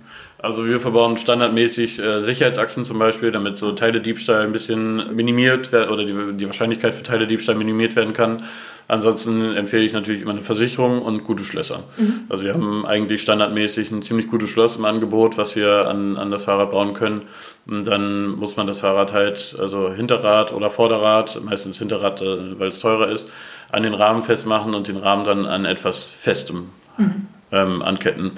Also 0.43 0.67
wir 0.67 0.81
verbauen 0.81 1.19
standardmäßig 1.19 2.03
äh, 2.03 2.23
Sicherheitsachsen 2.23 2.85
zum 2.85 2.99
Beispiel, 2.99 3.31
damit 3.31 3.59
so 3.59 3.73
Teile-Diebstahl 3.73 4.43
ein 4.43 4.53
bisschen 4.53 5.15
minimiert 5.15 5.71
werden 5.71 5.91
oder 5.91 6.05
die, 6.05 6.15
die 6.37 6.47
Wahrscheinlichkeit 6.47 6.95
für 6.95 7.03
Teile-Diebstahl 7.03 7.55
minimiert 7.55 7.95
werden 7.95 8.15
kann. 8.15 8.43
Ansonsten 8.89 9.55
empfehle 9.55 9.85
ich 9.85 9.93
natürlich 9.93 10.23
immer 10.23 10.33
eine 10.33 10.43
Versicherung 10.43 11.03
und 11.03 11.25
gute 11.25 11.45
Schlösser. 11.45 11.85
Mhm. 11.97 12.23
Also 12.29 12.45
wir 12.45 12.55
haben 12.55 12.87
eigentlich 12.87 13.23
standardmäßig 13.23 13.91
ein 13.93 14.03
ziemlich 14.03 14.29
gutes 14.29 14.51
Schloss 14.51 14.77
im 14.77 14.85
Angebot, 14.85 15.37
was 15.37 15.57
wir 15.57 15.89
an, 15.89 16.17
an 16.17 16.31
das 16.31 16.45
Fahrrad 16.45 16.71
bauen 16.71 16.95
können. 16.95 17.23
Und 17.69 17.87
dann 17.87 18.31
muss 18.31 18.57
man 18.57 18.67
das 18.67 18.81
Fahrrad 18.81 19.13
halt, 19.13 19.55
also 19.59 19.93
Hinterrad 19.93 20.53
oder 20.53 20.71
Vorderrad, 20.71 21.41
meistens 21.45 21.79
Hinterrad, 21.79 22.23
äh, 22.23 22.59
weil 22.59 22.69
es 22.69 22.81
teurer 22.81 23.09
ist, 23.09 23.31
an 23.71 23.83
den 23.83 23.95
Rahmen 23.95 24.25
festmachen 24.25 24.75
und 24.75 24.89
den 24.89 24.97
Rahmen 24.97 25.25
dann 25.25 25.47
an 25.47 25.67
etwas 25.67 26.11
Festem 26.11 26.71
mhm. 26.97 27.27
ähm, 27.53 27.83
anketten. 27.83 28.33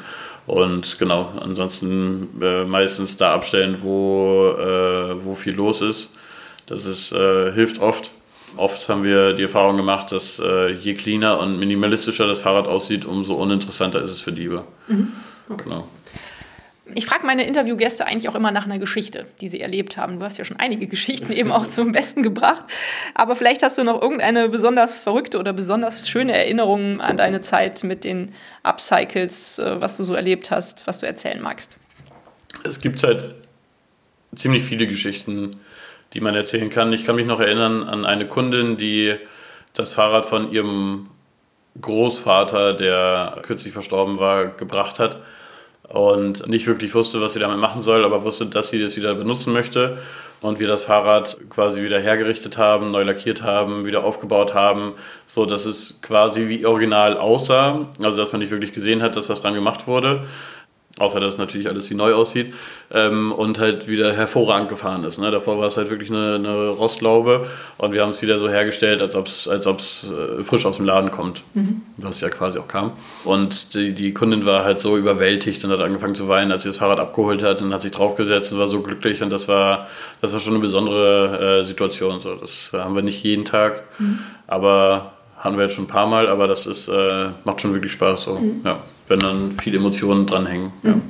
Und 0.46 0.98
genau, 0.98 1.33
ansonsten 1.40 2.28
äh, 2.40 2.64
meistens 2.64 3.16
da 3.16 3.35
abstellen, 3.35 3.78
wo, 3.81 4.55
äh, 4.59 5.24
wo 5.24 5.35
viel 5.35 5.55
los 5.55 5.81
ist. 5.81 6.18
Das 6.66 6.85
ist, 6.85 7.12
äh, 7.12 7.52
hilft 7.52 7.81
oft. 7.81 8.11
Oft 8.57 8.88
haben 8.88 9.05
wir 9.05 9.33
die 9.33 9.44
Erfahrung 9.44 9.76
gemacht, 9.76 10.12
dass 10.12 10.38
äh, 10.38 10.68
je 10.72 10.94
cleaner 10.94 11.40
und 11.40 11.59
minimalistischer 11.59 12.26
das 12.26 12.42
Fahrrad 12.42 12.68
aussieht, 12.68 13.07
umso 13.07 13.35
uninteressanter 13.35 14.02
ist 14.02 14.11
es 14.11 14.20
für 14.20 14.33
Diebe. 14.33 14.64
Mhm. 14.88 15.12
Okay. 15.48 15.64
Genau. 15.64 15.88
Ich 16.95 17.07
frage 17.07 17.25
meine 17.25 17.47
Interviewgäste 17.47 18.07
eigentlich 18.07 18.29
auch 18.29 18.35
immer 18.35 18.51
nach 18.51 18.64
einer 18.64 18.81
Geschichte, 18.81 19.27
die 19.40 19.47
sie 19.47 19.61
erlebt 19.61 19.97
haben. 19.97 20.18
Du 20.18 20.25
hast 20.25 20.38
ja 20.38 20.45
schon 20.45 20.59
einige 20.59 20.88
Geschichten 20.88 21.33
eben 21.33 21.53
auch 21.53 21.66
zum 21.68 21.92
Besten 21.92 22.23
gebracht. 22.25 22.64
Aber 23.14 23.37
vielleicht 23.37 23.62
hast 23.62 23.79
du 23.79 23.85
noch 23.85 24.03
irgendeine 24.03 24.49
besonders 24.49 25.01
verrückte 25.01 25.38
oder 25.38 25.53
besonders 25.53 26.09
schöne 26.09 26.33
Erinnerung 26.33 27.01
an 27.01 27.16
deine 27.16 27.40
Zeit 27.40 27.85
mit 27.85 28.03
den 28.03 28.33
Upcycles, 28.64 29.61
äh, 29.61 29.81
was 29.81 29.97
du 29.97 30.03
so 30.03 30.14
erlebt 30.14 30.51
hast, 30.51 30.87
was 30.88 30.99
du 31.01 31.07
erzählen 31.07 31.40
magst. 31.40 31.79
Es 32.64 32.81
gibt 32.81 33.03
halt 33.05 33.35
ziemlich 34.35 34.64
viele 34.64 34.88
Geschichten, 34.88 35.53
die 36.14 36.21
man 36.21 36.35
erzählen 36.35 36.68
kann. 36.68 36.92
Ich 36.92 37.05
kann 37.05 37.14
mich 37.14 37.27
noch 37.27 37.40
erinnern 37.40 37.85
an 37.85 38.05
eine 38.05 38.27
Kundin, 38.27 38.77
die 38.77 39.16
das 39.73 39.95
Fahrrad 39.95 40.27
von 40.27 40.53
ihrem 40.53 41.09
Großvater, 41.81 42.75
der 42.75 43.38
kürzlich 43.42 43.73
verstorben 43.73 44.18
war, 44.18 44.47
gebracht 44.47 44.99
hat 44.99 45.23
und 45.92 46.48
nicht 46.48 46.66
wirklich 46.66 46.94
wusste, 46.94 47.20
was 47.20 47.35
sie 47.35 47.38
damit 47.38 47.59
machen 47.59 47.83
soll, 47.83 48.07
aber 48.07 48.24
wusste, 48.24 48.46
dass 48.46 48.68
sie 48.68 48.81
das 48.81 48.96
wieder 48.96 49.14
benutzen 49.14 49.52
möchte. 49.52 49.98
Und 50.40 50.59
wir 50.59 50.66
das 50.66 50.85
Fahrrad 50.85 51.37
quasi 51.50 51.85
wieder 51.85 52.00
hergerichtet 52.00 52.59
haben, 52.59 52.90
neu 52.90 53.05
lackiert 53.05 53.42
haben, 53.42 53.85
wieder 53.85 54.02
aufgebaut 54.02 54.55
haben, 54.55 54.94
so 55.26 55.46
dass 55.46 55.66
es 55.66 56.00
quasi 56.02 56.48
wie 56.48 56.66
original 56.66 57.16
aussah. 57.16 57.87
Also 58.02 58.18
dass 58.18 58.33
man 58.33 58.40
nicht 58.40 58.50
wirklich 58.50 58.72
gesehen 58.72 59.02
hat, 59.02 59.14
dass 59.16 59.28
was 59.28 59.42
dran 59.42 59.55
gemacht 59.55 59.87
wurde. 59.87 60.24
Außer 60.98 61.20
dass 61.20 61.38
natürlich 61.38 61.68
alles 61.68 61.88
wie 61.88 61.94
neu 61.94 62.12
aussieht 62.12 62.52
ähm, 62.90 63.33
und 63.33 63.59
halt 63.59 63.88
wieder 63.88 64.12
hervorragend 64.12 64.68
gefahren 64.68 65.05
ist. 65.05 65.18
Ne? 65.18 65.31
Davor 65.31 65.59
war 65.59 65.66
es 65.66 65.78
halt 65.78 65.88
wirklich 65.88 66.11
eine, 66.11 66.35
eine 66.35 66.68
Rostlaube 66.68 67.46
und 67.78 67.94
wir 67.94 68.02
haben 68.02 68.11
es 68.11 68.20
wieder 68.20 68.38
so 68.38 68.50
hergestellt, 68.50 69.00
als 69.00 69.16
ob 69.16 69.26
es 69.26 69.48
als 69.48 69.66
äh, 69.66 70.42
frisch 70.42 70.66
aus 70.66 70.76
dem 70.76 70.85
Laden 70.85 71.11
kommt, 71.11 71.44
mhm. 71.55 71.81
was 71.96 72.20
ja 72.20 72.28
quasi 72.28 72.59
auch 72.59 72.68
kam. 72.68 72.92
Und 73.24 73.72
die, 73.72 73.94
die 73.94 74.12
Kundin 74.12 74.44
war 74.44 74.64
halt 74.64 74.81
so 74.81 74.98
überwältigt 74.98 75.64
und 75.64 75.70
hat 75.70 75.81
angefangen 75.81 76.14
zu 76.14 76.28
weinen, 76.28 76.52
als 76.52 76.62
sie 76.62 76.68
das 76.68 76.76
Fahrrad 76.76 77.00
abgeholt 77.00 77.42
hat 77.42 77.62
und 77.62 77.72
hat 77.72 77.81
sich 77.81 77.92
draufgesetzt 77.92 78.52
und 78.52 78.59
war 78.59 78.66
so 78.66 78.83
glücklich 78.83 79.22
und 79.22 79.31
das 79.31 79.48
war, 79.48 79.88
das 80.20 80.35
war 80.35 80.40
schon 80.40 80.52
eine 80.52 80.62
besondere 80.62 81.61
äh, 81.61 81.64
Situation. 81.64 82.20
So. 82.20 82.35
Das 82.35 82.70
haben 82.74 82.94
wir 82.94 83.02
nicht 83.02 83.24
jeden 83.24 83.46
Tag, 83.46 83.83
mhm. 83.98 84.18
aber 84.46 85.12
haben 85.42 85.57
wir 85.57 85.64
jetzt 85.64 85.74
schon 85.74 85.85
ein 85.85 85.88
paar 85.88 86.07
Mal, 86.07 86.28
aber 86.28 86.46
das 86.48 86.66
ist, 86.66 86.88
äh, 86.88 87.28
macht 87.44 87.61
schon 87.61 87.74
wirklich 87.74 87.92
Spaß. 87.92 88.22
So. 88.22 88.35
Mhm. 88.37 88.62
Ja 88.64 88.81
wenn 89.12 89.20
dann 89.20 89.52
viele 89.52 89.78
Emotionen 89.78 90.26
dranhängen. 90.26 90.72
Ja. 90.83 90.94
Mhm. 90.94 91.02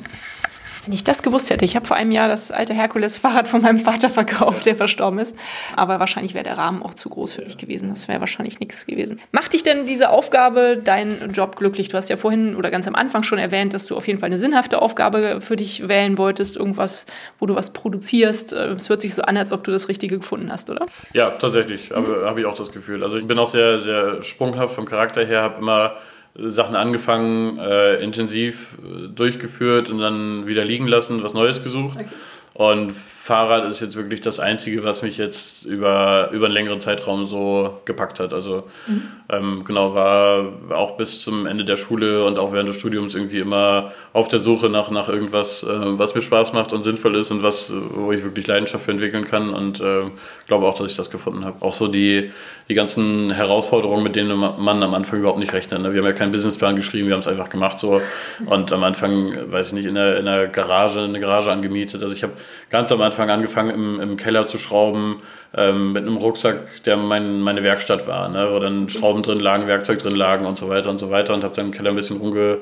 Wenn 0.84 0.92
ich 0.92 1.04
das 1.04 1.22
gewusst 1.22 1.48
hätte, 1.50 1.64
ich 1.64 1.76
habe 1.76 1.86
vor 1.86 1.96
einem 1.96 2.10
Jahr 2.10 2.26
das 2.26 2.50
alte 2.50 2.74
Herkules-Fahrrad 2.74 3.46
von 3.46 3.62
meinem 3.62 3.78
Vater 3.78 4.10
verkauft, 4.10 4.66
der 4.66 4.74
verstorben 4.74 5.20
ist. 5.20 5.36
Aber 5.76 6.00
wahrscheinlich 6.00 6.34
wäre 6.34 6.42
der 6.42 6.58
Rahmen 6.58 6.82
auch 6.82 6.94
zu 6.94 7.08
groß 7.08 7.34
für 7.34 7.42
mich 7.42 7.56
gewesen. 7.56 7.88
Das 7.88 8.08
wäre 8.08 8.18
wahrscheinlich 8.18 8.58
nichts 8.58 8.84
gewesen. 8.86 9.20
Macht 9.30 9.52
dich 9.52 9.62
denn 9.62 9.86
diese 9.86 10.10
Aufgabe, 10.10 10.76
deinen 10.82 11.32
Job 11.32 11.54
glücklich? 11.54 11.88
Du 11.88 11.96
hast 11.96 12.08
ja 12.08 12.16
vorhin 12.16 12.56
oder 12.56 12.72
ganz 12.72 12.88
am 12.88 12.96
Anfang 12.96 13.22
schon 13.22 13.38
erwähnt, 13.38 13.74
dass 13.74 13.86
du 13.86 13.96
auf 13.96 14.08
jeden 14.08 14.18
Fall 14.18 14.26
eine 14.26 14.38
sinnhafte 14.38 14.82
Aufgabe 14.82 15.40
für 15.40 15.54
dich 15.54 15.88
wählen 15.88 16.18
wolltest. 16.18 16.56
Irgendwas, 16.56 17.06
wo 17.38 17.46
du 17.46 17.54
was 17.54 17.72
produzierst. 17.72 18.52
Es 18.52 18.88
hört 18.88 19.02
sich 19.02 19.14
so 19.14 19.22
an, 19.22 19.36
als 19.36 19.52
ob 19.52 19.62
du 19.62 19.70
das 19.70 19.88
Richtige 19.88 20.18
gefunden 20.18 20.50
hast, 20.50 20.68
oder? 20.68 20.86
Ja, 21.12 21.30
tatsächlich. 21.30 21.90
Mhm. 21.90 21.96
Habe 21.96 22.24
hab 22.26 22.38
ich 22.38 22.44
auch 22.44 22.54
das 22.54 22.72
Gefühl. 22.72 23.04
Also 23.04 23.18
ich 23.18 23.26
bin 23.26 23.38
auch 23.38 23.46
sehr, 23.46 23.78
sehr 23.78 24.20
sprunghaft 24.24 24.74
vom 24.74 24.84
Charakter 24.84 25.24
her, 25.24 25.42
habe 25.42 25.58
immer 25.58 25.94
Sachen 26.34 26.76
angefangen, 26.76 27.58
äh, 27.58 27.96
intensiv 27.96 28.78
äh, 28.82 29.08
durchgeführt 29.08 29.90
und 29.90 29.98
dann 29.98 30.46
wieder 30.46 30.64
liegen 30.64 30.86
lassen, 30.86 31.22
was 31.22 31.34
Neues 31.34 31.62
gesucht. 31.62 31.98
Okay. 32.00 32.08
Und 32.54 32.92
Fahrrad 32.92 33.64
ist 33.66 33.80
jetzt 33.80 33.96
wirklich 33.96 34.20
das 34.20 34.40
Einzige, 34.40 34.84
was 34.84 35.02
mich 35.02 35.16
jetzt 35.16 35.64
über, 35.64 36.30
über 36.32 36.46
einen 36.46 36.54
längeren 36.54 36.80
Zeitraum 36.80 37.24
so 37.24 37.80
gepackt 37.84 38.20
hat. 38.20 38.34
Also 38.34 38.64
mhm. 38.86 39.08
ähm, 39.30 39.64
genau, 39.64 39.94
war 39.94 40.52
auch 40.70 40.96
bis 40.96 41.22
zum 41.22 41.46
Ende 41.46 41.64
der 41.64 41.76
Schule 41.76 42.24
und 42.26 42.38
auch 42.38 42.52
während 42.52 42.68
des 42.68 42.76
Studiums 42.76 43.14
irgendwie 43.14 43.38
immer 43.38 43.92
auf 44.12 44.28
der 44.28 44.40
Suche 44.40 44.68
nach, 44.68 44.90
nach 44.90 45.08
irgendwas, 45.08 45.62
äh, 45.62 45.68
was 45.70 46.14
mir 46.14 46.20
Spaß 46.20 46.52
macht 46.52 46.72
und 46.74 46.82
sinnvoll 46.82 47.16
ist 47.16 47.30
und 47.30 47.42
was, 47.42 47.72
wo 47.94 48.12
ich 48.12 48.22
wirklich 48.22 48.46
Leidenschaft 48.46 48.84
für 48.84 48.90
entwickeln 48.90 49.24
kann. 49.24 49.54
Und 49.54 49.80
äh, 49.80 50.10
glaube 50.46 50.66
auch, 50.66 50.74
dass 50.74 50.90
ich 50.90 50.96
das 50.96 51.10
gefunden 51.10 51.46
habe. 51.46 51.64
Auch 51.64 51.72
so 51.72 51.88
die, 51.88 52.32
die 52.68 52.74
ganzen 52.74 53.30
Herausforderungen, 53.30 54.02
mit 54.02 54.16
denen 54.16 54.36
man 54.36 54.82
am 54.82 54.94
Anfang 54.94 55.20
überhaupt 55.20 55.38
nicht 55.38 55.52
rechnet. 55.54 55.80
Ne? 55.80 55.92
Wir 55.92 56.00
haben 56.00 56.06
ja 56.06 56.12
keinen 56.12 56.32
Businessplan 56.32 56.76
geschrieben, 56.76 57.06
wir 57.08 57.14
haben 57.14 57.20
es 57.20 57.28
einfach 57.28 57.48
gemacht 57.48 57.78
so. 57.78 58.00
Und 58.46 58.72
am 58.72 58.82
Anfang, 58.84 59.34
weiß 59.50 59.68
ich 59.68 59.72
nicht, 59.74 59.86
in 59.86 59.94
der, 59.94 60.18
in 60.18 60.26
der 60.26 60.48
Garage, 60.48 61.00
eine 61.00 61.20
Garage 61.20 61.50
angemietet. 61.50 62.02
Also 62.02 62.14
ich 62.14 62.22
habe 62.22 62.32
ganz 62.70 62.90
am 62.92 63.00
Anfang 63.00 63.30
angefangen, 63.30 63.70
im, 63.70 64.00
im 64.00 64.16
Keller 64.16 64.44
zu 64.44 64.58
schrauben, 64.58 65.22
ähm, 65.54 65.92
mit 65.92 66.02
einem 66.02 66.16
Rucksack, 66.16 66.82
der 66.84 66.96
mein, 66.96 67.40
meine 67.40 67.62
Werkstatt 67.62 68.06
war, 68.06 68.28
ne? 68.28 68.48
wo 68.52 68.58
dann 68.58 68.88
Schrauben 68.88 69.22
drin 69.22 69.40
lagen, 69.40 69.66
Werkzeug 69.66 69.98
drin 69.98 70.16
lagen 70.16 70.46
und 70.46 70.56
so 70.56 70.68
weiter 70.68 70.90
und 70.90 70.98
so 70.98 71.10
weiter 71.10 71.34
und 71.34 71.44
habe 71.44 71.54
dann 71.54 71.66
im 71.66 71.72
Keller 71.72 71.90
ein 71.90 71.96
bisschen 71.96 72.18
rumge, 72.18 72.58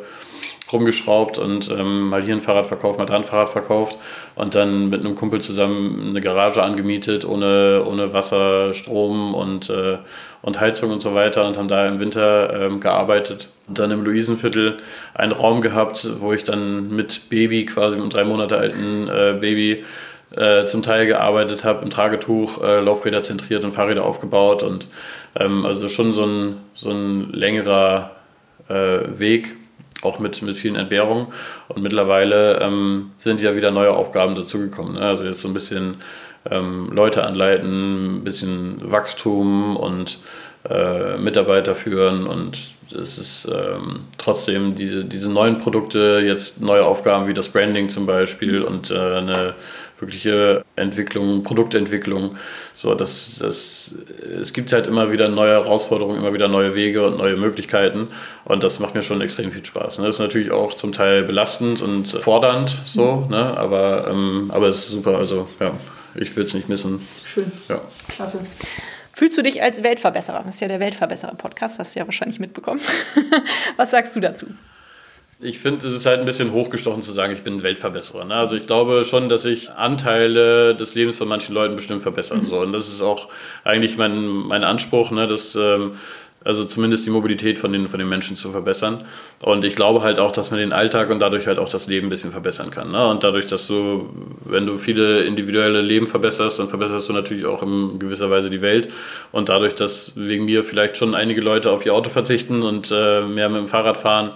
rumgeschraubt 0.73 1.39
und 1.39 1.71
ähm, 1.71 2.09
mal 2.09 2.23
hier 2.23 2.35
ein 2.35 2.41
Fahrrad 2.41 2.67
verkauft, 2.67 2.99
mal 2.99 3.07
da 3.07 3.15
ein 3.15 3.25
Fahrrad 3.25 3.49
verkauft 3.49 3.99
und 4.35 4.55
dann 4.55 4.91
mit 4.91 5.01
einem 5.01 5.15
Kumpel 5.15 5.41
zusammen 5.41 6.09
eine 6.11 6.21
Garage 6.21 6.63
angemietet, 6.63 7.25
ohne, 7.25 7.85
ohne 7.87 8.13
Wasser, 8.13 8.75
Strom 8.75 9.35
und, 9.35 9.71
äh, 9.71 9.99
und 10.43 10.61
Heizung 10.61 10.91
und 10.91 11.03
so 11.03 11.15
weiter 11.15 11.47
und 11.47 11.59
haben 11.59 11.69
da 11.69 11.87
im 11.87 11.99
Winter 11.99 12.53
ähm, 12.55 12.81
gearbeitet. 12.81 13.49
Und 13.69 13.79
dann 13.79 13.91
im 13.91 14.03
Luisenviertel 14.05 14.79
einen 15.15 15.33
Raum 15.33 15.61
gehabt, 15.61 16.09
wo 16.21 16.33
ich 16.33 16.45
dann 16.45 16.91
mit 16.95 17.29
Baby, 17.29 17.67
quasi 17.67 17.97
mit 17.97 18.03
einem 18.03 18.11
drei 18.11 18.25
Monate 18.25 18.57
alten 18.57 19.09
äh, 19.09 19.37
Baby, 19.39 19.85
äh, 20.37 20.65
zum 20.65 20.83
Teil 20.83 21.07
gearbeitet 21.07 21.65
habe, 21.65 21.83
im 21.85 21.91
Tragetuch, 21.91 22.63
äh, 22.63 22.81
Laufräder 22.81 23.23
zentriert 23.23 23.65
und 23.65 23.73
Fahrräder 23.73 24.05
aufgebaut. 24.05 24.63
Und 24.63 24.87
ähm, 25.39 25.67
also 25.67 25.89
schon 25.89 26.13
so 26.13 26.25
ein, 26.25 26.57
so 26.73 26.91
ein 26.91 27.33
längerer 27.33 28.13
äh, 28.69 29.19
Weg, 29.19 29.57
auch 30.03 30.19
mit, 30.19 30.41
mit 30.43 30.57
vielen 30.57 30.77
Entbehrungen. 30.77 31.27
Und 31.69 31.83
mittlerweile 31.83 32.61
ähm, 32.61 33.11
sind 33.17 33.41
ja 33.41 33.55
wieder 33.57 33.71
neue 33.71 33.93
Aufgaben 33.93 34.35
dazugekommen. 34.35 34.95
Ne? 34.95 35.03
Also 35.03 35.25
jetzt 35.25 35.43
so 35.43 35.49
ein 35.49 35.55
bisschen 35.55 35.97
ähm, 36.49 36.91
Leute 36.93 37.25
anleiten, 37.25 38.19
ein 38.19 38.25
bisschen 38.25 38.81
Wachstum 38.83 39.77
und 39.77 40.19
äh, 40.69 41.17
Mitarbeiter 41.17 41.75
führen 41.75 42.27
und 42.27 42.59
es 42.93 43.19
ist 43.19 43.49
ähm, 43.55 44.01
trotzdem 44.19 44.75
diese, 44.75 45.05
diese 45.05 45.31
neuen 45.31 45.59
Produkte, 45.59 46.21
jetzt 46.25 46.61
neue 46.61 46.85
Aufgaben 46.85 47.29
wie 47.29 47.35
das 47.35 47.49
Branding 47.49 47.89
zum 47.89 48.07
Beispiel 48.07 48.63
und 48.63 48.91
äh, 48.91 48.95
eine 48.95 49.55
wirkliche 50.01 50.65
Entwicklung, 50.77 51.43
Produktentwicklung. 51.43 52.37
So, 52.75 52.95
das, 52.95 53.39
das, 53.39 53.95
es 54.41 54.53
gibt 54.53 54.73
halt 54.73 54.87
immer 54.87 55.13
wieder 55.13 55.29
neue 55.29 55.53
Herausforderungen, 55.53 56.19
immer 56.19 56.33
wieder 56.33 56.49
neue 56.49 56.75
Wege 56.75 57.07
und 57.07 57.19
neue 57.19 57.37
Möglichkeiten. 57.37 58.09
Und 58.45 58.63
das 58.63 58.81
macht 58.81 58.95
mir 58.95 59.03
schon 59.03 59.21
extrem 59.21 59.53
viel 59.53 59.65
Spaß. 59.65 59.99
Das 59.99 60.07
ist 60.07 60.19
natürlich 60.19 60.51
auch 60.51 60.75
zum 60.75 60.93
Teil 60.93 61.23
belastend 61.23 61.83
und 61.83 62.09
fordernd, 62.09 62.75
so, 62.87 63.27
ne? 63.29 63.57
aber, 63.57 64.09
ähm, 64.11 64.51
aber 64.53 64.69
es 64.69 64.79
ist 64.79 64.91
super. 64.91 65.19
Also, 65.19 65.47
ja, 65.61 65.73
ich 66.15 66.35
will 66.37 66.45
es 66.45 66.55
nicht 66.55 66.69
missen. 66.69 67.01
Schön. 67.25 67.51
Ja. 67.69 67.81
Klasse. 68.09 68.47
Fühlst 69.13 69.37
du 69.37 69.43
dich 69.43 69.63
als 69.63 69.83
Weltverbesserer? 69.83 70.43
Das 70.45 70.55
ist 70.55 70.61
ja 70.61 70.69
der 70.69 70.81
Weltverbesserer-Podcast, 70.81 71.79
hast 71.79 71.95
du 71.95 72.01
ja 72.01 72.07
wahrscheinlich 72.07 72.39
mitbekommen. 72.39 72.81
Was 73.77 73.91
sagst 73.91 74.17
du 74.17 74.21
dazu? 74.21 74.47
Ich 75.43 75.59
finde, 75.59 75.87
es 75.87 75.95
ist 75.95 76.07
halt 76.07 76.21
ein 76.21 76.27
bisschen 76.27 76.53
hochgestochen 76.53 77.03
zu 77.03 77.13
sagen, 77.13 77.33
ich 77.33 77.43
bin 77.43 77.57
ein 77.57 77.63
Weltverbesserer. 77.63 78.25
Ne? 78.25 78.35
Also 78.35 78.57
ich 78.57 78.67
glaube 78.67 79.05
schon, 79.05 79.29
dass 79.29 79.47
ich 79.47 79.71
Anteile 79.71 80.75
des 80.75 80.95
Lebens 80.95 81.17
von 81.17 81.29
manchen 81.29 81.55
Leuten 81.55 81.77
bestimmt 81.77 82.03
verbessern 82.03 82.45
soll. 82.45 82.67
Und 82.67 82.73
das 82.73 82.89
ist 82.89 83.01
auch 83.01 83.29
eigentlich 83.65 83.97
mein, 83.97 84.27
mein 84.27 84.65
Anspruch, 84.65 85.11
ne? 85.11 85.27
dass 85.27 85.55
ähm, 85.57 85.93
also 86.43 86.65
zumindest 86.65 87.05
die 87.05 87.11
Mobilität 87.11 87.59
von 87.59 87.73
den, 87.73 87.87
von 87.87 87.99
den 87.99 88.09
Menschen 88.09 88.37
zu 88.37 88.51
verbessern. 88.51 89.05
Und 89.43 89.65
ich 89.65 89.77
glaube 89.77 90.03
halt 90.03 90.19
auch, 90.19 90.33
dass 90.33 90.51
man 90.51 90.59
den 90.59 90.73
Alltag 90.73 91.11
und 91.11 91.19
dadurch 91.19 91.47
halt 91.47 91.59
auch 91.59 91.69
das 91.69 91.87
Leben 91.87 92.07
ein 92.07 92.11
bisschen 92.11 92.31
verbessern 92.31 92.71
kann. 92.71 92.93
Ne? 92.93 93.09
Und 93.09 93.23
dadurch, 93.23 93.47
dass 93.47 93.67
du, 93.67 94.09
wenn 94.45 94.65
du 94.65 94.79
viele 94.79 95.25
individuelle 95.25 95.83
Leben 95.83 96.07
verbesserst, 96.07 96.59
dann 96.59 96.69
verbesserst 96.69 97.09
du 97.09 97.13
natürlich 97.13 97.45
auch 97.45 97.63
in 97.63 97.99
gewisser 97.99 98.31
Weise 98.31 98.49
die 98.49 98.63
Welt. 98.63 98.93
Und 99.33 99.51
dadurch, 99.51 99.75
dass 99.75 100.13
wegen 100.17 100.47
mir 100.47 100.65
vielleicht 100.65 100.97
schon 100.97 101.15
einige 101.15 101.43
Leute 101.43 101.71
auf 101.71 101.85
ihr 101.85 101.93
Auto 101.93 102.09
verzichten 102.09 102.63
und 102.63 102.91
äh, 102.91 103.21
mehr 103.23 103.51
mit 103.51 103.61
dem 103.61 103.69
Fahrrad 103.69 103.99
fahren, 103.99 104.31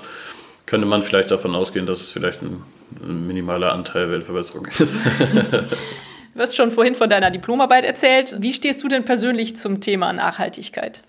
könnte 0.67 0.87
man 0.87 1.03
vielleicht 1.03 1.31
davon 1.31 1.55
ausgehen, 1.55 1.87
dass 1.87 2.01
es 2.01 2.11
vielleicht 2.11 2.43
ein, 2.43 2.63
ein 3.03 3.27
minimaler 3.27 3.73
Anteil 3.73 4.11
Weltverbesserung 4.11 4.67
ist. 4.67 4.99
Du 6.35 6.41
hast 6.41 6.57
schon 6.57 6.73
vorhin 6.73 6.97
von 6.97 7.09
deiner 7.09 7.31
Diplomarbeit 7.31 7.85
erzählt. 7.85 8.35
Wie 8.41 8.53
stehst 8.53 8.83
du 8.83 8.89
denn 8.89 9.05
persönlich 9.05 9.57
zum 9.57 9.81
Thema 9.81 10.13
Nachhaltigkeit? 10.13 11.05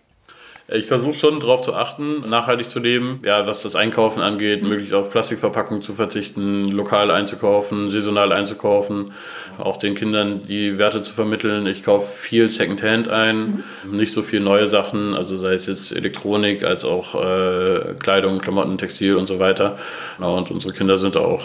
Ich 0.68 0.88
versuche 0.88 1.14
schon 1.14 1.40
darauf 1.40 1.62
zu 1.62 1.76
achten, 1.76 2.22
nachhaltig 2.22 2.68
zu 2.68 2.80
leben. 2.80 3.20
Ja, 3.24 3.46
was 3.46 3.62
das 3.62 3.76
Einkaufen 3.76 4.24
angeht, 4.24 4.64
mhm. 4.64 4.70
möglichst 4.70 4.96
auf 4.96 5.12
Plastikverpackungen 5.12 5.84
zu 5.84 5.94
verzichten, 5.94 6.66
lokal 6.70 7.12
einzukaufen, 7.12 7.92
saisonal 7.92 8.32
einzukaufen, 8.32 9.12
auch 9.60 9.78
den 9.78 9.94
Kindern 9.94 10.48
die 10.48 10.80
Werte 10.80 11.04
zu 11.04 11.14
vermitteln. 11.14 11.68
Ich 11.68 11.84
kaufe 11.84 12.12
viel 12.12 12.50
Secondhand 12.50 13.12
ein, 13.12 13.64
mhm. 13.84 13.98
nicht 13.98 14.12
so 14.12 14.24
viel 14.24 14.40
neue 14.40 14.66
Sachen, 14.66 15.16
also 15.16 15.38
sei 15.38 15.54
es 15.54 15.68
jetzt 15.68 15.92
Elektronik 15.92 16.64
als 16.64 16.84
auch 16.84 17.14
äh, 17.14 17.94
Kleidung, 18.02 18.40
Klamotten, 18.40 18.80
Textil 18.80 19.18
und 19.18 19.28
so 19.28 19.38
weiter. 19.38 19.78
Und 20.18 20.50
unsere 20.50 20.74
Kinder 20.74 20.98
sind 20.98 21.16
da 21.16 21.20
auch 21.20 21.44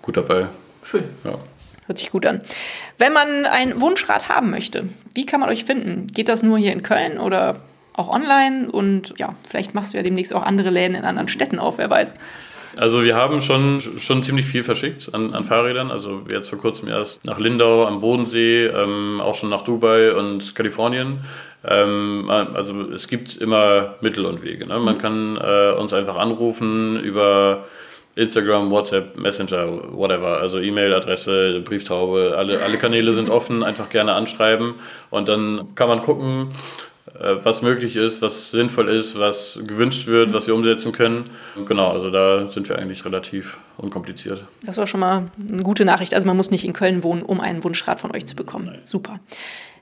gut 0.00 0.16
dabei. 0.16 0.46
Schön. 0.84 1.02
Ja. 1.24 1.38
Hört 1.86 1.98
sich 1.98 2.12
gut 2.12 2.24
an. 2.24 2.40
Wenn 2.98 3.12
man 3.12 3.46
ein 3.46 3.80
Wunschrad 3.80 4.28
haben 4.28 4.50
möchte, 4.50 4.84
wie 5.12 5.26
kann 5.26 5.40
man 5.40 5.48
euch 5.48 5.64
finden? 5.64 6.06
Geht 6.06 6.28
das 6.28 6.44
nur 6.44 6.56
hier 6.56 6.72
in 6.72 6.82
Köln 6.82 7.18
oder 7.18 7.56
auch 7.94 8.08
online 8.08 8.70
und 8.70 9.14
ja, 9.18 9.34
vielleicht 9.48 9.74
machst 9.74 9.92
du 9.92 9.96
ja 9.96 10.02
demnächst 10.02 10.34
auch 10.34 10.42
andere 10.42 10.70
Läden 10.70 10.94
in 10.94 11.04
anderen 11.04 11.28
Städten 11.28 11.58
auf, 11.58 11.78
wer 11.78 11.88
weiß. 11.88 12.16
Also 12.76 13.04
wir 13.04 13.14
haben 13.14 13.40
schon, 13.40 13.80
schon 13.80 14.22
ziemlich 14.22 14.46
viel 14.46 14.64
verschickt 14.64 15.10
an, 15.12 15.32
an 15.34 15.44
Fahrrädern. 15.44 15.90
Also 15.90 16.22
jetzt 16.30 16.48
vor 16.48 16.58
kurzem 16.58 16.88
erst 16.88 17.24
nach 17.24 17.38
Lindau 17.38 17.86
am 17.86 18.00
Bodensee, 18.00 18.66
ähm, 18.66 19.20
auch 19.20 19.34
schon 19.34 19.50
nach 19.50 19.62
Dubai 19.62 20.12
und 20.12 20.54
Kalifornien. 20.54 21.20
Ähm, 21.64 22.28
also 22.28 22.90
es 22.90 23.08
gibt 23.08 23.36
immer 23.36 23.94
Mittel 24.00 24.26
und 24.26 24.42
Wege. 24.42 24.66
Ne? 24.66 24.78
Man 24.78 24.96
mhm. 24.96 25.00
kann 25.00 25.36
äh, 25.36 25.72
uns 25.78 25.94
einfach 25.94 26.16
anrufen 26.16 26.98
über 27.00 27.64
Instagram, 28.16 28.70
WhatsApp, 28.70 29.16
Messenger, 29.16 29.96
whatever. 29.96 30.40
Also 30.40 30.60
E-Mail-Adresse, 30.60 31.62
Brieftaube, 31.64 32.34
alle, 32.36 32.60
alle 32.62 32.76
Kanäle 32.76 33.12
sind 33.12 33.30
offen. 33.30 33.62
Einfach 33.62 33.88
gerne 33.88 34.14
anschreiben 34.14 34.74
und 35.10 35.28
dann 35.28 35.74
kann 35.74 35.88
man 35.88 36.00
gucken, 36.00 36.48
was 37.12 37.62
möglich 37.62 37.96
ist, 37.96 38.22
was 38.22 38.50
sinnvoll 38.50 38.88
ist, 38.88 39.18
was 39.18 39.60
gewünscht 39.66 40.06
wird, 40.06 40.32
was 40.32 40.46
wir 40.46 40.54
umsetzen 40.54 40.92
können. 40.92 41.24
Genau, 41.66 41.90
also 41.90 42.10
da 42.10 42.48
sind 42.48 42.68
wir 42.68 42.78
eigentlich 42.78 43.04
relativ 43.04 43.58
unkompliziert. 43.76 44.44
Das 44.62 44.78
war 44.78 44.86
schon 44.86 45.00
mal 45.00 45.30
eine 45.38 45.62
gute 45.62 45.84
Nachricht. 45.84 46.14
Also 46.14 46.26
man 46.26 46.36
muss 46.36 46.50
nicht 46.50 46.64
in 46.64 46.72
Köln 46.72 47.02
wohnen, 47.02 47.22
um 47.22 47.40
einen 47.40 47.62
Wunschrat 47.62 48.00
von 48.00 48.14
euch 48.14 48.26
zu 48.26 48.34
bekommen. 48.34 48.66
Nein. 48.66 48.80
Super. 48.82 49.20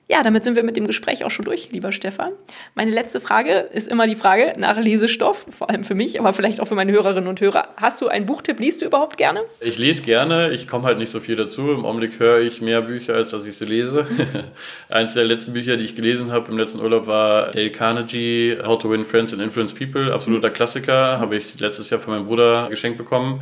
Ja, 0.09 0.23
damit 0.23 0.45
sind 0.45 0.57
wir 0.57 0.63
mit 0.63 0.77
dem 0.77 0.87
Gespräch 0.87 1.25
auch 1.25 1.31
schon 1.31 1.45
durch, 1.45 1.71
lieber 1.71 1.93
Stefan. 1.93 2.33
Meine 2.75 2.91
letzte 2.91 3.21
Frage 3.21 3.69
ist 3.73 3.89
immer 3.89 4.07
die 4.07 4.17
Frage 4.17 4.55
nach 4.59 4.77
Lesestoff, 4.77 5.47
vor 5.57 5.71
allem 5.71 5.85
für 5.85 5.95
mich, 5.95 6.21
aber 6.21 6.33
vielleicht 6.33 6.61
auch 6.61 6.67
für 6.67 6.75
meine 6.75 6.93
Hörerinnen 6.93 7.29
und 7.29 7.41
Hörer. 7.41 7.69
Hast 7.77 8.01
du 8.01 8.09
einen 8.09 8.27
Buchtipp? 8.27 8.59
Liest 8.61 8.83
du 8.83 8.87
überhaupt 8.87 9.17
gerne? 9.17 9.41
Ich 9.61 9.79
lese 9.79 10.03
gerne. 10.03 10.51
Ich 10.51 10.67
komme 10.67 10.85
halt 10.85 10.99
nicht 10.99 11.11
so 11.11 11.21
viel 11.21 11.37
dazu. 11.37 11.71
Im 11.71 11.87
Augenblick 11.87 12.19
höre 12.19 12.41
ich 12.41 12.61
mehr 12.61 12.83
Bücher, 12.83 13.15
als 13.15 13.31
dass 13.31 13.47
ich 13.47 13.57
sie 13.57 13.65
lese. 13.65 14.07
Eines 14.89 15.15
der 15.15 15.25
letzten 15.25 15.53
Bücher, 15.55 15.77
die 15.77 15.85
ich 15.85 15.95
gelesen 15.95 16.33
habe 16.33 16.51
im 16.51 16.59
letzten 16.59 16.81
Urlaub, 16.81 17.07
war 17.07 17.51
Dale 17.53 17.71
Carnegie, 17.71 18.59
How 18.63 18.79
to 18.79 18.91
Win 18.91 19.05
Friends 19.05 19.33
and 19.33 19.41
Influence 19.41 19.73
People. 19.73 20.13
Absoluter 20.13 20.51
Klassiker. 20.51 21.21
Habe 21.21 21.37
ich 21.37 21.59
letztes 21.61 21.89
Jahr 21.91 22.01
von 22.01 22.15
meinem 22.15 22.27
Bruder 22.27 22.67
geschenkt 22.69 22.99
bekommen. 22.99 23.41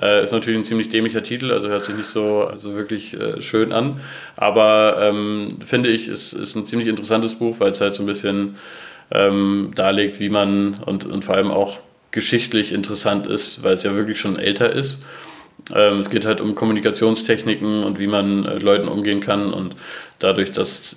Äh, 0.00 0.24
ist 0.24 0.32
natürlich 0.32 0.60
ein 0.60 0.64
ziemlich 0.64 0.88
dämlicher 0.88 1.22
Titel, 1.22 1.52
also 1.52 1.68
hört 1.68 1.84
sich 1.84 1.96
nicht 1.96 2.08
so 2.08 2.44
also 2.44 2.74
wirklich 2.74 3.14
äh, 3.14 3.40
schön 3.40 3.72
an. 3.72 4.00
Aber 4.36 4.96
ähm, 5.00 5.58
finde 5.64 5.90
ich, 5.90 6.08
ist, 6.08 6.32
ist 6.32 6.56
ein 6.56 6.66
ziemlich 6.66 6.88
interessantes 6.88 7.36
Buch, 7.36 7.60
weil 7.60 7.70
es 7.70 7.80
halt 7.80 7.94
so 7.94 8.02
ein 8.02 8.06
bisschen 8.06 8.56
ähm, 9.10 9.70
darlegt, 9.74 10.18
wie 10.18 10.30
man 10.30 10.74
und, 10.84 11.04
und 11.04 11.24
vor 11.24 11.36
allem 11.36 11.50
auch 11.50 11.78
geschichtlich 12.10 12.72
interessant 12.72 13.26
ist, 13.26 13.62
weil 13.62 13.74
es 13.74 13.82
ja 13.84 13.94
wirklich 13.94 14.18
schon 14.18 14.38
älter 14.38 14.72
ist. 14.72 15.06
Ähm, 15.74 15.98
es 15.98 16.10
geht 16.10 16.26
halt 16.26 16.40
um 16.40 16.54
Kommunikationstechniken 16.54 17.84
und 17.84 18.00
wie 18.00 18.06
man 18.08 18.42
mit 18.42 18.62
Leuten 18.62 18.88
umgehen 18.88 19.20
kann. 19.20 19.52
Und 19.52 19.76
dadurch, 20.18 20.50
dass 20.50 20.96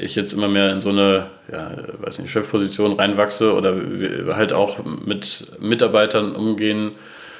ich 0.00 0.14
jetzt 0.14 0.32
immer 0.32 0.48
mehr 0.48 0.72
in 0.72 0.80
so 0.80 0.88
eine, 0.88 1.26
ja, 1.52 1.70
weiß 2.00 2.18
nicht, 2.18 2.30
Chefposition 2.30 2.94
reinwachse 2.94 3.54
oder 3.54 3.76
halt 4.34 4.54
auch 4.54 4.78
mit 4.84 5.52
Mitarbeitern 5.60 6.32
umgehen 6.32 6.92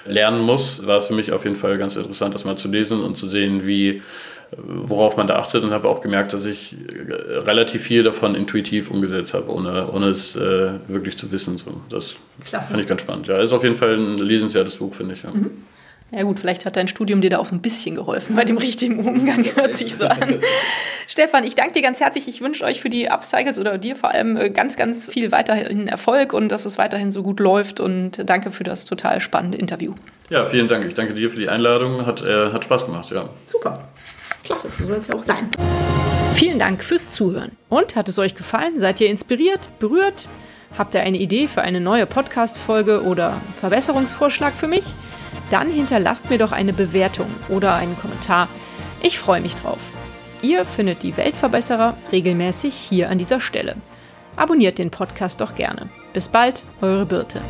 lernen 0.07 0.41
muss, 0.41 0.87
war 0.87 0.99
es 0.99 1.07
für 1.07 1.15
mich 1.15 1.33
auf 1.33 1.45
jeden 1.45 1.57
Fall 1.57 1.77
ganz 1.77 1.97
interessant, 1.97 2.35
das 2.35 2.45
mal 2.45 2.57
zu 2.57 2.69
lesen 2.69 3.03
und 3.03 3.17
zu 3.17 3.27
sehen, 3.27 3.67
wie, 3.67 4.03
worauf 4.57 5.17
man 5.17 5.27
da 5.27 5.37
achtet 5.37 5.63
und 5.65 5.71
habe 5.71 5.89
auch 5.89 6.01
gemerkt, 6.01 6.33
dass 6.33 6.45
ich 6.45 6.77
relativ 7.09 7.83
viel 7.83 8.03
davon 8.03 8.35
intuitiv 8.35 8.91
umgesetzt 8.91 9.35
habe, 9.35 9.51
ohne, 9.51 9.91
ohne 9.91 10.07
es 10.07 10.37
äh, 10.37 10.71
wirklich 10.89 11.17
zu 11.17 11.31
wissen. 11.33 11.59
So, 11.59 11.81
das 11.89 12.17
Klasse. 12.45 12.71
fand 12.71 12.83
ich 12.83 12.89
ganz 12.89 13.03
spannend. 13.03 13.27
Ja, 13.29 13.39
ist 13.39 13.53
auf 13.53 13.63
jeden 13.63 13.75
Fall 13.75 13.95
ein 13.97 14.19
lesenswertes 14.19 14.77
Buch, 14.77 14.95
finde 14.95 15.15
ich. 15.15 15.23
Ja. 15.23 15.31
Mhm. 15.31 15.51
Ja 16.15 16.25
gut, 16.25 16.39
vielleicht 16.39 16.67
hat 16.67 16.77
dein 16.77 16.89
Studium 16.89 17.23
dir 17.23 17.31
da 17.31 17.39
auch 17.39 17.47
so 17.47 17.55
ein 17.55 17.63
bisschen 17.63 17.95
geholfen 17.95 18.37
bei 18.37 18.45
dem 18.45 18.59
richtigen 18.59 18.99
Umgang, 18.99 19.47
hört 19.55 19.77
sich 19.79 19.97
so 19.97 20.07
an. 20.07 20.37
Stefan, 21.09 21.43
ich 21.43 21.55
danke 21.55 21.73
dir 21.73 21.83
ganz 21.83 22.01
herzlich. 22.01 22.29
Ich 22.29 22.43
wünsche 22.43 22.65
euch 22.65 22.83
für 22.83 22.91
die 22.91 23.11
Upcycles 23.11 23.59
oder 23.59 23.79
dir 23.79 23.97
vor 23.97 24.11
allem 24.11 24.37
äh, 24.37 24.51
ganz, 24.51 24.77
ganz 24.77 25.11
viel 25.11 25.33
weiterhin 25.33 25.89
Erfolg 25.89 26.35
und 26.35 26.51
dass 26.51 26.67
es 26.67 26.77
weiterhin 26.77 27.11
so 27.11 27.23
gut 27.23 27.41
läuft. 27.41 27.81
Und 27.81 28.29
danke 28.29 28.51
für 28.51 28.63
das 28.63 28.85
total 28.85 29.21
spannende 29.21 29.57
Interview. 29.57 29.95
Ja, 30.29 30.45
vielen 30.45 30.69
Dank. 30.69 30.85
Ich 30.85 30.93
danke 30.93 31.15
dir 31.15 31.31
für 31.31 31.41
die 31.41 31.49
Einladung. 31.49 32.05
Hat, 32.05 32.23
äh, 32.23 32.53
hat 32.53 32.65
Spaß 32.65 32.85
gemacht, 32.85 33.11
ja. 33.11 33.31
Super. 33.47 33.73
Klasse, 34.45 34.69
so 34.79 34.85
soll 34.85 34.97
es 34.97 35.07
ja 35.07 35.15
auch 35.15 35.23
sein. 35.23 35.49
Vielen 36.35 36.59
Dank 36.59 36.85
fürs 36.85 37.13
Zuhören. 37.13 37.53
Und 37.71 37.97
hat 37.97 38.11
es 38.11 38.19
euch 38.19 38.35
gefallen? 38.35 38.79
Seid 38.79 39.01
ihr 39.01 39.09
inspiriert, 39.09 39.69
berührt? 39.79 40.29
Habt 40.77 40.95
ihr 40.95 41.03
eine 41.03 41.19
Idee 41.19 41.49
für 41.49 41.63
eine 41.63 41.81
neue 41.81 42.05
Podcast-Folge 42.05 43.03
oder 43.03 43.41
Verbesserungsvorschlag 43.61 44.53
für 44.55 44.67
mich? 44.67 44.85
Dann 45.51 45.71
hinterlasst 45.71 46.31
mir 46.31 46.39
doch 46.39 46.53
eine 46.53 46.73
Bewertung 46.73 47.27
oder 47.49 47.75
einen 47.75 47.99
Kommentar. 47.99 48.49
Ich 49.03 49.19
freue 49.19 49.41
mich 49.41 49.55
drauf. 49.55 49.81
Ihr 50.43 50.65
findet 50.65 51.03
die 51.03 51.17
Weltverbesserer 51.17 51.97
regelmäßig 52.11 52.75
hier 52.75 53.11
an 53.11 53.19
dieser 53.19 53.41
Stelle. 53.41 53.77
Abonniert 54.37 54.79
den 54.79 54.91
Podcast 54.91 55.41
doch 55.41 55.55
gerne. 55.55 55.89
Bis 56.13 56.29
bald, 56.29 56.65
eure 56.81 57.07
Birte. 57.07 57.41